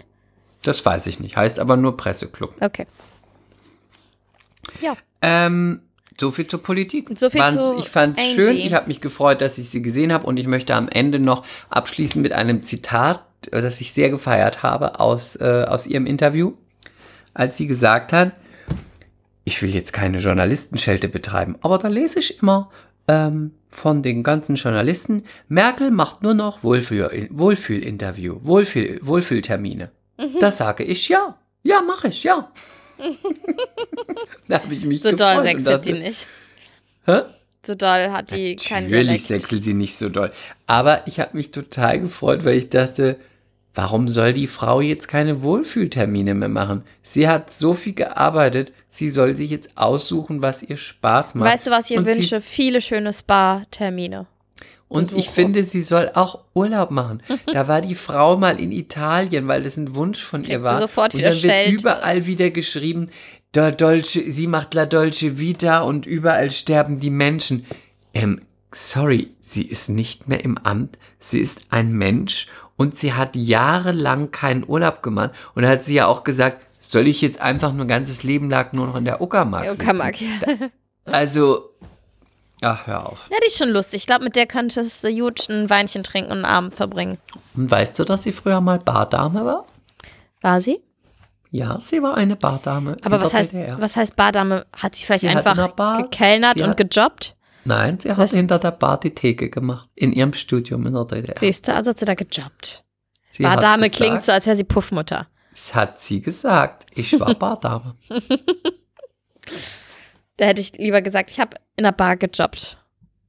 Das 0.61 0.85
weiß 0.85 1.07
ich 1.07 1.19
nicht. 1.19 1.35
Heißt 1.35 1.59
aber 1.59 1.75
nur 1.77 1.97
Presseclub. 1.97 2.55
Okay. 2.61 2.87
Ja. 4.81 4.95
Ähm, 5.21 5.81
so 6.19 6.31
viel 6.31 6.47
zur 6.47 6.61
Politik. 6.63 7.09
So 7.17 7.29
viel 7.29 7.45
zu 7.49 7.77
ich 7.77 7.89
fand's 7.89 8.19
Angie. 8.19 8.33
schön. 8.33 8.57
Ich 8.57 8.73
habe 8.73 8.87
mich 8.87 9.01
gefreut, 9.01 9.41
dass 9.41 9.57
ich 9.57 9.69
sie 9.69 9.81
gesehen 9.81 10.13
habe 10.13 10.25
und 10.25 10.37
ich 10.37 10.47
möchte 10.47 10.75
am 10.75 10.87
Ende 10.89 11.19
noch 11.19 11.45
abschließen 11.69 12.21
mit 12.21 12.31
einem 12.33 12.61
Zitat, 12.61 13.23
das 13.51 13.81
ich 13.81 13.93
sehr 13.93 14.09
gefeiert 14.09 14.63
habe 14.63 14.99
aus, 14.99 15.35
äh, 15.35 15.65
aus 15.67 15.85
ihrem 15.87 16.05
Interview, 16.05 16.53
als 17.33 17.57
sie 17.57 17.67
gesagt 17.67 18.13
hat, 18.13 18.31
ich 19.43 19.61
will 19.61 19.73
jetzt 19.73 19.91
keine 19.91 20.19
Journalistenschelte 20.19 21.09
betreiben, 21.09 21.57
aber 21.61 21.77
da 21.77 21.89
lese 21.89 22.19
ich 22.19 22.41
immer 22.41 22.71
ähm, 23.07 23.51
von 23.69 24.01
den 24.03 24.23
ganzen 24.23 24.55
Journalisten, 24.55 25.23
Merkel 25.47 25.91
macht 25.91 26.21
nur 26.23 26.33
noch 26.33 26.63
Wohlfühl, 26.63 27.27
Wohlfühlinterview, 27.31 28.39
Wohlfühl, 28.43 28.99
Wohlfühltermine. 29.01 29.91
Mhm. 30.19 30.39
Da 30.39 30.51
sage 30.51 30.83
ich 30.83 31.09
ja. 31.09 31.37
Ja, 31.63 31.81
mache 31.81 32.09
ich, 32.09 32.23
ja. 32.23 32.51
da 34.47 34.61
habe 34.61 34.73
ich 34.73 34.85
mich 34.85 35.01
So 35.01 35.09
gefreut 35.11 35.19
doll 35.19 35.37
und 35.37 35.43
sechselt 35.43 35.85
die 35.85 35.93
nicht. 35.93 36.27
Hä? 37.05 37.21
So 37.65 37.75
doll 37.75 38.11
hat 38.11 38.31
die 38.31 38.55
kein 38.57 38.83
Natürlich 38.83 39.05
Dialekt. 39.05 39.27
sechselt 39.27 39.63
sie 39.63 39.73
nicht 39.73 39.95
so 39.95 40.09
doll. 40.09 40.31
Aber 40.67 41.07
ich 41.07 41.19
habe 41.19 41.35
mich 41.37 41.51
total 41.51 41.99
gefreut, 42.01 42.43
weil 42.45 42.57
ich 42.57 42.69
dachte, 42.69 43.17
warum 43.73 44.07
soll 44.07 44.33
die 44.33 44.47
Frau 44.47 44.81
jetzt 44.81 45.07
keine 45.07 45.41
Wohlfühltermine 45.41 46.33
mehr 46.33 46.49
machen? 46.49 46.83
Sie 47.01 47.27
hat 47.27 47.51
so 47.51 47.73
viel 47.73 47.93
gearbeitet, 47.93 48.71
sie 48.89 49.09
soll 49.09 49.35
sich 49.35 49.49
jetzt 49.51 49.77
aussuchen, 49.77 50.41
was 50.41 50.63
ihr 50.63 50.77
Spaß 50.77 51.35
macht. 51.35 51.51
Weißt 51.51 51.67
du, 51.67 51.71
was 51.71 51.89
ich 51.89 51.95
ihr 51.97 52.05
wünsche? 52.05 52.41
Viele 52.41 52.81
schöne 52.81 53.13
Spa-Termine. 53.13 54.27
Und 54.89 55.11
ich 55.11 55.25
Besuche. 55.25 55.31
finde, 55.31 55.63
sie 55.63 55.81
soll 55.81 56.11
auch 56.13 56.43
Urlaub 56.53 56.91
machen. 56.91 57.23
Da 57.51 57.67
war 57.67 57.81
die 57.81 57.95
Frau 57.95 58.37
mal 58.37 58.59
in 58.59 58.71
Italien, 58.71 59.47
weil 59.47 59.63
das 59.63 59.75
ein 59.77 59.95
Wunsch 59.95 60.21
von 60.21 60.41
ihr 60.43 60.47
Kriegt 60.49 60.59
sie 60.59 60.63
war. 60.63 60.81
sofort 60.81 61.15
und 61.15 61.21
dann 61.23 61.33
wird 61.33 61.41
Schelte. 61.41 61.71
überall 61.71 62.25
wieder 62.27 62.51
geschrieben, 62.51 63.07
Dolce, 63.53 64.31
sie 64.31 64.47
macht 64.47 64.73
La 64.73 64.85
Dolce 64.85 65.39
Vita 65.39 65.81
und 65.81 66.05
überall 66.05 66.51
sterben 66.51 66.99
die 66.99 67.09
Menschen. 67.09 67.65
Ähm, 68.13 68.39
sorry, 68.75 69.33
sie 69.41 69.63
ist 69.63 69.89
nicht 69.89 70.27
mehr 70.27 70.43
im 70.43 70.57
Amt. 70.57 70.97
Sie 71.19 71.39
ist 71.39 71.65
ein 71.69 71.91
Mensch 71.93 72.47
und 72.77 72.97
sie 72.97 73.13
hat 73.13 73.35
jahrelang 73.35 74.31
keinen 74.31 74.67
Urlaub 74.67 75.01
gemacht. 75.03 75.31
Und 75.55 75.65
hat 75.67 75.83
sie 75.83 75.95
ja 75.95 76.07
auch 76.07 76.23
gesagt, 76.23 76.61
soll 76.79 77.07
ich 77.07 77.21
jetzt 77.21 77.39
einfach 77.41 77.71
nur 77.73 77.85
ganzes 77.87 78.23
Leben 78.23 78.49
lang 78.49 78.67
nur 78.73 78.87
noch 78.87 78.95
in 78.95 79.05
der 79.05 79.21
Uckermark 79.21 79.65
sitzen? 79.65 79.81
Uckermark, 79.81 80.21
ja. 80.21 80.27
Also, 81.05 81.69
ach, 82.61 82.87
hör 82.87 83.09
auf. 83.09 83.27
Ja, 83.31 83.37
die 83.43 83.47
ist 83.47 83.57
schon 83.57 83.69
lustig. 83.69 84.01
Ich 84.01 84.05
glaube, 84.07 84.23
mit 84.23 84.35
der 84.35 84.45
könntest 84.47 85.03
du 85.03 85.13
gut 85.13 85.47
ein 85.49 85.69
Weinchen 85.69 86.03
trinken 86.03 86.31
und 86.31 86.37
einen 86.39 86.45
Abend 86.45 86.73
verbringen. 86.73 87.17
Und 87.55 87.69
weißt 87.71 87.97
du, 87.99 88.03
dass 88.03 88.23
sie 88.23 88.31
früher 88.31 88.61
mal 88.61 88.79
Bardame 88.79 89.45
war? 89.45 89.65
War 90.41 90.61
sie? 90.61 90.81
Ja, 91.51 91.79
sie 91.79 92.01
war 92.01 92.15
eine 92.15 92.35
Bardame. 92.35 92.97
Aber 93.05 93.21
was 93.21 93.33
heißt, 93.33 93.53
DDR. 93.53 93.79
was 93.79 93.95
heißt 93.95 94.15
Bardame? 94.15 94.65
Hat 94.75 94.95
sie 94.95 95.05
vielleicht 95.05 95.21
Sie 95.21 95.27
einfach 95.29 95.67
Bar- 95.73 96.01
gekellnert 96.03 96.55
sie 96.55 96.63
und 96.63 96.71
hat- 96.71 96.77
gejobbt? 96.77 97.35
Nein, 97.65 97.99
sie 97.99 98.09
hat 98.11 98.17
Was? 98.17 98.33
hinter 98.33 98.59
der 98.59 98.71
Bar 98.71 98.99
die 98.99 99.13
Theke 99.15 99.49
gemacht. 99.49 99.89
In 99.95 100.11
ihrem 100.13 100.33
Studium 100.33 100.85
in 100.85 100.93
der 100.93 101.05
DDR. 101.05 101.35
Siehst 101.39 101.67
du, 101.67 101.73
also 101.73 101.91
hat 101.91 101.99
sie 101.99 102.05
da 102.05 102.13
gejobbt. 102.13 102.83
Sie 103.29 103.43
Bardame 103.43 103.89
gesagt- 103.89 103.95
klingt 103.95 104.25
so, 104.25 104.31
als 104.31 104.45
wäre 104.45 104.57
sie 104.57 104.63
Puffmutter. 104.63 105.27
Das 105.51 105.73
hat 105.75 105.99
sie 106.01 106.21
gesagt. 106.21 106.85
Ich 106.95 107.17
war 107.19 107.33
Bardame. 107.39 107.95
Da 110.37 110.45
hätte 110.45 110.61
ich 110.61 110.73
lieber 110.77 111.01
gesagt, 111.01 111.31
ich 111.31 111.39
habe 111.39 111.57
in 111.75 111.83
der 111.83 111.91
Bar 111.91 112.17
gejobbt. 112.17 112.77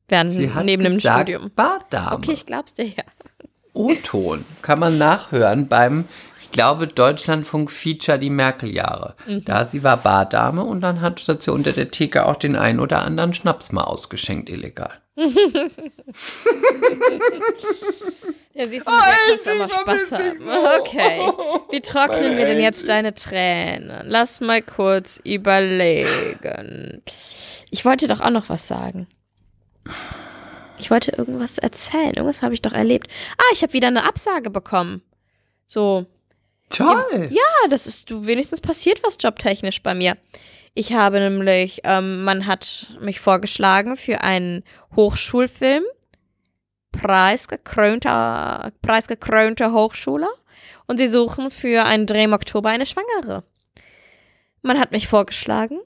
Während 0.09 0.31
Sie 0.31 0.53
hat 0.53 0.65
neben 0.65 0.85
dem 0.85 0.95
gesagt, 0.97 1.29
Studium. 1.29 1.51
Bardame. 1.55 2.17
Okay, 2.17 2.33
ich 2.33 2.45
glaub's 2.47 2.75
dir 2.75 2.85
ja. 2.87 3.05
O-Ton 3.73 4.45
kann 4.63 4.79
man 4.79 4.99
nachhören 4.99 5.67
beim, 5.67 6.05
ich 6.55 6.57
glaube, 6.57 6.87
Deutschlandfunk-Feature 6.87 8.17
die 8.17 8.31
Merkel-Jahre. 8.31 9.17
Mhm. 9.27 9.45
Da 9.45 9.65
sie 9.65 9.83
war 9.83 9.97
Bardame 9.97 10.63
und 10.63 10.83
dann 10.83 11.01
hat 11.01 11.19
sie 11.19 11.51
unter 11.53 11.73
der 11.73 11.91
Theke 11.91 12.27
auch 12.27 12.37
den 12.37 12.55
einen 12.55 12.79
oder 12.79 13.03
anderen 13.03 13.35
Schnaps 13.35 13.73
mal 13.73 13.83
ausgeschenkt, 13.83 14.49
illegal. 14.49 14.93
Ja, 18.57 18.69
siehst 18.69 18.87
du, 18.87 18.93
mit 18.93 19.03
der 19.05 19.17
kannst 19.31 19.47
du 19.49 19.51
auch 19.51 19.85
mal 19.85 19.99
Spaß 19.99 20.13
haben. 20.13 20.79
Okay. 20.81 21.29
Wie 21.73 21.81
trocknen 21.81 22.37
wir 22.37 22.47
denn 22.47 22.61
jetzt 22.61 22.89
deine 22.89 23.13
Tränen? 23.13 23.91
Lass 24.05 24.41
mal 24.41 24.63
kurz 24.63 25.21
überlegen. 25.25 27.03
Ich 27.73 27.85
wollte 27.85 28.07
doch 28.07 28.21
auch 28.21 28.31
noch 28.31 28.49
was 28.49 28.69
sagen. 28.69 29.09
Ich 30.79 30.89
wollte 30.89 31.17
irgendwas 31.17 31.59
erzählen. 31.59 32.15
Irgendwas 32.15 32.43
habe 32.43 32.55
ich 32.55 32.63
doch 32.63 32.75
erlebt. 32.75 33.09
Ah, 33.39 33.53
ich 33.53 33.63
habe 33.65 33.73
wieder 33.73 33.89
eine 33.89 34.07
Absage 34.07 34.51
bekommen. 34.51 35.03
So, 35.67 36.07
Toll! 36.71 37.29
ja, 37.31 37.69
das 37.69 37.87
ist 37.87 38.11
du 38.11 38.27
wenigstens 38.27 38.61
passiert 38.61 39.03
was 39.05 39.17
jobtechnisch 39.21 39.83
bei 39.83 39.95
mir. 39.95 40.17
Ich 40.75 40.93
habe 40.93 41.21
nämlich, 41.21 41.83
ähm, 41.85 42.25
man 42.25 42.47
hat 42.47 42.89
mich 43.01 43.21
vorgeschlagen 43.21 43.97
für 43.97 44.23
einen 44.23 44.65
Hochschulfilm, 44.97 45.85
preisgekrönter, 46.91 48.73
preisgekrönter 48.83 49.73
Hochschule, 49.73 50.29
und 50.87 50.99
sie 50.99 51.07
suchen 51.07 51.51
für 51.51 51.85
einen 51.85 52.07
Dreh 52.07 52.25
im 52.25 52.33
Oktober 52.33 52.71
eine 52.71 52.87
Schwangere. 52.87 53.45
Man 54.63 54.79
hat 54.81 54.93
mich 54.93 55.09
vorgeschlagen 55.09 55.79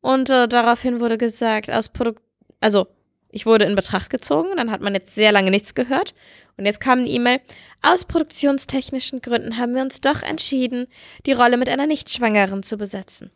und 0.00 0.30
äh, 0.30 0.48
daraufhin 0.48 1.00
wurde 1.00 1.18
gesagt, 1.18 1.70
aus 1.70 1.88
Produkt, 1.88 2.22
also 2.60 2.86
ich 3.30 3.46
wurde 3.46 3.66
in 3.66 3.74
Betracht 3.74 4.10
gezogen, 4.10 4.56
dann 4.56 4.70
hat 4.70 4.80
man 4.80 4.94
jetzt 4.94 5.14
sehr 5.14 5.32
lange 5.32 5.50
nichts 5.50 5.74
gehört 5.74 6.14
und 6.56 6.64
jetzt 6.64 6.80
kam 6.80 7.00
eine 7.00 7.08
E-Mail, 7.08 7.40
aus 7.82 8.04
produktionstechnischen 8.04 9.20
Gründen 9.20 9.58
haben 9.58 9.74
wir 9.74 9.82
uns 9.82 10.00
doch 10.00 10.22
entschieden, 10.22 10.86
die 11.26 11.32
Rolle 11.32 11.56
mit 11.56 11.68
einer 11.68 11.86
Nichtschwangeren 11.86 12.62
zu 12.62 12.76
besetzen. 12.76 13.30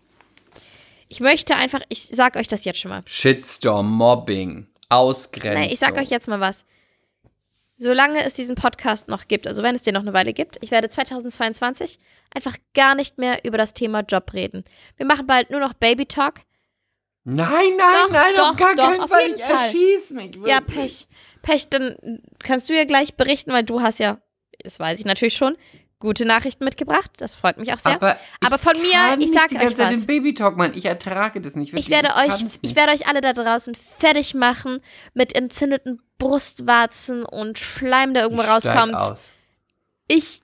Ich 1.08 1.20
möchte 1.20 1.56
einfach, 1.56 1.80
ich 1.88 2.08
sag 2.12 2.36
euch 2.36 2.48
das 2.48 2.64
jetzt 2.64 2.78
schon 2.78 2.90
mal. 2.90 3.02
Shitstorm, 3.04 3.90
Mobbing, 3.90 4.68
Ausgrenzung. 4.88 5.60
Nein, 5.60 5.70
ich 5.70 5.78
sag 5.78 5.98
euch 5.98 6.08
jetzt 6.08 6.28
mal 6.28 6.40
was. 6.40 6.64
Solange 7.76 8.24
es 8.24 8.34
diesen 8.34 8.56
Podcast 8.56 9.08
noch 9.08 9.26
gibt, 9.26 9.46
also 9.46 9.62
wenn 9.62 9.74
es 9.74 9.82
den 9.82 9.94
noch 9.94 10.02
eine 10.02 10.12
Weile 10.12 10.32
gibt, 10.32 10.58
ich 10.60 10.70
werde 10.70 10.88
2022 10.88 11.98
einfach 12.34 12.56
gar 12.74 12.94
nicht 12.94 13.18
mehr 13.18 13.44
über 13.44 13.58
das 13.58 13.74
Thema 13.74 14.00
Job 14.00 14.32
reden. 14.34 14.64
Wir 14.96 15.06
machen 15.06 15.26
bald 15.26 15.50
nur 15.50 15.60
noch 15.60 15.72
Baby 15.72 16.06
Talk. 16.06 16.40
Nein, 17.24 17.48
nein, 17.48 17.78
Doch, 17.78 18.10
nein, 18.10 18.34
doch, 18.36 18.50
auf 18.50 18.56
gar 18.56 18.74
doch, 18.74 18.88
keinen 18.88 19.08
Fall. 19.08 19.30
Ich 19.34 19.40
erschieß 19.42 20.10
mich. 20.10 20.36
Ja, 20.46 20.60
wirklich. 20.60 20.76
Pech. 20.76 21.08
Pech, 21.42 21.68
dann 21.68 22.22
kannst 22.42 22.68
du 22.68 22.74
ja 22.74 22.84
gleich 22.84 23.14
berichten, 23.14 23.52
weil 23.52 23.64
du 23.64 23.80
hast 23.82 23.98
ja, 23.98 24.18
das 24.62 24.78
weiß 24.78 24.98
ich 25.00 25.04
natürlich 25.06 25.34
schon, 25.34 25.56
gute 25.98 26.24
Nachrichten 26.24 26.64
mitgebracht. 26.64 27.10
Das 27.18 27.34
freut 27.34 27.58
mich 27.58 27.72
auch 27.72 27.78
sehr. 27.78 27.92
Aber, 27.94 28.16
Aber 28.40 28.56
ich 28.56 28.62
von 28.62 28.80
mir, 28.80 29.12
ich 29.12 29.16
nicht 29.18 29.34
sag 29.34 29.48
die 29.48 29.56
euch 29.58 29.78
was. 29.78 29.90
den 29.90 30.06
Babytalk, 30.06 30.56
Mann. 30.56 30.72
Ich 30.74 30.86
ertrage 30.86 31.40
das 31.40 31.54
nicht. 31.56 31.72
Wirklich. 31.72 31.88
Ich 31.88 31.94
werde 31.94 32.08
euch, 32.16 32.38
kann's 32.38 32.58
ich 32.62 32.74
werde 32.74 32.92
euch 32.92 33.06
alle 33.06 33.20
da 33.20 33.32
draußen 33.32 33.74
fertig 33.74 34.34
machen 34.34 34.80
mit 35.14 35.36
entzündeten 35.36 36.00
Brustwarzen 36.18 37.24
und 37.24 37.58
Schleim, 37.58 38.14
der 38.14 38.24
irgendwo 38.24 38.42
Ich 38.42 38.48
rauskommt. 38.48 38.94
aus. 38.94 39.28
Ich 40.08 40.42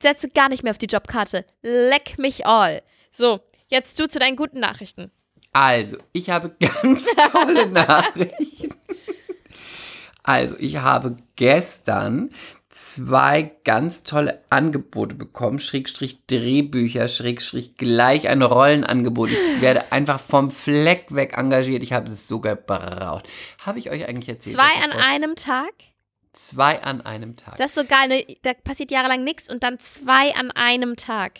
setze 0.00 0.28
gar 0.28 0.48
nicht 0.48 0.62
mehr 0.62 0.70
auf 0.70 0.78
die 0.78 0.86
Jobkarte. 0.86 1.44
Leck 1.62 2.18
mich 2.18 2.46
all. 2.46 2.82
So, 3.10 3.40
jetzt 3.68 3.98
du 3.98 4.06
zu 4.06 4.18
deinen 4.18 4.36
guten 4.36 4.60
Nachrichten. 4.60 5.10
Also, 5.52 5.96
ich 6.12 6.30
habe 6.30 6.50
ganz 6.60 7.06
tolle 7.32 7.66
Nachrichten. 7.70 8.34
Also, 10.26 10.56
ich 10.58 10.78
habe 10.78 11.16
gestern 11.36 12.30
zwei 12.68 13.52
ganz 13.62 14.02
tolle 14.02 14.42
Angebote 14.50 15.14
bekommen, 15.14 15.60
Schrägstrich 15.60 16.26
Drehbücher, 16.26 17.06
Schrägstrich 17.06 17.76
gleich 17.76 18.28
ein 18.28 18.42
Rollenangebot. 18.42 19.30
Ich 19.30 19.38
werde 19.60 19.92
einfach 19.92 20.18
vom 20.18 20.50
Fleck 20.50 21.14
weg 21.14 21.38
engagiert. 21.38 21.84
Ich 21.84 21.92
habe 21.92 22.10
es 22.10 22.26
so 22.26 22.40
gebraucht. 22.40 23.28
Habe 23.64 23.78
ich 23.78 23.90
euch 23.90 24.08
eigentlich 24.08 24.28
erzählt? 24.28 24.56
Zwei 24.56 24.84
an 24.84 24.92
einem 24.92 25.36
Tag? 25.36 25.72
Zwei 26.32 26.82
an 26.82 27.00
einem 27.02 27.36
Tag. 27.36 27.56
Das 27.56 27.68
ist 27.68 27.76
so 27.76 27.84
geil. 27.84 28.08
Ne? 28.08 28.26
Da 28.42 28.52
passiert 28.52 28.90
jahrelang 28.90 29.22
nichts 29.22 29.48
und 29.48 29.62
dann 29.62 29.78
zwei 29.78 30.34
an 30.34 30.50
einem 30.50 30.96
Tag. 30.96 31.38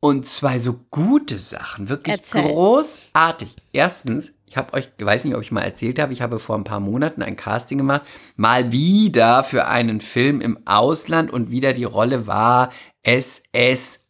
Und 0.00 0.26
zwei 0.28 0.60
so 0.60 0.78
gute 0.92 1.38
Sachen, 1.38 1.88
wirklich 1.88 2.16
Erzähl. 2.16 2.42
großartig. 2.42 3.56
Erstens, 3.72 4.32
Ich 4.48 4.56
habe 4.56 4.72
euch, 4.72 4.88
weiß 4.98 5.24
nicht, 5.24 5.34
ob 5.34 5.42
ich 5.42 5.52
mal 5.52 5.60
erzählt 5.62 5.98
habe, 5.98 6.12
ich 6.12 6.22
habe 6.22 6.38
vor 6.38 6.56
ein 6.56 6.64
paar 6.64 6.80
Monaten 6.80 7.22
ein 7.22 7.36
Casting 7.36 7.78
gemacht, 7.78 8.02
mal 8.36 8.72
wieder 8.72 9.44
für 9.44 9.66
einen 9.66 10.00
Film 10.00 10.40
im 10.40 10.66
Ausland 10.66 11.30
und 11.30 11.50
wieder 11.50 11.74
die 11.74 11.84
Rolle 11.84 12.26
war 12.26 12.70
SSO-Offizier. 13.04 14.06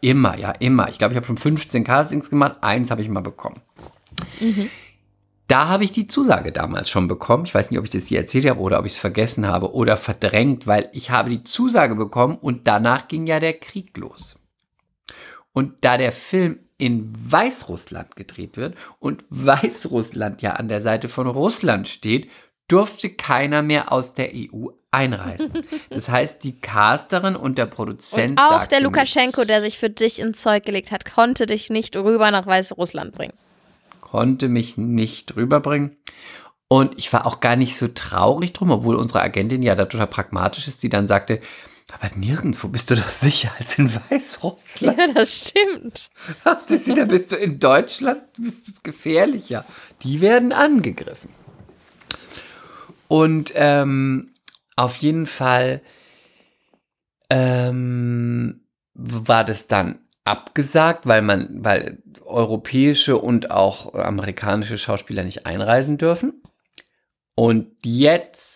Immer, 0.00 0.36
ja, 0.38 0.50
immer. 0.50 0.88
Ich 0.88 0.98
glaube, 0.98 1.12
ich 1.12 1.16
habe 1.16 1.26
schon 1.26 1.36
15 1.36 1.84
Castings 1.84 2.30
gemacht, 2.30 2.56
eins 2.62 2.90
habe 2.90 3.02
ich 3.02 3.08
mal 3.08 3.20
bekommen. 3.20 3.60
Da 5.48 5.68
habe 5.68 5.84
ich 5.84 5.92
die 5.92 6.08
Zusage 6.08 6.50
damals 6.50 6.90
schon 6.90 7.06
bekommen. 7.06 7.44
Ich 7.46 7.54
weiß 7.54 7.70
nicht, 7.70 7.78
ob 7.78 7.84
ich 7.84 7.92
das 7.92 8.06
hier 8.06 8.18
erzählt 8.18 8.48
habe 8.50 8.58
oder 8.60 8.80
ob 8.80 8.86
ich 8.86 8.94
es 8.94 8.98
vergessen 8.98 9.46
habe 9.46 9.72
oder 9.72 9.96
verdrängt, 9.96 10.66
weil 10.66 10.88
ich 10.92 11.10
habe 11.10 11.30
die 11.30 11.44
Zusage 11.44 11.94
bekommen 11.94 12.36
und 12.36 12.66
danach 12.66 13.06
ging 13.06 13.28
ja 13.28 13.38
der 13.38 13.54
Krieg 13.54 13.96
los. 13.96 14.40
Und 15.52 15.84
da 15.84 15.96
der 15.96 16.10
Film 16.12 16.58
in 16.78 17.12
Weißrussland 17.14 18.16
gedreht 18.16 18.56
wird 18.56 18.74
und 18.98 19.24
Weißrussland 19.30 20.42
ja 20.42 20.52
an 20.52 20.68
der 20.68 20.80
Seite 20.80 21.08
von 21.08 21.26
Russland 21.26 21.88
steht, 21.88 22.30
durfte 22.68 23.10
keiner 23.10 23.62
mehr 23.62 23.92
aus 23.92 24.14
der 24.14 24.30
EU 24.34 24.68
einreisen. 24.90 25.52
Das 25.90 26.08
heißt, 26.08 26.42
die 26.42 26.60
Casterin 26.60 27.36
und 27.36 27.58
der 27.58 27.66
Produzent 27.66 28.40
Und 28.40 28.46
auch 28.46 28.66
der 28.66 28.80
Lukaschenko, 28.80 29.44
der 29.44 29.62
sich 29.62 29.78
für 29.78 29.90
dich 29.90 30.18
ins 30.18 30.40
Zeug 30.40 30.64
gelegt 30.64 30.90
hat, 30.90 31.04
konnte 31.04 31.46
dich 31.46 31.70
nicht 31.70 31.96
rüber 31.96 32.30
nach 32.30 32.46
Weißrussland 32.46 33.12
bringen. 33.12 33.34
konnte 34.00 34.48
mich 34.48 34.76
nicht 34.76 35.36
rüberbringen. 35.36 35.96
Und 36.68 36.98
ich 36.98 37.12
war 37.12 37.26
auch 37.26 37.40
gar 37.40 37.54
nicht 37.54 37.76
so 37.76 37.86
traurig 37.88 38.52
drum, 38.52 38.70
obwohl 38.70 38.96
unsere 38.96 39.20
Agentin 39.20 39.62
ja 39.62 39.76
da 39.76 39.84
total 39.84 40.08
pragmatisch 40.08 40.66
ist, 40.66 40.82
die 40.82 40.88
dann 40.88 41.06
sagte, 41.06 41.40
aber 41.92 42.14
nirgendwo 42.16 42.68
bist 42.68 42.90
du 42.90 42.96
doch 42.96 43.08
sicher 43.08 43.52
als 43.58 43.78
in 43.78 43.90
Weißrussland. 44.10 44.98
Ja, 44.98 45.12
das 45.12 45.38
stimmt. 45.38 46.10
Das 46.44 46.86
ist, 46.86 46.96
da 46.96 47.04
bist 47.04 47.32
du 47.32 47.36
in 47.36 47.60
Deutschland, 47.60 48.24
bist 48.36 48.68
du 48.68 48.72
gefährlicher. 48.82 49.64
Die 50.02 50.20
werden 50.20 50.52
angegriffen. 50.52 51.30
Und 53.08 53.52
ähm, 53.54 54.34
auf 54.74 54.96
jeden 54.96 55.26
Fall 55.26 55.80
ähm, 57.30 58.66
war 58.94 59.44
das 59.44 59.68
dann 59.68 60.00
abgesagt, 60.24 61.06
weil 61.06 61.22
man, 61.22 61.64
weil 61.64 62.02
europäische 62.24 63.16
und 63.16 63.52
auch 63.52 63.94
amerikanische 63.94 64.76
Schauspieler 64.76 65.22
nicht 65.22 65.46
einreisen 65.46 65.98
dürfen. 65.98 66.42
Und 67.36 67.68
jetzt 67.84 68.55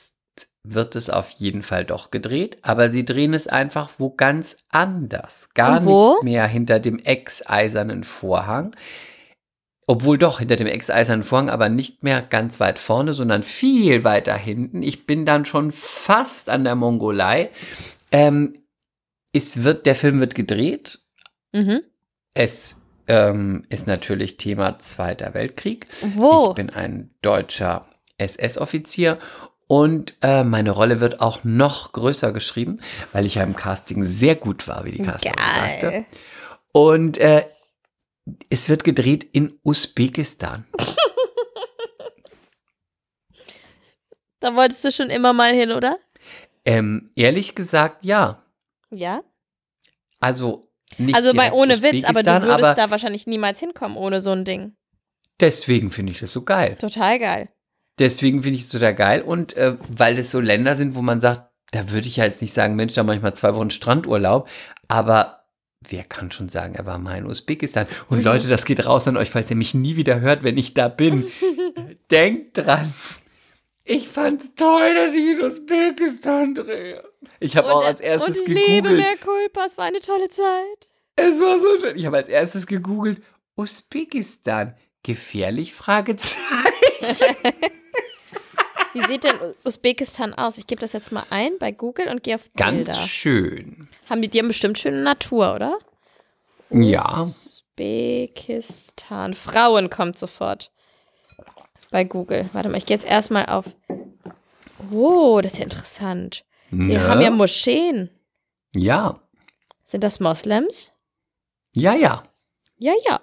wird 0.63 0.95
es 0.95 1.09
auf 1.09 1.31
jeden 1.31 1.63
Fall 1.63 1.85
doch 1.85 2.11
gedreht, 2.11 2.59
aber 2.63 2.91
sie 2.91 3.05
drehen 3.05 3.35
es 3.35 3.47
einfach 3.47 3.91
wo 3.99 4.11
ganz 4.11 4.59
anders. 4.69 5.49
Gar 5.55 5.81
nicht 5.81 6.23
mehr 6.23 6.47
hinter 6.47 6.81
dem 6.81 6.99
ex-eisernen 6.99 8.05
Vorhang. 8.05 8.75
Obwohl 9.87 10.19
doch 10.19 10.39
hinter 10.39 10.57
dem 10.57 10.69
ex-eisernen 10.69 11.25
Vorhang, 11.25 11.51
aber 11.51 11.69
nicht 11.69 12.05
mehr 12.05 12.23
ganz 12.23 12.61
weit 12.61 12.79
vorne, 12.79 13.13
sondern 13.13 13.43
viel 13.43 14.05
weiter 14.05 14.37
hinten. 14.37 14.83
Ich 14.83 15.07
bin 15.07 15.25
dann 15.25 15.45
schon 15.45 15.73
fast 15.73 16.49
an 16.51 16.65
der 16.65 16.77
Mongolei. 16.77 17.51
Ähm, 18.13 18.55
es 19.33 19.65
wird, 19.65 19.87
der 19.87 19.95
Film 19.95 20.21
wird 20.21 20.35
gedreht. 20.35 21.01
Mhm. 21.53 21.81
Es 22.35 22.77
ähm, 23.09 23.63
ist 23.69 23.89
natürlich 23.89 24.37
Thema 24.37 24.79
Zweiter 24.79 25.35
Weltkrieg. 25.35 25.87
Wo? 26.15 26.51
Ich 26.51 26.55
bin 26.55 26.71
ein 26.71 27.11
deutscher 27.23 27.87
SS-Offizier 28.19 29.19
und 29.71 30.16
äh, 30.21 30.43
meine 30.43 30.73
Rolle 30.73 31.01
wird 31.01 31.21
auch 31.21 31.45
noch 31.45 31.93
größer 31.93 32.33
geschrieben, 32.33 32.81
weil 33.12 33.25
ich 33.25 33.37
ja 33.37 33.45
im 33.45 33.55
Casting 33.55 34.03
sehr 34.03 34.35
gut 34.35 34.66
war, 34.66 34.85
wie 34.85 34.91
die 34.91 35.05
Casterin 35.05 35.37
sagte. 35.39 35.87
Geil. 35.91 36.07
Und 36.73 37.18
äh, 37.18 37.47
es 38.49 38.68
wird 38.68 38.83
gedreht 38.83 39.23
in 39.23 39.61
Usbekistan. 39.62 40.66
Da 44.41 44.57
wolltest 44.57 44.83
du 44.87 44.91
schon 44.91 45.11
immer 45.11 45.35
mal 45.35 45.53
hin, 45.53 45.71
oder? 45.71 45.99
Ähm, 46.64 47.11
ehrlich 47.14 47.55
gesagt, 47.55 48.07
ja. 48.07 48.43
Ja. 48.91 49.23
Also 50.18 50.73
nicht 50.97 51.14
Also 51.14 51.35
bei 51.35 51.53
ohne 51.53 51.83
Witz, 51.83 52.05
aber 52.05 52.23
du 52.23 52.31
würdest 52.33 52.51
aber 52.51 52.75
da 52.75 52.91
wahrscheinlich 52.91 53.27
niemals 53.27 53.61
hinkommen 53.61 53.99
ohne 53.99 54.23
so 54.23 54.31
ein 54.31 54.47
Ding. 54.47 54.75
deswegen 55.39 55.91
finde 55.91 56.12
ich 56.12 56.21
das 56.21 56.33
so 56.33 56.43
geil. 56.43 56.77
Total 56.81 57.18
geil. 57.18 57.51
Deswegen 57.99 58.43
finde 58.43 58.57
ich 58.57 58.62
es 58.64 58.68
total 58.70 58.95
geil 58.95 59.22
und 59.22 59.57
äh, 59.57 59.76
weil 59.88 60.16
das 60.16 60.30
so 60.30 60.41
Länder 60.41 60.76
sind, 60.76 60.95
wo 60.95 61.03
man 61.03 61.20
sagt, 61.20 61.51
da 61.70 61.91
würde 61.91 62.09
ich 62.09 62.16
ja 62.16 62.24
jetzt 62.24 62.41
nicht 62.43 62.55
sagen, 62.55 62.74
Mensch, 62.76 62.95
da 62.95 63.03
mache 63.03 63.16
ich 63.16 63.22
mal 63.22 63.34
zwei 63.34 63.55
Wochen 63.55 63.70
Strandurlaub, 63.70 64.49
aber 64.88 65.45
wer 65.88 66.05
kann 66.05 66.30
schon 66.30 66.49
sagen, 66.49 66.74
er 66.74 66.84
war 66.86 66.99
mal 66.99 67.18
in 67.18 67.26
Usbekistan. 67.26 67.86
Und 68.09 68.18
Mhm. 68.18 68.24
Leute, 68.24 68.49
das 68.49 68.64
geht 68.64 68.84
raus 68.86 69.07
an 69.09 69.16
euch, 69.16 69.30
falls 69.30 69.51
ihr 69.51 69.57
mich 69.57 69.74
nie 69.74 69.97
wieder 69.97 70.20
hört, 70.20 70.43
wenn 70.43 70.59
ich 70.59 70.74
da 70.74 70.88
bin. 70.88 71.30
Denkt 72.11 72.59
dran. 72.59 72.93
Ich 73.84 74.09
fand's 74.09 74.55
toll, 74.55 74.95
dass 74.95 75.12
ich 75.12 75.38
in 75.38 75.41
Usbekistan 75.43 76.55
drehe. 76.55 77.03
Ich 77.41 77.57
habe 77.57 77.72
auch 77.72 77.84
als 77.84 78.01
erstes 78.01 78.36
und 78.38 78.43
ich 78.43 78.49
liebe 78.49 78.91
mehr 78.91 79.16
Culpa, 79.16 79.64
es 79.66 79.78
war 79.78 79.84
eine 79.86 80.01
tolle 80.01 80.28
Zeit. 80.28 80.88
Es 81.16 81.41
war 81.41 81.59
so 81.59 81.80
schön. 81.80 81.97
Ich 81.97 82.07
habe 82.07 82.16
als 82.18 82.28
erstes 82.28 82.66
gegoogelt, 82.66 83.22
Usbekistan. 83.57 84.74
Gefährlich? 85.03 85.73
Fragezeichen. 85.75 86.45
Wie 88.93 89.05
sieht 89.05 89.23
denn 89.25 89.37
Usbekistan 89.65 90.35
aus? 90.35 90.59
Ich 90.59 90.67
gebe 90.67 90.81
das 90.81 90.93
jetzt 90.93 91.13
mal 91.13 91.23
ein 91.31 91.53
bei 91.59 91.71
Google 91.71 92.09
und 92.09 92.23
gehe 92.25 92.35
auf 92.35 92.51
Ganz 92.57 92.87
Bilder. 92.89 92.95
schön. 93.01 93.89
Haben 94.09 94.21
die, 94.21 94.29
die 94.29 94.41
haben 94.41 94.49
bestimmt 94.49 94.79
schöne 94.79 95.03
Natur, 95.03 95.55
oder? 95.55 95.79
Ja. 96.71 97.23
Usbekistan. 97.23 99.35
Frauen 99.35 99.91
kommt 99.91 100.19
sofort. 100.19 100.73
Bei 101.93 102.03
Google. 102.05 102.51
Warte 102.53 102.69
mal, 102.69 102.79
ich 102.79 102.87
gehe 102.87 102.97
jetzt 102.97 103.09
erstmal 103.09 103.47
auf. 103.47 103.65
Oh, 104.93 105.41
das 105.41 105.53
ist 105.53 105.59
ja 105.59 105.65
interessant. 105.65 106.45
Die 106.71 106.77
Ne? 106.77 107.01
haben 107.09 107.21
ja 107.21 107.31
Moscheen. 107.31 108.11
ja. 108.75 109.21
Sind 109.85 110.05
das 110.05 110.21
Moslems? 110.21 110.93
Ja, 111.73 111.95
ja. 111.95 112.23
Ja, 112.77 112.93
ja. 113.09 113.21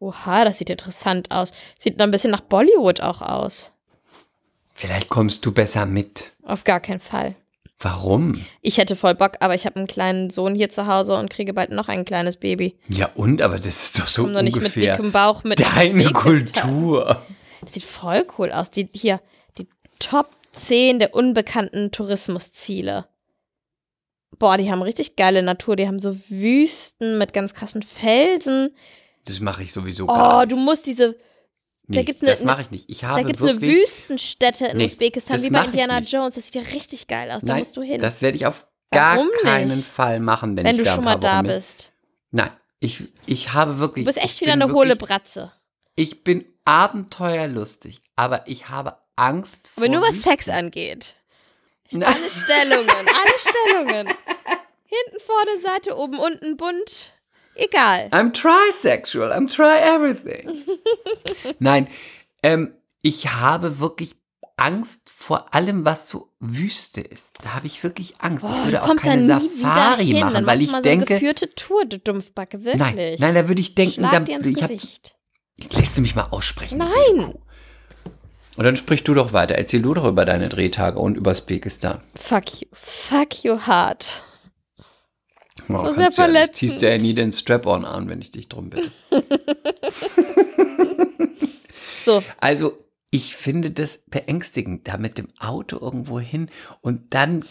Oha, 0.00 0.44
das 0.44 0.58
sieht 0.58 0.70
interessant 0.70 1.30
aus. 1.30 1.52
Sieht 1.78 1.98
noch 1.98 2.04
ein 2.04 2.10
bisschen 2.10 2.30
nach 2.30 2.40
Bollywood 2.40 3.00
auch 3.00 3.20
aus. 3.20 3.70
Vielleicht 4.72 5.10
kommst 5.10 5.44
du 5.44 5.52
besser 5.52 5.84
mit. 5.84 6.32
Auf 6.42 6.64
gar 6.64 6.80
keinen 6.80 7.00
Fall. 7.00 7.36
Warum? 7.78 8.44
Ich 8.62 8.78
hätte 8.78 8.96
voll 8.96 9.14
Bock, 9.14 9.36
aber 9.40 9.54
ich 9.54 9.66
habe 9.66 9.76
einen 9.76 9.86
kleinen 9.86 10.30
Sohn 10.30 10.54
hier 10.54 10.70
zu 10.70 10.86
Hause 10.86 11.16
und 11.16 11.30
kriege 11.30 11.52
bald 11.52 11.70
noch 11.70 11.88
ein 11.88 12.04
kleines 12.06 12.38
Baby. 12.38 12.76
Ja, 12.88 13.10
und? 13.14 13.42
Aber 13.42 13.58
das 13.58 13.84
ist 13.84 13.98
doch 13.98 14.06
so 14.06 14.22
Komm 14.22 14.34
doch 14.34 14.42
nicht 14.42 14.56
mit 14.56 14.64
ungefähr 14.64 14.96
dickem 14.96 15.12
Bauch 15.12 15.44
mit 15.44 15.60
deine. 15.60 16.12
Kultur. 16.12 17.22
Das 17.62 17.74
sieht 17.74 17.84
voll 17.84 18.26
cool 18.38 18.52
aus. 18.52 18.70
Die, 18.70 18.88
hier, 18.94 19.20
die 19.58 19.68
Top 19.98 20.30
10 20.52 20.98
der 20.98 21.14
unbekannten 21.14 21.92
Tourismusziele. 21.92 23.06
Boah, 24.38 24.56
die 24.56 24.70
haben 24.72 24.80
richtig 24.80 25.16
geile 25.16 25.42
Natur. 25.42 25.76
Die 25.76 25.86
haben 25.86 26.00
so 26.00 26.16
Wüsten 26.30 27.18
mit 27.18 27.34
ganz 27.34 27.52
krassen 27.52 27.82
Felsen. 27.82 28.74
Das 29.26 29.40
mache 29.40 29.62
ich 29.62 29.72
sowieso 29.72 30.06
gar 30.06 30.36
Oh, 30.36 30.40
nicht. 30.40 30.52
du 30.52 30.56
musst 30.56 30.86
diese. 30.86 31.16
Nee, 31.86 32.04
gibt's 32.04 32.22
ne- 32.22 32.30
das 32.30 32.44
mache 32.44 32.62
ich 32.62 32.70
nicht. 32.70 32.88
Ich 32.88 33.04
habe 33.04 33.20
Da 33.22 33.26
gibt 33.26 33.40
es 33.40 33.46
eine 33.48 33.60
Wüstenstätte 33.60 34.66
in 34.66 34.76
Nee, 34.78 34.86
Usbekistan, 34.86 35.42
wie 35.42 35.50
bei 35.50 35.64
Indiana. 35.64 35.98
Jones. 36.00 36.36
Das 36.36 36.44
sieht 36.46 36.54
ja 36.54 36.62
richtig 36.62 37.08
geil 37.08 37.30
aus. 37.32 37.42
Da 37.42 37.52
Nein, 37.54 37.58
musst 37.60 37.76
du 37.76 37.82
hin, 37.82 38.00
das 38.00 38.22
werde 38.22 38.36
ich 38.36 38.46
auf 38.46 38.66
gar 38.90 39.16
Warum 39.16 39.28
keinen 39.42 39.68
nicht? 39.76 39.84
Fall 39.88 40.20
machen, 40.20 40.56
wenn, 40.56 40.64
wenn 40.64 40.76
ich 40.76 40.78
du 40.82 40.84
da 40.84 40.94
schon 40.94 41.04
mal 41.04 41.16
da 41.16 41.42
bin. 41.42 41.50
bist. 41.52 41.92
Nein, 42.30 42.50
ich, 42.78 43.02
ich 43.26 43.52
habe 43.52 43.78
wirklich. 43.80 44.04
Du 44.04 44.12
bist 44.12 44.24
echt 44.24 44.40
wieder 44.40 44.52
eine 44.52 44.72
hohle 44.72 44.90
wirklich- 44.90 45.08
Bratze. 45.08 45.52
Ich 45.96 46.22
bin 46.22 46.46
abenteuerlustig, 46.64 48.02
aber 48.16 48.46
ich 48.46 48.68
habe 48.68 48.96
Angst 49.16 49.68
vor. 49.68 49.84
Aber 49.84 49.92
nur 49.92 50.02
was. 50.02 50.22
Sex 50.22 50.48
angeht. 50.48 51.14
Alle 51.92 52.04
Stellungen, 52.30 52.88
alle 52.88 53.34
Stellungen. 53.40 54.06
Hinten, 54.86 55.20
vorne, 55.26 55.58
Seite, 55.60 55.96
oben, 55.96 56.18
unten, 56.20 56.56
bunt. 56.56 57.12
Egal. 57.60 58.08
I'm 58.12 58.32
trisexual, 58.32 59.30
I'm 59.32 59.46
try 59.48 59.78
everything. 59.78 60.64
Nein, 61.58 61.88
ähm, 62.42 62.72
ich 63.02 63.30
habe 63.32 63.80
wirklich 63.80 64.16
Angst 64.56 65.10
vor 65.10 65.54
allem, 65.54 65.84
was 65.84 66.08
so 66.08 66.28
Wüste 66.38 67.00
ist. 67.00 67.38
Da 67.42 67.54
habe 67.54 67.66
ich 67.66 67.82
wirklich 67.82 68.14
Angst. 68.20 68.42
Boah, 68.42 68.50
ich 68.52 68.58
du 68.58 68.64
würde 68.66 68.82
auch 68.82 68.96
keine 68.96 69.24
Safari 69.24 70.06
hin. 70.06 70.20
machen, 70.20 70.34
Dann 70.34 70.46
weil 70.46 70.60
ich 70.60 70.70
mal 70.70 70.82
denke, 70.82 71.06
so 71.06 71.12
eine 71.12 71.20
geführte 71.20 71.54
Tour, 71.54 71.84
du 71.86 71.98
Dumpfbacke, 71.98 72.64
wirklich. 72.64 72.78
nein, 72.96 73.16
nein, 73.18 73.34
da 73.34 73.48
würde 73.48 73.60
ich 73.60 73.74
denken, 73.74 73.94
Schlag 73.94 74.12
da, 74.12 74.20
dir 74.20 74.36
ins 74.38 74.48
ich 74.48 74.62
hab, 74.62 74.68
Gesicht. 74.70 75.14
lässt 75.76 75.96
du 75.96 76.02
mich 76.02 76.14
mal 76.14 76.28
aussprechen. 76.30 76.78
Nein. 76.78 77.34
Und 78.56 78.64
dann 78.64 78.76
sprich 78.76 79.02
du 79.04 79.14
doch 79.14 79.32
weiter. 79.32 79.54
Erzähl 79.54 79.80
du 79.80 79.94
doch 79.94 80.04
über 80.06 80.26
deine 80.26 80.48
Drehtage 80.50 80.98
und 80.98 81.16
über 81.16 81.30
Usbekistan. 81.30 82.00
Fuck 82.16 82.60
you. 82.60 82.68
Fuck 82.72 83.44
you 83.44 83.58
hard. 83.66 84.24
Oh, 85.68 85.74
war 85.74 85.94
sehr 85.94 86.04
ja 86.04 86.10
verletzend. 86.10 86.56
Ziehst 86.56 86.82
ja 86.82 86.96
nie 86.98 87.14
den 87.14 87.32
Strap-on 87.32 87.84
an, 87.84 88.08
wenn 88.08 88.20
ich 88.20 88.30
dich 88.32 88.48
drum 88.48 88.70
bitte. 88.70 88.90
So, 92.04 92.22
Also, 92.38 92.78
ich 93.10 93.34
finde 93.36 93.70
das 93.70 94.02
beängstigend, 94.06 94.88
da 94.88 94.96
mit 94.96 95.18
dem 95.18 95.28
Auto 95.38 95.78
irgendwo 95.80 96.18
hin 96.20 96.50
und 96.80 97.12
dann, 97.14 97.44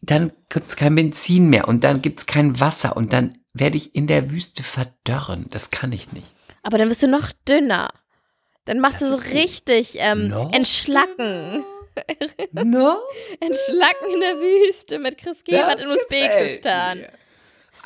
dann 0.00 0.32
gibt 0.48 0.68
es 0.68 0.76
kein 0.76 0.94
Benzin 0.94 1.48
mehr 1.48 1.66
und 1.68 1.82
dann 1.84 2.02
gibt 2.02 2.20
es 2.20 2.26
kein 2.26 2.60
Wasser 2.60 2.96
und 2.96 3.12
dann 3.12 3.38
werde 3.54 3.76
ich 3.78 3.94
in 3.94 4.06
der 4.06 4.30
Wüste 4.30 4.62
verdörren. 4.62 5.46
Das 5.50 5.70
kann 5.70 5.92
ich 5.92 6.12
nicht. 6.12 6.26
aber 6.62 6.76
dann 6.78 6.88
wirst 6.90 7.02
du 7.02 7.08
noch 7.08 7.32
dünner. 7.48 7.88
Dann 8.66 8.80
machst 8.80 9.00
Das 9.00 9.10
du 9.10 9.16
so 9.18 9.22
richtig 9.32 9.96
ähm, 9.98 10.28
No. 10.28 10.50
entschlacken. 10.52 11.64
No? 12.52 12.98
Entschlacken 13.40 14.10
in 14.12 14.20
der 14.20 14.34
Wüste 14.36 14.98
mit 14.98 15.16
Chris 15.16 15.42
Gebert 15.44 15.80
in 15.80 15.88
Das 15.88 15.96
Usbekistan. 15.96 16.98
gefällt 16.98 17.12
mir. 17.12 17.18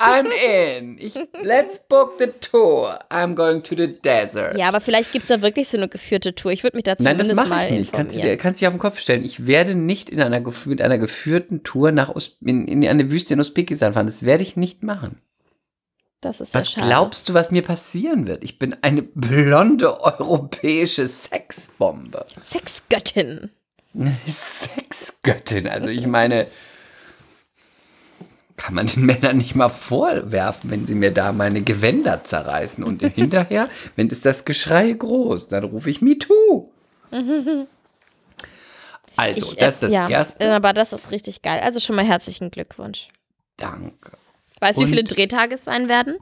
I'm 0.00 0.26
in. 0.26 0.96
Ich, 0.98 1.14
let's 1.42 1.78
book 1.78 2.14
the 2.18 2.28
tour. 2.40 2.98
I'm 3.10 3.34
going 3.34 3.62
to 3.64 3.74
the 3.76 3.88
desert. 3.88 4.56
Ja, 4.56 4.68
aber 4.68 4.80
vielleicht 4.80 5.12
gibt 5.12 5.24
es 5.24 5.28
da 5.28 5.42
wirklich 5.42 5.68
so 5.68 5.76
eine 5.76 5.88
geführte 5.88 6.34
Tour. 6.34 6.52
Ich 6.52 6.62
würde 6.62 6.76
mich 6.76 6.84
dazu 6.84 7.04
Nein, 7.04 7.18
das 7.18 7.34
mache 7.34 7.66
ich 7.66 7.70
nicht. 7.70 7.92
Kannst 7.92 8.16
du 8.16 8.20
dir, 8.20 8.36
kannst 8.36 8.60
dich 8.60 8.66
auf 8.68 8.74
den 8.74 8.80
Kopf 8.80 8.98
stellen. 8.98 9.24
Ich 9.24 9.46
werde 9.46 9.74
nicht 9.74 10.08
in 10.10 10.20
einer, 10.20 10.40
mit 10.64 10.80
einer 10.80 10.98
geführten 10.98 11.62
Tour 11.62 11.92
nach 11.92 12.14
Us 12.14 12.38
in, 12.44 12.66
in 12.66 12.86
eine 12.86 13.10
Wüste 13.10 13.34
in 13.34 13.40
Usbekistan 13.40 13.92
fahren. 13.92 14.06
Das 14.06 14.24
werde 14.24 14.42
ich 14.42 14.56
nicht 14.56 14.82
machen. 14.82 15.20
Das 16.20 16.40
ist 16.40 16.54
ja 16.54 16.60
Was 16.60 16.70
schade. 16.70 16.86
glaubst 16.86 17.28
du, 17.28 17.34
was 17.34 17.50
mir 17.50 17.62
passieren 17.62 18.26
wird? 18.26 18.44
Ich 18.44 18.58
bin 18.58 18.76
eine 18.82 19.02
blonde 19.02 20.02
europäische 20.02 21.06
Sexbombe. 21.06 22.26
Sexgöttin. 22.44 23.50
Sexgöttin. 24.26 25.66
Also 25.66 25.88
ich 25.88 26.06
meine, 26.06 26.46
kann 28.60 28.74
man 28.74 28.86
den 28.86 29.06
Männern 29.06 29.38
nicht 29.38 29.54
mal 29.54 29.70
vorwerfen, 29.70 30.70
wenn 30.70 30.86
sie 30.86 30.94
mir 30.94 31.10
da 31.12 31.32
meine 31.32 31.62
Gewänder 31.62 32.24
zerreißen. 32.24 32.84
Und 32.84 33.02
hinterher, 33.14 33.68
wenn 33.96 34.08
ist 34.08 34.26
das 34.26 34.44
Geschrei 34.44 34.92
groß, 34.92 35.48
dann 35.48 35.64
rufe 35.64 35.90
ich 35.90 36.02
MeToo. 36.02 36.70
Also, 39.16 39.42
Ich, 39.44 39.58
äh, 39.58 39.60
das 39.60 39.74
ist 39.74 39.82
das 39.82 39.90
ja, 39.92 40.08
Erste. 40.08 40.44
äh, 40.44 40.50
Aber 40.50 40.72
das 40.72 40.94
ist 40.94 41.10
richtig 41.10 41.42
geil. 41.42 41.60
Also 41.62 41.78
schon 41.78 41.94
mal 41.96 42.04
herzlichen 42.06 42.50
Glückwunsch. 42.50 43.08
Danke. 43.58 44.12
Weißt 44.60 44.78
du, 44.78 44.82
wie 44.82 44.86
viele 44.86 45.04
Drehtage 45.04 45.56
es 45.56 45.64
sein 45.64 45.88
werden? 45.90 46.16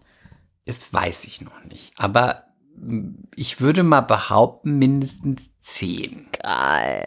Das 0.65 0.93
weiß 0.93 1.25
ich 1.25 1.41
noch 1.43 1.63
nicht. 1.71 1.93
Aber 1.97 2.45
mm, 2.77 3.11
ich 3.37 3.61
würde 3.61 3.85
mal 3.85 4.01
behaupten, 4.01 4.79
mindestens 4.79 5.51
zehn. 5.61 6.27
Geil. 6.43 7.07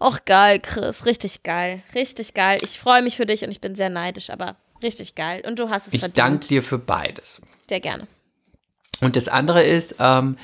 Och, 0.00 0.24
geil, 0.24 0.60
Chris. 0.60 1.06
Richtig 1.06 1.42
geil. 1.42 1.82
Richtig 1.94 2.34
geil. 2.34 2.58
Ich 2.62 2.78
freue 2.78 3.02
mich 3.02 3.16
für 3.16 3.26
dich 3.26 3.44
und 3.44 3.50
ich 3.50 3.60
bin 3.60 3.74
sehr 3.74 3.90
neidisch, 3.90 4.30
aber 4.30 4.56
richtig 4.82 5.14
geil. 5.14 5.42
Und 5.46 5.58
du 5.58 5.70
hast 5.70 5.86
es 5.88 5.94
Ich 5.94 6.00
verdient. 6.00 6.18
danke 6.18 6.46
dir 6.48 6.62
für 6.62 6.78
beides. 6.78 7.40
Sehr 7.68 7.80
gerne. 7.80 8.06
Und 9.00 9.16
das 9.16 9.28
andere 9.28 9.62
ist, 9.62 9.96
ähm, 9.98 10.36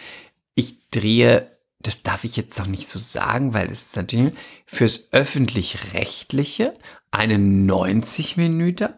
ich 0.54 0.88
drehe, 0.90 1.50
das 1.80 2.02
darf 2.02 2.24
ich 2.24 2.36
jetzt 2.36 2.58
noch 2.58 2.66
nicht 2.66 2.88
so 2.88 2.98
sagen, 2.98 3.54
weil 3.54 3.70
es 3.70 3.82
ist 3.82 3.96
natürlich 3.96 4.34
fürs 4.66 5.08
öffentlich-rechtliche 5.12 6.74
eine 7.10 7.38
90 7.38 8.36
Minuten 8.36 8.88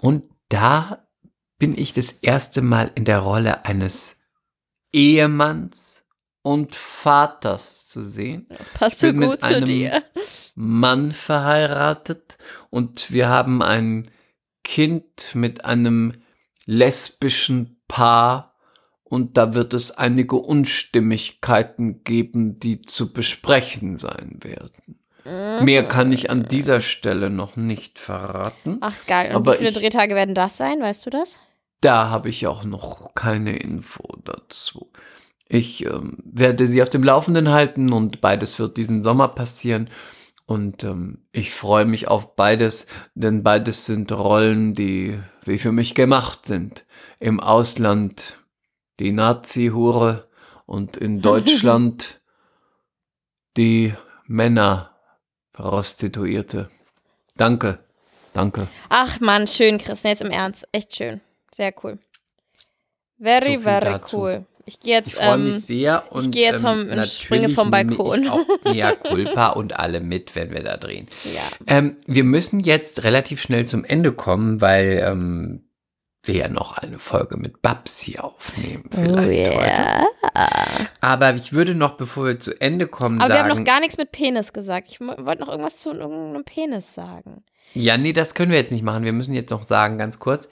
und 0.00 0.24
da 0.48 1.06
bin 1.58 1.76
ich 1.78 1.92
das 1.94 2.12
erste 2.12 2.60
Mal 2.62 2.90
in 2.94 3.04
der 3.04 3.20
Rolle 3.20 3.64
eines 3.64 4.16
Ehemanns 4.92 6.04
und 6.42 6.74
Vaters 6.74 7.83
zu 7.94 8.02
sehen. 8.02 8.46
Das 8.50 8.68
passt 8.70 9.00
so 9.00 9.12
gut 9.12 9.42
zu 9.42 9.54
einem 9.56 9.64
dir. 9.66 10.02
Mann 10.56 11.12
verheiratet 11.12 12.36
und 12.70 13.10
wir 13.12 13.28
haben 13.28 13.62
ein 13.62 14.10
Kind 14.64 15.34
mit 15.34 15.64
einem 15.64 16.14
lesbischen 16.66 17.80
Paar 17.88 18.54
und 19.04 19.36
da 19.36 19.54
wird 19.54 19.74
es 19.74 19.90
einige 19.92 20.36
Unstimmigkeiten 20.36 22.02
geben, 22.04 22.58
die 22.58 22.82
zu 22.82 23.12
besprechen 23.12 23.96
sein 23.96 24.38
werden. 24.42 24.98
Mehr 25.64 25.84
kann 25.88 26.12
ich 26.12 26.28
an 26.30 26.42
dieser 26.42 26.80
Stelle 26.82 27.30
noch 27.30 27.56
nicht 27.56 27.98
verraten. 27.98 28.76
Ach, 28.82 28.96
geil. 29.06 29.28
Und 29.30 29.36
Aber 29.36 29.52
wie 29.54 29.58
viele 29.58 29.70
ich- 29.70 29.76
Drehtage 29.78 30.14
werden 30.14 30.34
das 30.34 30.56
sein? 30.58 30.80
Weißt 30.80 31.06
du 31.06 31.10
das? 31.10 31.38
Da 31.80 32.08
habe 32.10 32.28
ich 32.28 32.46
auch 32.46 32.64
noch 32.64 33.14
keine 33.14 33.56
Info 33.56 34.02
dazu. 34.24 34.90
Ich 35.46 35.84
ähm, 35.84 36.18
werde 36.24 36.66
sie 36.66 36.82
auf 36.82 36.90
dem 36.90 37.04
Laufenden 37.04 37.50
halten 37.50 37.92
und 37.92 38.20
beides 38.20 38.58
wird 38.58 38.76
diesen 38.76 39.02
Sommer 39.02 39.28
passieren. 39.28 39.88
Und 40.46 40.84
ähm, 40.84 41.26
ich 41.32 41.52
freue 41.54 41.84
mich 41.86 42.08
auf 42.08 42.36
beides, 42.36 42.86
denn 43.14 43.42
beides 43.42 43.86
sind 43.86 44.12
Rollen, 44.12 44.74
die 44.74 45.18
wie 45.44 45.58
für 45.58 45.72
mich 45.72 45.94
gemacht 45.94 46.46
sind. 46.46 46.84
Im 47.18 47.40
Ausland 47.40 48.38
die 49.00 49.12
Nazi-Hure 49.12 50.28
und 50.66 50.96
in 50.96 51.20
Deutschland 51.22 52.20
die 53.56 53.94
Männer-Prostituierte. 54.26 56.68
Danke, 57.36 57.78
danke. 58.32 58.68
Ach, 58.88 59.20
Mann, 59.20 59.46
schön, 59.46 59.78
Chris. 59.78 60.02
Nee, 60.04 60.10
Jetzt 60.10 60.22
im 60.22 60.30
Ernst. 60.30 60.66
Echt 60.72 60.94
schön. 60.96 61.20
Sehr 61.54 61.72
cool. 61.82 61.98
Very, 63.18 63.56
So 63.56 63.60
very 63.62 63.84
dazu. 63.84 64.16
cool. 64.18 64.46
Ich 64.66 64.80
gehe 64.80 64.94
jetzt. 64.94 65.08
Ich 65.08 65.14
freue 65.16 65.34
ähm, 65.34 65.44
mich 65.54 65.64
sehr 65.66 66.04
und 66.10 66.30
gehe 66.32 66.50
jetzt 66.50 66.62
vom- 66.62 66.88
ähm, 66.88 67.04
springe 67.04 67.50
vom 67.50 67.70
Balkon. 67.70 68.22
Ich 68.24 68.30
auch 68.30 68.46
Mea 68.64 68.92
Culpa 68.92 69.48
und 69.50 69.78
alle 69.78 70.00
mit, 70.00 70.34
wenn 70.34 70.50
wir 70.52 70.62
da 70.62 70.76
drehen. 70.76 71.06
ja. 71.34 71.40
Ähm, 71.66 71.96
wir 72.06 72.24
müssen 72.24 72.60
jetzt 72.60 73.04
relativ 73.04 73.40
schnell 73.42 73.66
zum 73.66 73.84
Ende 73.84 74.12
kommen, 74.12 74.60
weil 74.60 75.02
ähm, 75.06 75.64
wir 76.26 76.36
ja 76.36 76.48
noch 76.48 76.78
eine 76.78 76.98
Folge 76.98 77.36
mit 77.36 77.60
Babsi 77.60 78.18
aufnehmen 78.18 78.84
Oh, 78.92 78.96
vielleicht 78.96 79.54
heute. 79.54 79.60
yeah. 79.60 80.06
Aber 81.00 81.34
ich 81.34 81.52
würde 81.52 81.74
noch, 81.74 81.98
bevor 81.98 82.24
wir 82.24 82.40
zu 82.40 82.58
Ende 82.60 82.86
kommen, 82.86 83.20
Aber 83.20 83.28
wir 83.28 83.36
sagen. 83.36 83.50
haben 83.50 83.58
noch 83.58 83.64
gar 83.64 83.80
nichts 83.80 83.98
mit 83.98 84.10
Penis 84.10 84.54
gesagt. 84.54 84.88
Ich 84.90 85.00
wollte 85.00 85.42
noch 85.42 85.48
irgendwas 85.50 85.76
zu 85.76 85.92
irgendeinem 85.92 86.44
Penis 86.44 86.94
sagen. 86.94 87.44
Ja, 87.74 87.98
nee, 87.98 88.12
das 88.14 88.34
können 88.34 88.52
wir 88.52 88.58
jetzt 88.58 88.72
nicht 88.72 88.84
machen. 88.84 89.04
Wir 89.04 89.12
müssen 89.12 89.34
jetzt 89.34 89.50
noch 89.50 89.66
sagen, 89.66 89.98
ganz 89.98 90.18
kurz. 90.18 90.48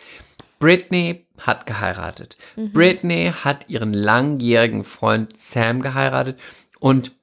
Britney 0.62 1.26
hat 1.38 1.66
geheiratet. 1.66 2.36
Mhm. 2.54 2.72
Britney 2.72 3.32
hat 3.32 3.68
ihren 3.68 3.92
langjährigen 3.92 4.84
Freund 4.84 5.36
Sam 5.36 5.82
geheiratet 5.82 6.38
und 6.78 7.16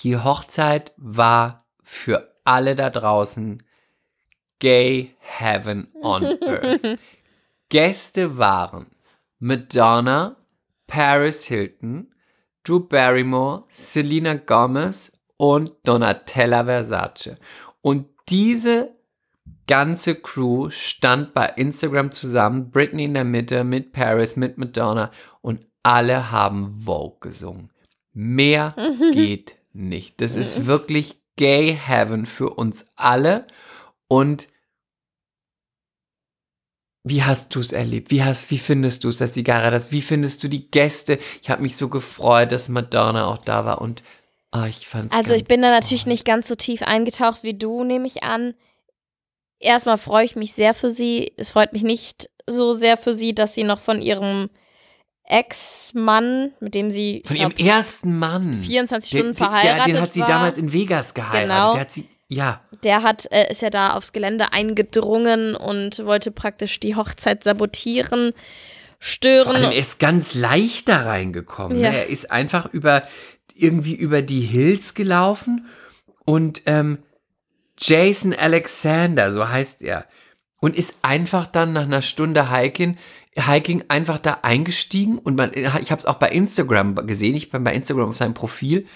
die 0.00 0.18
Hochzeit 0.18 0.92
war 0.98 1.64
für 1.82 2.36
alle 2.44 2.74
da 2.74 2.90
draußen 2.90 3.62
Gay 4.58 5.16
Heaven 5.18 5.88
on 6.02 6.24
Earth. 6.42 6.98
Gäste 7.70 8.36
waren 8.36 8.88
Madonna, 9.38 10.36
Paris 10.86 11.44
Hilton, 11.44 12.12
Drew 12.64 12.80
Barrymore, 12.80 13.64
Selena 13.68 14.34
Gomez 14.34 15.10
und 15.38 15.72
Donatella 15.84 16.66
Versace. 16.66 17.36
Und 17.80 18.10
diese 18.28 18.95
ganze 19.66 20.14
Crew 20.14 20.70
stand 20.70 21.34
bei 21.34 21.46
Instagram 21.46 22.12
zusammen, 22.12 22.70
Britney 22.70 23.04
in 23.04 23.14
der 23.14 23.24
Mitte, 23.24 23.64
mit 23.64 23.92
Paris, 23.92 24.36
mit 24.36 24.58
Madonna 24.58 25.10
und 25.40 25.66
alle 25.82 26.30
haben 26.30 26.68
Vogue 26.84 27.18
gesungen. 27.20 27.70
Mehr 28.12 28.74
geht 29.12 29.56
nicht. 29.72 30.20
Das 30.20 30.36
ist 30.36 30.66
wirklich 30.66 31.20
Gay 31.36 31.74
Heaven 31.74 32.26
für 32.26 32.50
uns 32.50 32.92
alle 32.96 33.46
und 34.08 34.48
wie 37.08 37.22
hast 37.22 37.54
du 37.54 37.60
es 37.60 37.70
erlebt? 37.70 38.10
Wie, 38.10 38.24
hast, 38.24 38.50
wie 38.50 38.58
findest 38.58 39.04
du 39.04 39.08
es, 39.08 39.16
dass 39.16 39.32
sie 39.32 39.44
geheiratet 39.44 39.74
hast? 39.74 39.92
Wie 39.92 40.02
findest 40.02 40.42
du 40.42 40.48
die 40.48 40.68
Gäste? 40.72 41.20
Ich 41.40 41.50
habe 41.50 41.62
mich 41.62 41.76
so 41.76 41.88
gefreut, 41.88 42.50
dass 42.50 42.68
Madonna 42.68 43.28
auch 43.28 43.38
da 43.38 43.64
war 43.64 43.80
und 43.80 44.02
ah, 44.50 44.66
ich 44.66 44.88
fand 44.88 45.12
es 45.12 45.16
Also 45.16 45.34
ich 45.34 45.44
bin 45.44 45.62
da 45.62 45.70
natürlich 45.70 46.06
nicht 46.06 46.24
ganz 46.24 46.48
so 46.48 46.56
tief 46.56 46.82
eingetaucht 46.82 47.44
wie 47.44 47.54
du, 47.54 47.84
nehme 47.84 48.08
ich 48.08 48.24
an. 48.24 48.54
Erstmal 49.58 49.98
freue 49.98 50.24
ich 50.24 50.36
mich 50.36 50.52
sehr 50.52 50.74
für 50.74 50.90
sie. 50.90 51.32
Es 51.36 51.50
freut 51.50 51.72
mich 51.72 51.82
nicht 51.82 52.28
so 52.46 52.72
sehr 52.72 52.96
für 52.96 53.14
sie, 53.14 53.34
dass 53.34 53.54
sie 53.54 53.64
noch 53.64 53.80
von 53.80 54.00
ihrem 54.02 54.50
Ex-Mann, 55.24 56.52
mit 56.60 56.74
dem 56.74 56.90
sie 56.90 57.22
Von 57.26 57.36
glaub, 57.36 57.58
ihrem 57.58 57.68
ersten 57.68 58.18
Mann. 58.18 58.56
24 58.56 59.10
Den- 59.10 59.16
Stunden 59.18 59.32
den- 59.32 59.36
verheiratet 59.38 59.86
Der, 59.86 59.94
den 59.94 60.02
hat 60.02 60.14
sie 60.14 60.20
war. 60.20 60.28
damals 60.28 60.58
in 60.58 60.72
Vegas 60.72 61.14
geheiratet. 61.14 61.42
Genau. 61.48 61.72
Der 61.72 61.80
hat 61.80 61.92
sie, 61.92 62.08
ja. 62.28 62.60
der 62.82 63.02
hat, 63.02 63.26
äh, 63.32 63.50
ist 63.50 63.62
ja 63.62 63.70
da 63.70 63.94
aufs 63.94 64.12
Gelände 64.12 64.52
eingedrungen 64.52 65.56
und 65.56 66.04
wollte 66.04 66.30
praktisch 66.30 66.78
die 66.80 66.94
Hochzeit 66.94 67.42
sabotieren, 67.44 68.32
Vor 68.32 68.40
stören. 69.00 69.56
allem, 69.56 69.70
er 69.72 69.76
ist 69.78 69.98
ganz 69.98 70.34
leicht 70.34 70.88
da 70.88 71.02
reingekommen. 71.02 71.78
Ja. 71.80 71.90
Ne? 71.90 71.96
Er 71.96 72.06
ist 72.08 72.30
einfach 72.30 72.72
über, 72.72 73.02
irgendwie 73.54 73.94
über 73.94 74.22
die 74.22 74.40
Hills 74.42 74.94
gelaufen 74.94 75.66
und 76.24 76.62
ähm, 76.66 76.98
Jason 77.78 78.34
Alexander, 78.34 79.32
so 79.32 79.48
heißt 79.48 79.82
er, 79.82 80.06
und 80.60 80.76
ist 80.76 80.94
einfach 81.02 81.46
dann 81.46 81.72
nach 81.72 81.82
einer 81.82 82.02
Stunde 82.02 82.50
Hiking, 82.50 82.96
Hiking 83.38 83.84
einfach 83.88 84.18
da 84.18 84.38
eingestiegen 84.42 85.18
und 85.18 85.36
man, 85.36 85.52
ich 85.54 85.66
habe 85.90 85.98
es 85.98 86.06
auch 86.06 86.14
bei 86.14 86.30
Instagram 86.30 86.94
gesehen, 87.06 87.34
ich 87.34 87.50
bin 87.50 87.62
bei 87.64 87.74
Instagram 87.74 88.08
auf 88.08 88.16
seinem 88.16 88.34
Profil, 88.34 88.86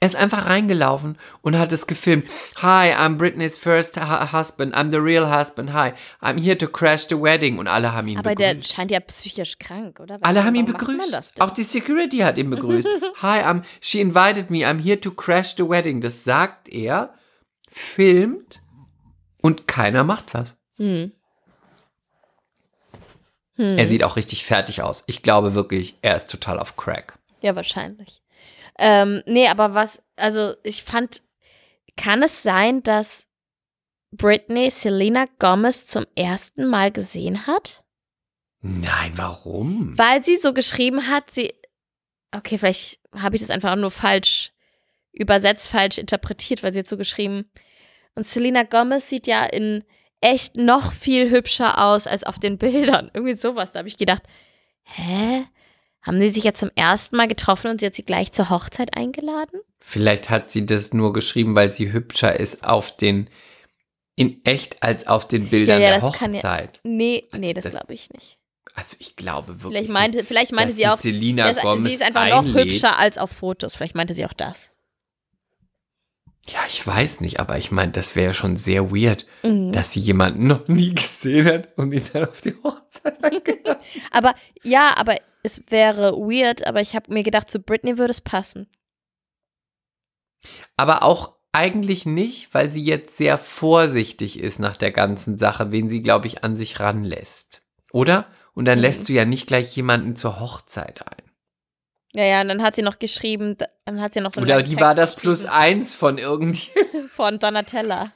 er 0.00 0.06
ist 0.06 0.14
einfach 0.14 0.46
reingelaufen 0.48 1.18
und 1.42 1.58
hat 1.58 1.72
es 1.72 1.88
gefilmt. 1.88 2.28
Hi, 2.62 2.92
I'm 2.92 3.16
Britney's 3.16 3.58
first 3.58 3.96
hu- 4.00 4.32
husband. 4.32 4.76
I'm 4.76 4.92
the 4.92 4.98
real 4.98 5.28
husband. 5.36 5.72
Hi, 5.72 5.92
I'm 6.22 6.40
here 6.40 6.56
to 6.56 6.68
crash 6.68 7.08
the 7.08 7.16
wedding. 7.20 7.58
Und 7.58 7.66
alle 7.66 7.92
haben 7.92 8.06
ihn 8.06 8.16
aber 8.16 8.30
begrüßt. 8.30 8.58
der 8.58 8.62
scheint 8.62 8.92
ja 8.92 9.00
psychisch 9.00 9.58
krank, 9.58 9.98
oder? 9.98 10.20
Alle 10.22 10.44
haben 10.44 10.54
ihn 10.54 10.66
begrüßt. 10.66 11.40
Auch 11.40 11.50
die 11.50 11.64
Security 11.64 12.18
hat 12.18 12.38
ihn 12.38 12.48
begrüßt. 12.48 12.88
Hi, 13.22 13.40
I'm, 13.42 13.62
she 13.80 14.00
invited 14.00 14.52
me. 14.52 14.58
I'm 14.58 14.80
here 14.80 15.00
to 15.00 15.10
crash 15.10 15.56
the 15.56 15.68
wedding. 15.68 16.00
Das 16.00 16.22
sagt 16.22 16.68
er, 16.68 17.12
filmt 17.68 18.62
und 19.40 19.66
keiner 19.66 20.04
macht 20.04 20.34
was. 20.34 20.54
Hm. 20.76 21.12
Er 23.58 23.88
sieht 23.88 24.04
auch 24.04 24.14
richtig 24.14 24.44
fertig 24.44 24.82
aus. 24.82 25.02
Ich 25.06 25.22
glaube 25.22 25.54
wirklich, 25.54 25.98
er 26.00 26.16
ist 26.16 26.30
total 26.30 26.60
auf 26.60 26.76
Crack. 26.76 27.18
Ja, 27.40 27.56
wahrscheinlich. 27.56 28.22
Ähm, 28.78 29.22
nee, 29.26 29.48
aber 29.48 29.74
was, 29.74 30.00
also 30.14 30.54
ich 30.62 30.84
fand, 30.84 31.22
kann 31.96 32.22
es 32.22 32.44
sein, 32.44 32.84
dass 32.84 33.26
Britney 34.12 34.70
Selena 34.70 35.26
Gomez 35.40 35.86
zum 35.86 36.06
ersten 36.14 36.66
Mal 36.66 36.92
gesehen 36.92 37.48
hat? 37.48 37.82
Nein, 38.60 39.12
warum? 39.16 39.98
Weil 39.98 40.22
sie 40.22 40.36
so 40.36 40.52
geschrieben 40.52 41.08
hat, 41.08 41.30
sie, 41.32 41.52
okay, 42.30 42.58
vielleicht 42.58 43.00
habe 43.12 43.34
ich 43.34 43.42
das 43.42 43.50
einfach 43.50 43.74
nur 43.74 43.90
falsch 43.90 44.52
übersetzt, 45.18 45.68
falsch 45.68 45.98
interpretiert, 45.98 46.62
weil 46.62 46.72
sie 46.72 46.80
hat 46.80 46.88
so 46.88 46.96
geschrieben. 46.96 47.50
Und 48.14 48.26
Selena 48.26 48.62
Gomez 48.64 49.08
sieht 49.08 49.26
ja 49.26 49.44
in 49.44 49.84
echt 50.20 50.56
noch 50.56 50.92
viel 50.92 51.30
hübscher 51.30 51.84
aus 51.84 52.06
als 52.06 52.24
auf 52.24 52.38
den 52.38 52.58
Bildern. 52.58 53.10
Irgendwie 53.14 53.34
sowas. 53.34 53.72
Da 53.72 53.80
habe 53.80 53.88
ich 53.88 53.96
gedacht, 53.96 54.22
hä? 54.84 55.44
Haben 56.02 56.20
die 56.20 56.30
sich 56.30 56.44
ja 56.44 56.54
zum 56.54 56.70
ersten 56.76 57.16
Mal 57.16 57.28
getroffen 57.28 57.70
und 57.70 57.80
sie 57.80 57.86
hat 57.86 57.94
sie 57.94 58.04
gleich 58.04 58.32
zur 58.32 58.50
Hochzeit 58.50 58.96
eingeladen? 58.96 59.60
Vielleicht 59.80 60.30
hat 60.30 60.50
sie 60.50 60.64
das 60.64 60.92
nur 60.94 61.12
geschrieben, 61.12 61.54
weil 61.56 61.70
sie 61.70 61.92
hübscher 61.92 62.38
ist 62.38 62.64
auf 62.64 62.96
den 62.96 63.28
in 64.16 64.40
echt 64.44 64.82
als 64.82 65.06
auf 65.06 65.28
den 65.28 65.48
Bildern 65.48 65.80
Ja, 65.80 65.88
ja, 65.90 65.98
der 65.98 66.00
das 66.08 66.18
kann 66.18 66.32
ja- 66.32 66.38
Hochzeit. 66.38 66.80
Nee, 66.84 67.28
Also 67.30 67.40
nee, 67.40 67.52
das, 67.54 67.64
das- 67.64 67.72
glaube 67.74 67.94
ich 67.94 68.10
nicht. 68.10 68.38
Also 68.74 68.96
ich 69.00 69.16
glaube 69.16 69.60
wirklich. 69.62 69.72
Vielleicht 69.72 69.88
meinte, 69.90 70.24
vielleicht 70.24 70.52
meinte 70.52 70.72
dass 70.74 70.80
sie 70.80 70.88
auch, 70.88 70.98
Selena 70.98 71.52
dass 71.52 71.62
Gomez 71.62 71.88
sie 71.88 71.94
ist 71.94 72.02
einfach 72.02 72.28
noch 72.28 72.44
einlädt. 72.44 72.66
hübscher 72.72 72.96
als 72.96 73.18
auf 73.18 73.30
Fotos. 73.30 73.74
Vielleicht 73.74 73.96
meinte 73.96 74.14
sie 74.14 74.24
auch 74.24 74.32
das. 74.32 74.70
Ja, 76.50 76.60
ich 76.66 76.86
weiß 76.86 77.20
nicht, 77.20 77.40
aber 77.40 77.58
ich 77.58 77.70
meine, 77.70 77.92
das 77.92 78.16
wäre 78.16 78.32
schon 78.32 78.56
sehr 78.56 78.90
weird, 78.90 79.26
Mhm. 79.42 79.72
dass 79.72 79.92
sie 79.92 80.00
jemanden 80.00 80.46
noch 80.46 80.66
nie 80.68 80.94
gesehen 80.94 81.46
hat 81.46 81.76
und 81.76 81.92
ihn 81.92 82.02
dann 82.12 82.28
auf 82.28 82.40
die 82.40 82.54
Hochzeit 82.62 83.22
eingeladen 83.24 83.82
Aber 84.10 84.34
ja, 84.62 84.92
aber 84.96 85.16
es 85.42 85.62
wäre 85.70 86.12
weird, 86.12 86.66
aber 86.66 86.80
ich 86.80 86.94
habe 86.96 87.12
mir 87.12 87.22
gedacht, 87.22 87.50
zu 87.50 87.60
Britney 87.60 87.98
würde 87.98 88.12
es 88.12 88.20
passen. 88.20 88.66
Aber 90.76 91.02
auch 91.02 91.34
eigentlich 91.52 92.06
nicht, 92.06 92.52
weil 92.54 92.70
sie 92.70 92.82
jetzt 92.84 93.16
sehr 93.16 93.38
vorsichtig 93.38 94.38
ist 94.38 94.58
nach 94.58 94.76
der 94.76 94.92
ganzen 94.92 95.38
Sache, 95.38 95.70
wen 95.72 95.88
sie, 95.90 96.02
glaube 96.02 96.26
ich, 96.26 96.44
an 96.44 96.56
sich 96.56 96.78
ranlässt. 96.80 97.62
Oder? 97.92 98.26
Und 98.54 98.64
dann 98.66 98.78
Mhm. 98.78 98.82
lässt 98.82 99.08
du 99.08 99.12
ja 99.12 99.24
nicht 99.24 99.46
gleich 99.46 99.74
jemanden 99.76 100.14
zur 100.16 100.40
Hochzeit 100.40 101.02
ein. 101.06 101.27
Ja, 102.18 102.24
ja, 102.24 102.40
und 102.40 102.48
dann 102.48 102.64
hat 102.64 102.74
sie 102.74 102.82
noch 102.82 102.98
geschrieben, 102.98 103.56
dann 103.84 104.00
hat 104.00 104.12
sie 104.12 104.20
noch 104.20 104.32
so 104.32 104.40
Oder 104.40 104.60
die 104.60 104.80
war 104.80 104.96
das 104.96 105.14
plus 105.14 105.44
eins 105.44 105.94
von 105.94 106.18
irgendjemandem. 106.18 107.08
von 107.12 107.38
Donatella. 107.38 108.10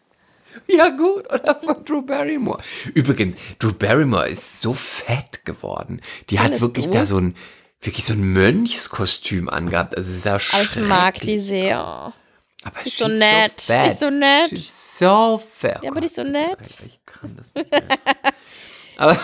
Ja, 0.66 0.88
gut. 0.88 1.32
Oder 1.32 1.54
von 1.54 1.84
Drew 1.84 2.02
Barrymore. 2.02 2.60
Übrigens, 2.94 3.36
Drew 3.60 3.72
Barrymore 3.72 4.28
ist 4.28 4.60
so 4.60 4.74
fett 4.74 5.44
geworden. 5.44 6.00
Die 6.30 6.40
hat 6.40 6.46
Findest 6.46 6.62
wirklich 6.62 6.86
du? 6.86 6.90
da 6.90 7.06
so 7.06 7.16
ein, 7.18 7.36
wirklich 7.80 8.04
so 8.04 8.14
ein 8.14 8.32
Mönchskostüm 8.32 9.48
angehabt. 9.48 9.96
Also, 9.96 10.10
es 10.10 10.16
ist 10.16 10.24
ja 10.24 10.34
Aber 10.34 10.62
ich 10.64 10.76
mag 10.88 11.20
die 11.20 11.38
sehr. 11.38 11.78
Aber 11.78 12.80
Die 12.84 12.88
ist 12.88 12.98
so 12.98 13.06
nett. 13.06 13.60
So 13.60 13.72
die 13.72 13.86
ist 13.86 13.98
so 14.00 14.10
nett. 14.10 14.48
She's 14.48 14.98
so 14.98 15.38
fair. 15.38 15.78
Ja, 15.80 15.92
aber 15.92 16.00
die 16.00 16.06
ist 16.06 16.16
so 16.16 16.24
nett. 16.24 16.58
Ich 16.84 16.98
kann 17.06 17.36
das 17.36 17.54
nicht. 17.54 17.68
aber, 18.96 19.16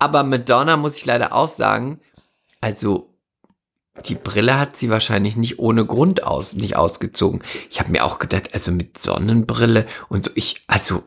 aber 0.00 0.24
Madonna 0.24 0.76
muss 0.76 0.96
ich 0.96 1.06
leider 1.06 1.32
auch 1.32 1.48
sagen, 1.48 2.00
also 2.60 3.13
die 4.08 4.16
Brille 4.16 4.58
hat 4.58 4.76
sie 4.76 4.90
wahrscheinlich 4.90 5.36
nicht 5.36 5.58
ohne 5.58 5.86
Grund 5.86 6.24
aus, 6.24 6.54
nicht 6.54 6.76
ausgezogen. 6.76 7.42
Ich 7.70 7.80
habe 7.80 7.92
mir 7.92 8.04
auch 8.04 8.18
gedacht, 8.18 8.52
also 8.52 8.72
mit 8.72 8.98
Sonnenbrille 8.98 9.86
und 10.08 10.24
so, 10.24 10.30
ich, 10.34 10.62
also 10.66 11.04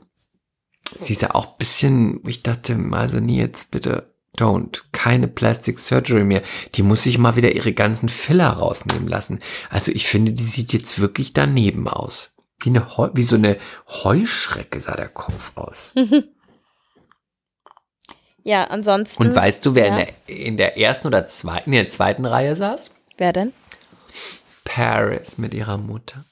sie 0.97 1.13
ist 1.13 1.21
ja 1.21 1.35
auch 1.35 1.47
ein 1.47 1.57
bisschen, 1.57 2.21
ich 2.25 2.43
dachte, 2.43 2.77
also 2.91 3.19
nie 3.19 3.37
jetzt 3.37 3.71
bitte, 3.71 4.13
don't, 4.37 4.83
keine 4.91 5.27
Plastic 5.27 5.79
Surgery 5.79 6.23
mehr. 6.23 6.41
Die 6.75 6.83
muss 6.83 7.03
sich 7.03 7.17
mal 7.17 7.35
wieder 7.35 7.53
ihre 7.53 7.73
ganzen 7.73 8.07
Filler 8.07 8.49
rausnehmen 8.49 9.07
lassen. 9.07 9.39
Also 9.69 9.91
ich 9.91 10.07
finde, 10.07 10.31
die 10.31 10.43
sieht 10.43 10.73
jetzt 10.73 10.99
wirklich 10.99 11.33
daneben 11.33 11.87
aus. 11.87 12.35
Wie, 12.59 12.69
eine 12.69 12.97
Heu 12.97 13.09
wie 13.13 13.23
so 13.23 13.35
eine 13.35 13.57
Heuschrecke 13.87 14.79
sah 14.79 14.95
der 14.95 15.09
Kopf 15.09 15.51
aus. 15.55 15.91
Ja, 18.47 18.63
ansonsten. 18.63 19.23
Und 19.23 19.35
weißt 19.35 19.65
du, 19.65 19.75
wer 19.75 19.87
ja. 19.87 19.97
in, 19.97 19.97
der, 19.97 20.37
in 20.37 20.57
der 20.57 20.77
ersten 20.77 21.07
oder 21.07 21.27
zweiten, 21.27 21.73
in 21.73 21.79
der 21.79 21.89
zweiten 21.89 22.25
Reihe 22.25 22.55
saß? 22.55 22.91
Wer 23.17 23.33
denn? 23.33 23.51
Paris 24.63 25.37
mit 25.37 25.53
ihrer 25.53 25.77
Mutter. 25.77 26.23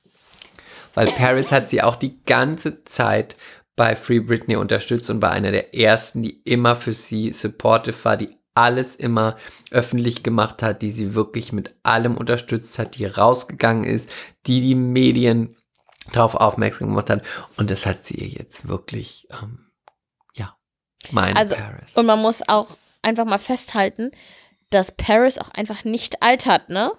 Weil 0.93 1.07
Paris 1.07 1.51
hat 1.51 1.69
sie 1.69 1.81
auch 1.81 1.97
die 1.97 2.23
ganze 2.23 2.85
Zeit 2.85 3.35
bei 3.75 3.97
Free 3.97 4.21
Britney 4.21 4.55
unterstützt 4.55 5.09
und 5.09 5.21
war 5.21 5.31
einer 5.31 5.51
der 5.51 5.75
ersten, 5.75 6.23
die 6.23 6.39
immer 6.45 6.77
für 6.77 6.93
sie 6.93 7.33
supportive 7.33 8.05
war, 8.05 8.15
die 8.15 8.37
alles 8.53 8.95
immer 8.95 9.35
öffentlich 9.69 10.23
gemacht 10.23 10.63
hat, 10.63 10.81
die 10.83 10.91
sie 10.91 11.15
wirklich 11.15 11.51
mit 11.51 11.75
allem 11.83 12.15
unterstützt 12.15 12.79
hat, 12.79 12.95
die 12.95 13.07
rausgegangen 13.07 13.83
ist, 13.83 14.09
die 14.45 14.61
die 14.61 14.75
Medien 14.75 15.57
darauf 16.13 16.35
aufmerksam 16.35 16.87
gemacht 16.87 17.09
hat. 17.09 17.23
Und 17.57 17.69
das 17.69 17.85
hat 17.85 18.05
sie 18.05 18.15
ihr 18.15 18.29
jetzt 18.29 18.69
wirklich, 18.69 19.27
ähm, 19.33 19.64
ja, 21.07 21.13
mein 21.13 21.37
Also, 21.37 21.55
Paris. 21.55 21.95
Und 21.95 22.05
man 22.05 22.21
muss 22.21 22.47
auch 22.47 22.77
einfach 23.01 23.25
mal 23.25 23.37
festhalten, 23.37 24.11
dass 24.69 24.91
Paris 24.91 25.37
auch 25.37 25.49
einfach 25.49 25.83
nicht 25.83 26.21
altert, 26.21 26.69
ne? 26.69 26.91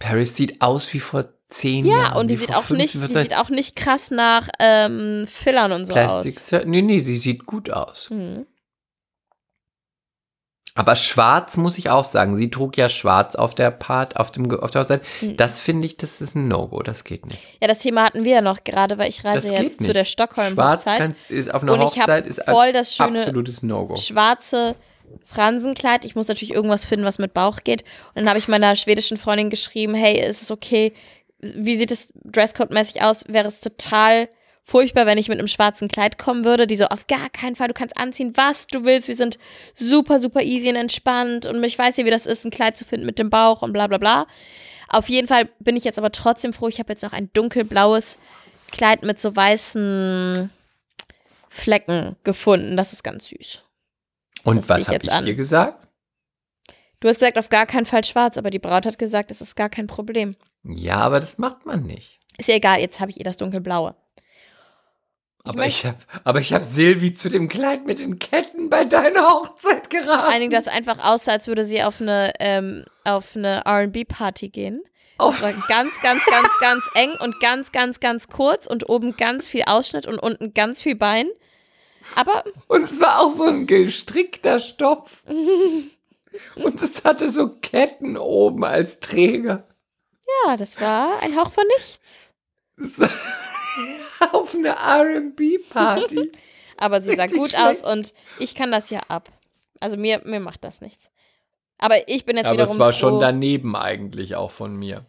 Paris 0.00 0.36
sieht 0.36 0.60
aus 0.60 0.92
wie 0.94 1.00
vor 1.00 1.28
zehn 1.48 1.84
Jahren. 1.84 2.12
Ja, 2.12 2.16
und 2.16 2.28
die 2.28 2.36
sieht 2.36 2.54
auch 2.54 2.68
nicht, 2.70 2.94
die 2.94 2.98
sieht 3.06 3.36
auch 3.36 3.48
nicht 3.48 3.76
krass 3.76 4.10
nach 4.10 4.48
ähm, 4.58 5.26
Fillern 5.26 5.72
und 5.72 5.86
so 5.86 5.92
Plastic 5.92 6.36
aus. 6.36 6.66
Nee, 6.66 6.82
nee, 6.82 6.98
sie 6.98 7.16
sieht 7.16 7.46
gut 7.46 7.70
aus. 7.70 8.10
Hm. 8.10 8.46
Aber 10.78 10.94
schwarz 10.94 11.56
muss 11.56 11.76
ich 11.76 11.90
auch 11.90 12.04
sagen. 12.04 12.36
Sie 12.36 12.50
trug 12.50 12.76
ja 12.76 12.88
schwarz 12.88 13.34
auf 13.34 13.52
der 13.52 13.72
Part, 13.72 14.16
auf, 14.16 14.30
dem, 14.30 14.48
auf 14.60 14.70
der 14.70 14.82
Hochzeit. 14.82 15.02
Mhm. 15.20 15.36
Das 15.36 15.58
finde 15.58 15.86
ich, 15.86 15.96
das 15.96 16.20
ist 16.20 16.36
ein 16.36 16.46
No-Go. 16.46 16.84
Das 16.84 17.02
geht 17.02 17.26
nicht. 17.26 17.40
Ja, 17.60 17.66
das 17.66 17.80
Thema 17.80 18.04
hatten 18.04 18.24
wir 18.24 18.34
ja 18.34 18.42
noch 18.42 18.62
gerade, 18.62 18.96
weil 18.96 19.08
ich 19.08 19.24
reise 19.24 19.52
jetzt 19.52 19.80
nicht. 19.80 19.82
zu 19.82 19.92
der 19.92 20.04
Schwarz 20.04 20.12
Stockholm-Hochzeit. 20.12 20.98
kannst, 20.98 21.32
ist 21.32 21.52
auf 21.52 21.64
einer 21.64 21.72
Und 21.72 21.80
Hochzeit 21.80 22.28
ist 22.28 22.44
voll 22.44 22.72
das 22.72 22.94
schöne 22.94 23.18
absolutes 23.18 23.64
No-Go. 23.64 23.96
schwarze 23.96 24.76
Fransenkleid. 25.24 26.04
Ich 26.04 26.14
muss 26.14 26.28
natürlich 26.28 26.54
irgendwas 26.54 26.86
finden, 26.86 27.04
was 27.04 27.18
mit 27.18 27.34
Bauch 27.34 27.58
geht. 27.64 27.82
Und 28.14 28.20
dann 28.20 28.28
habe 28.28 28.38
ich 28.38 28.46
meiner 28.46 28.76
schwedischen 28.76 29.16
Freundin 29.16 29.50
geschrieben, 29.50 29.94
hey, 29.94 30.24
ist 30.24 30.42
es 30.42 30.50
okay? 30.52 30.92
Wie 31.40 31.76
sieht 31.76 31.90
es 31.90 32.12
Dresscode-mäßig 32.24 33.02
aus? 33.02 33.24
Wäre 33.26 33.48
es 33.48 33.58
total 33.58 34.28
furchtbar, 34.68 35.06
wenn 35.06 35.16
ich 35.16 35.28
mit 35.28 35.38
einem 35.38 35.48
schwarzen 35.48 35.88
Kleid 35.88 36.18
kommen 36.18 36.44
würde? 36.44 36.66
Die 36.66 36.76
so, 36.76 36.84
auf 36.86 37.06
gar 37.06 37.30
keinen 37.30 37.56
Fall, 37.56 37.68
du 37.68 37.74
kannst 37.74 37.96
anziehen, 37.96 38.32
was 38.36 38.66
du 38.66 38.84
willst. 38.84 39.08
Wir 39.08 39.16
sind 39.16 39.38
super, 39.74 40.20
super 40.20 40.42
easy 40.42 40.68
und 40.68 40.76
entspannt. 40.76 41.46
Und 41.46 41.64
ich 41.64 41.78
weiß 41.78 41.96
ja, 41.96 42.04
wie 42.04 42.10
das 42.10 42.26
ist, 42.26 42.44
ein 42.44 42.50
Kleid 42.50 42.76
zu 42.76 42.84
finden 42.84 43.06
mit 43.06 43.18
dem 43.18 43.30
Bauch 43.30 43.62
und 43.62 43.72
bla 43.72 43.86
bla 43.86 43.96
bla. 43.96 44.26
Auf 44.88 45.08
jeden 45.08 45.26
Fall 45.26 45.48
bin 45.58 45.76
ich 45.76 45.84
jetzt 45.84 45.98
aber 45.98 46.12
trotzdem 46.12 46.52
froh. 46.52 46.68
Ich 46.68 46.78
habe 46.78 46.92
jetzt 46.92 47.02
noch 47.02 47.12
ein 47.12 47.30
dunkelblaues 47.32 48.18
Kleid 48.70 49.02
mit 49.02 49.18
so 49.18 49.34
weißen 49.34 50.50
Flecken 51.48 52.16
gefunden. 52.22 52.76
Das 52.76 52.92
ist 52.92 53.02
ganz 53.02 53.28
süß. 53.28 53.62
Und 54.44 54.58
das 54.58 54.68
was 54.68 54.78
ich 54.82 54.88
habe 54.88 54.98
ich 55.02 55.12
an. 55.12 55.24
dir 55.24 55.34
gesagt? 55.34 55.86
Du 57.00 57.08
hast 57.08 57.20
gesagt, 57.20 57.38
auf 57.38 57.48
gar 57.48 57.64
keinen 57.64 57.86
Fall 57.86 58.04
schwarz, 58.04 58.36
aber 58.36 58.50
die 58.50 58.58
Braut 58.58 58.84
hat 58.84 58.98
gesagt, 58.98 59.30
das 59.30 59.40
ist 59.40 59.54
gar 59.56 59.70
kein 59.70 59.86
Problem. 59.86 60.36
Ja, 60.64 60.96
aber 60.96 61.20
das 61.20 61.38
macht 61.38 61.64
man 61.64 61.84
nicht. 61.84 62.18
Ist 62.36 62.48
ja 62.48 62.56
egal, 62.56 62.80
jetzt 62.80 63.00
habe 63.00 63.10
ich 63.10 63.18
ihr 63.18 63.24
das 63.24 63.36
dunkelblaue. 63.36 63.94
Aber 65.48 65.66
ich 65.66 65.84
habe 65.86 65.96
aber 66.24 66.40
ich 66.40 66.52
habe 66.52 66.64
Silvi 66.64 67.12
zu 67.12 67.28
dem 67.28 67.48
Kleid 67.48 67.86
mit 67.86 67.98
den 67.98 68.18
Ketten 68.18 68.68
bei 68.70 68.84
deiner 68.84 69.28
Hochzeit 69.28 69.88
Vor 69.92 70.00
geraten. 70.00 70.24
allen 70.30 70.40
Dingen, 70.40 70.52
das 70.52 70.68
einfach 70.68 71.04
aussah, 71.04 71.32
als 71.32 71.46
würde 71.48 71.64
sie 71.64 71.82
auf 71.82 72.00
eine, 72.00 72.32
ähm, 72.40 72.84
auf 73.04 73.34
eine 73.36 73.62
RB-Party 73.66 74.48
gehen. 74.50 74.82
Auf- 75.18 75.40
Das 75.40 75.54
war 75.56 75.66
ganz, 75.68 75.92
ganz, 76.02 76.24
ganz, 76.26 76.48
ganz 76.60 76.84
eng 76.94 77.10
und 77.20 77.40
ganz, 77.40 77.72
ganz, 77.72 78.00
ganz 78.00 78.28
kurz 78.28 78.66
und 78.66 78.88
oben 78.88 79.16
ganz 79.16 79.48
viel 79.48 79.62
Ausschnitt 79.66 80.06
und 80.06 80.18
unten 80.18 80.54
ganz 80.54 80.82
viel 80.82 80.94
Bein. 80.94 81.28
Aber 82.14 82.44
Und 82.68 82.82
es 82.84 83.00
war 83.00 83.20
auch 83.20 83.30
so 83.30 83.44
ein 83.44 83.66
gestrickter 83.66 84.60
Stoff. 84.60 85.24
Und 86.54 86.80
es 86.82 87.04
hatte 87.04 87.30
so 87.30 87.48
Ketten 87.48 88.16
oben 88.16 88.64
als 88.64 89.00
Träger. 89.00 89.66
ja, 90.46 90.56
das 90.56 90.80
war 90.80 91.20
ein 91.22 91.34
Hauch 91.36 91.50
von 91.50 91.64
nichts. 91.76 92.32
Das 92.76 93.00
war 93.00 93.08
auf 94.32 94.54
eine 94.54 94.68
R&B-Party. 94.68 96.32
Aber 96.76 97.02
sie 97.02 97.14
sah 97.16 97.22
Richtig 97.24 97.38
gut 97.38 97.50
schlecht. 97.50 97.84
aus 97.84 97.92
und 97.92 98.14
ich 98.38 98.54
kann 98.54 98.70
das 98.70 98.90
ja 98.90 99.00
ab. 99.08 99.30
Also 99.80 99.96
mir, 99.96 100.20
mir 100.24 100.40
macht 100.40 100.62
das 100.64 100.80
nichts. 100.80 101.10
Aber 101.78 102.08
ich 102.08 102.24
bin 102.24 102.36
jetzt 102.36 102.46
Aber 102.46 102.54
wiederum 102.54 102.74
es 102.74 102.78
war 102.78 102.92
schon 102.92 103.20
daneben 103.20 103.74
eigentlich 103.76 104.36
auch 104.36 104.50
von 104.50 104.76
mir. 104.76 105.04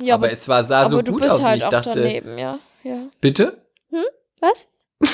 Ja, 0.00 0.14
aber, 0.14 0.30
es 0.30 0.48
war, 0.48 0.64
sah 0.64 0.80
aber 0.80 0.90
so 0.90 1.02
du 1.02 1.12
gut 1.12 1.22
bist 1.22 1.34
aus. 1.34 1.42
halt 1.42 1.58
ich 1.58 1.64
auch 1.64 1.70
dachte, 1.70 1.94
daneben, 1.94 2.38
ja. 2.38 2.58
ja. 2.84 3.08
bitte? 3.20 3.62
Was? 4.40 4.68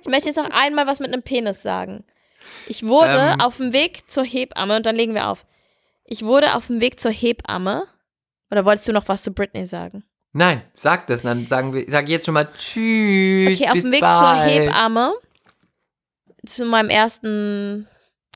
ich 0.00 0.08
möchte 0.08 0.28
jetzt 0.28 0.36
noch 0.36 0.50
einmal 0.50 0.86
was 0.86 1.00
mit 1.00 1.12
einem 1.12 1.22
Penis 1.22 1.62
sagen. 1.62 2.04
Ich 2.68 2.86
wurde 2.86 3.32
Ähm. 3.34 3.40
auf 3.40 3.56
dem 3.56 3.72
Weg 3.72 4.10
zur 4.10 4.24
Hebamme, 4.24 4.76
und 4.76 4.86
dann 4.86 4.96
legen 4.96 5.14
wir 5.14 5.28
auf. 5.28 5.44
Ich 6.04 6.24
wurde 6.24 6.54
auf 6.54 6.68
dem 6.68 6.80
Weg 6.80 7.00
zur 7.00 7.10
Hebamme. 7.10 7.86
Oder 8.50 8.64
wolltest 8.64 8.88
du 8.88 8.92
noch 8.92 9.08
was 9.08 9.22
zu 9.22 9.32
Britney 9.32 9.66
sagen? 9.66 10.04
Nein, 10.38 10.62
sag 10.76 11.08
das, 11.08 11.22
dann 11.22 11.48
sagen 11.48 11.74
wir, 11.74 11.84
sag 11.88 12.08
jetzt 12.08 12.24
schon 12.24 12.34
mal 12.34 12.48
Tschüss. 12.56 13.60
Okay, 13.60 13.70
auf 13.70 13.72
dem 13.72 13.90
Weg 13.90 14.00
bald. 14.00 14.52
zur 14.52 14.62
Hebamme, 14.62 15.14
zu 16.46 16.64
meinem 16.64 16.90
ersten 16.90 17.88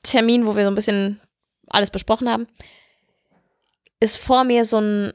Termin, 0.03 0.45
wo 0.45 0.53
wir 0.57 0.65
so 0.65 0.69
ein 0.69 0.75
bisschen 0.75 1.21
alles 1.67 1.91
besprochen 1.91 2.29
haben, 2.29 2.47
ist 4.01 4.17
vor 4.17 4.43
mir 4.43 4.65
so 4.65 4.81
ein, 4.81 5.13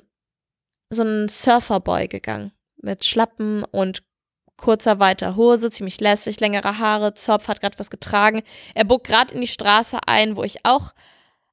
so 0.89 1.03
ein 1.03 1.29
Surferboy 1.29 2.09
gegangen. 2.09 2.53
Mit 2.81 3.05
Schlappen 3.05 3.65
und 3.65 4.03
kurzer 4.57 4.99
weiter 4.99 5.37
Hose, 5.37 5.71
ziemlich 5.71 6.01
lässig, 6.01 6.41
längere 6.41 6.79
Haare, 6.79 7.13
Zopf, 7.13 7.49
hat 7.49 7.61
gerade 7.61 7.79
was 7.79 7.91
getragen. 7.91 8.43
Er 8.75 8.87
bog 8.87 9.05
gerade 9.05 9.35
in 9.35 9.43
die 9.43 9.47
Straße 9.47 9.99
ein, 10.07 10.37
wo 10.37 10.43
ich 10.43 10.65
auch 10.65 10.95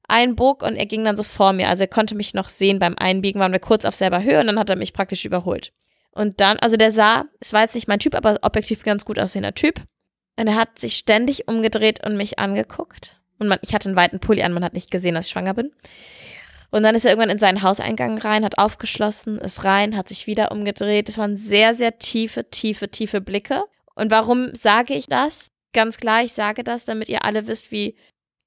einbog 0.08 0.62
und 0.62 0.76
er 0.76 0.86
ging 0.86 1.04
dann 1.04 1.16
so 1.16 1.22
vor 1.22 1.52
mir. 1.52 1.68
Also 1.68 1.84
er 1.84 1.88
konnte 1.88 2.14
mich 2.14 2.34
noch 2.34 2.48
sehen 2.48 2.78
beim 2.78 2.96
Einbiegen, 2.96 3.40
waren 3.40 3.52
wir 3.52 3.60
kurz 3.60 3.84
auf 3.84 3.94
selber 3.94 4.22
Höhe 4.22 4.40
und 4.40 4.46
dann 4.46 4.58
hat 4.58 4.70
er 4.70 4.76
mich 4.76 4.92
praktisch 4.92 5.24
überholt. 5.24 5.72
Und 6.12 6.40
dann, 6.40 6.58
also 6.58 6.76
der 6.76 6.92
sah, 6.92 7.24
es 7.40 7.52
war 7.52 7.62
jetzt 7.62 7.74
nicht 7.74 7.88
mein 7.88 7.98
Typ, 7.98 8.14
aber 8.14 8.38
objektiv 8.42 8.84
ganz 8.84 9.04
gut 9.04 9.18
aussehender 9.18 9.54
Typ. 9.54 9.82
Und 10.38 10.48
er 10.48 10.56
hat 10.56 10.78
sich 10.78 10.96
ständig 10.96 11.48
umgedreht 11.48 12.04
und 12.04 12.16
mich 12.16 12.38
angeguckt. 12.38 13.20
Und 13.38 13.48
man, 13.48 13.58
ich 13.62 13.74
hatte 13.74 13.88
einen 13.88 13.96
weiten 13.96 14.20
Pulli 14.20 14.42
an, 14.42 14.52
man 14.52 14.64
hat 14.64 14.72
nicht 14.72 14.90
gesehen, 14.90 15.14
dass 15.14 15.26
ich 15.26 15.32
schwanger 15.32 15.54
bin. 15.54 15.72
Und 16.70 16.82
dann 16.82 16.94
ist 16.94 17.04
er 17.04 17.12
irgendwann 17.12 17.30
in 17.30 17.38
seinen 17.38 17.62
Hauseingang 17.62 18.18
rein, 18.18 18.44
hat 18.44 18.58
aufgeschlossen, 18.58 19.38
ist 19.38 19.64
rein, 19.64 19.96
hat 19.96 20.08
sich 20.08 20.26
wieder 20.26 20.52
umgedreht. 20.52 21.08
Das 21.08 21.18
waren 21.18 21.36
sehr, 21.36 21.74
sehr 21.74 21.98
tiefe, 21.98 22.48
tiefe, 22.50 22.90
tiefe 22.90 23.20
Blicke. 23.20 23.64
Und 23.94 24.10
warum 24.10 24.54
sage 24.54 24.94
ich 24.94 25.06
das? 25.06 25.50
Ganz 25.72 25.96
klar, 25.98 26.22
ich 26.24 26.32
sage 26.32 26.64
das, 26.64 26.84
damit 26.84 27.08
ihr 27.08 27.24
alle 27.24 27.46
wisst, 27.46 27.70
wie 27.70 27.96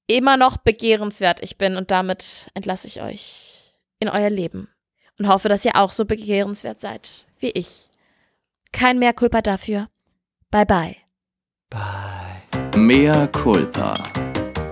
immer 0.09 0.37
noch 0.37 0.57
begehrenswert 0.57 1.41
ich 1.41 1.57
bin. 1.57 1.77
Und 1.77 1.91
damit 1.91 2.49
entlasse 2.53 2.87
ich 2.87 3.01
euch 3.01 3.73
in 3.99 4.09
euer 4.09 4.29
Leben. 4.29 4.69
Und 5.17 5.27
hoffe, 5.27 5.49
dass 5.49 5.65
ihr 5.65 5.75
auch 5.75 5.93
so 5.93 6.05
begehrenswert 6.05 6.81
seid 6.81 7.25
wie 7.39 7.51
ich. 7.51 7.89
Kein 8.71 8.99
mehr 8.99 9.13
Culpa 9.13 9.41
dafür. 9.41 9.87
Bye 10.51 10.65
bye. 10.65 10.95
Bye. 11.69 12.79
Mea 12.79 13.27
culpa. 13.27 13.93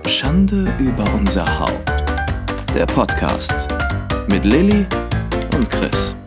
Schande 0.06 0.74
über 0.78 1.04
unser 1.14 1.46
Haupt. 1.58 1.88
Der 2.74 2.86
Podcast 2.86 3.68
mit 4.28 4.44
Lilly 4.44 4.86
und 5.54 5.70
Chris. 5.70 6.17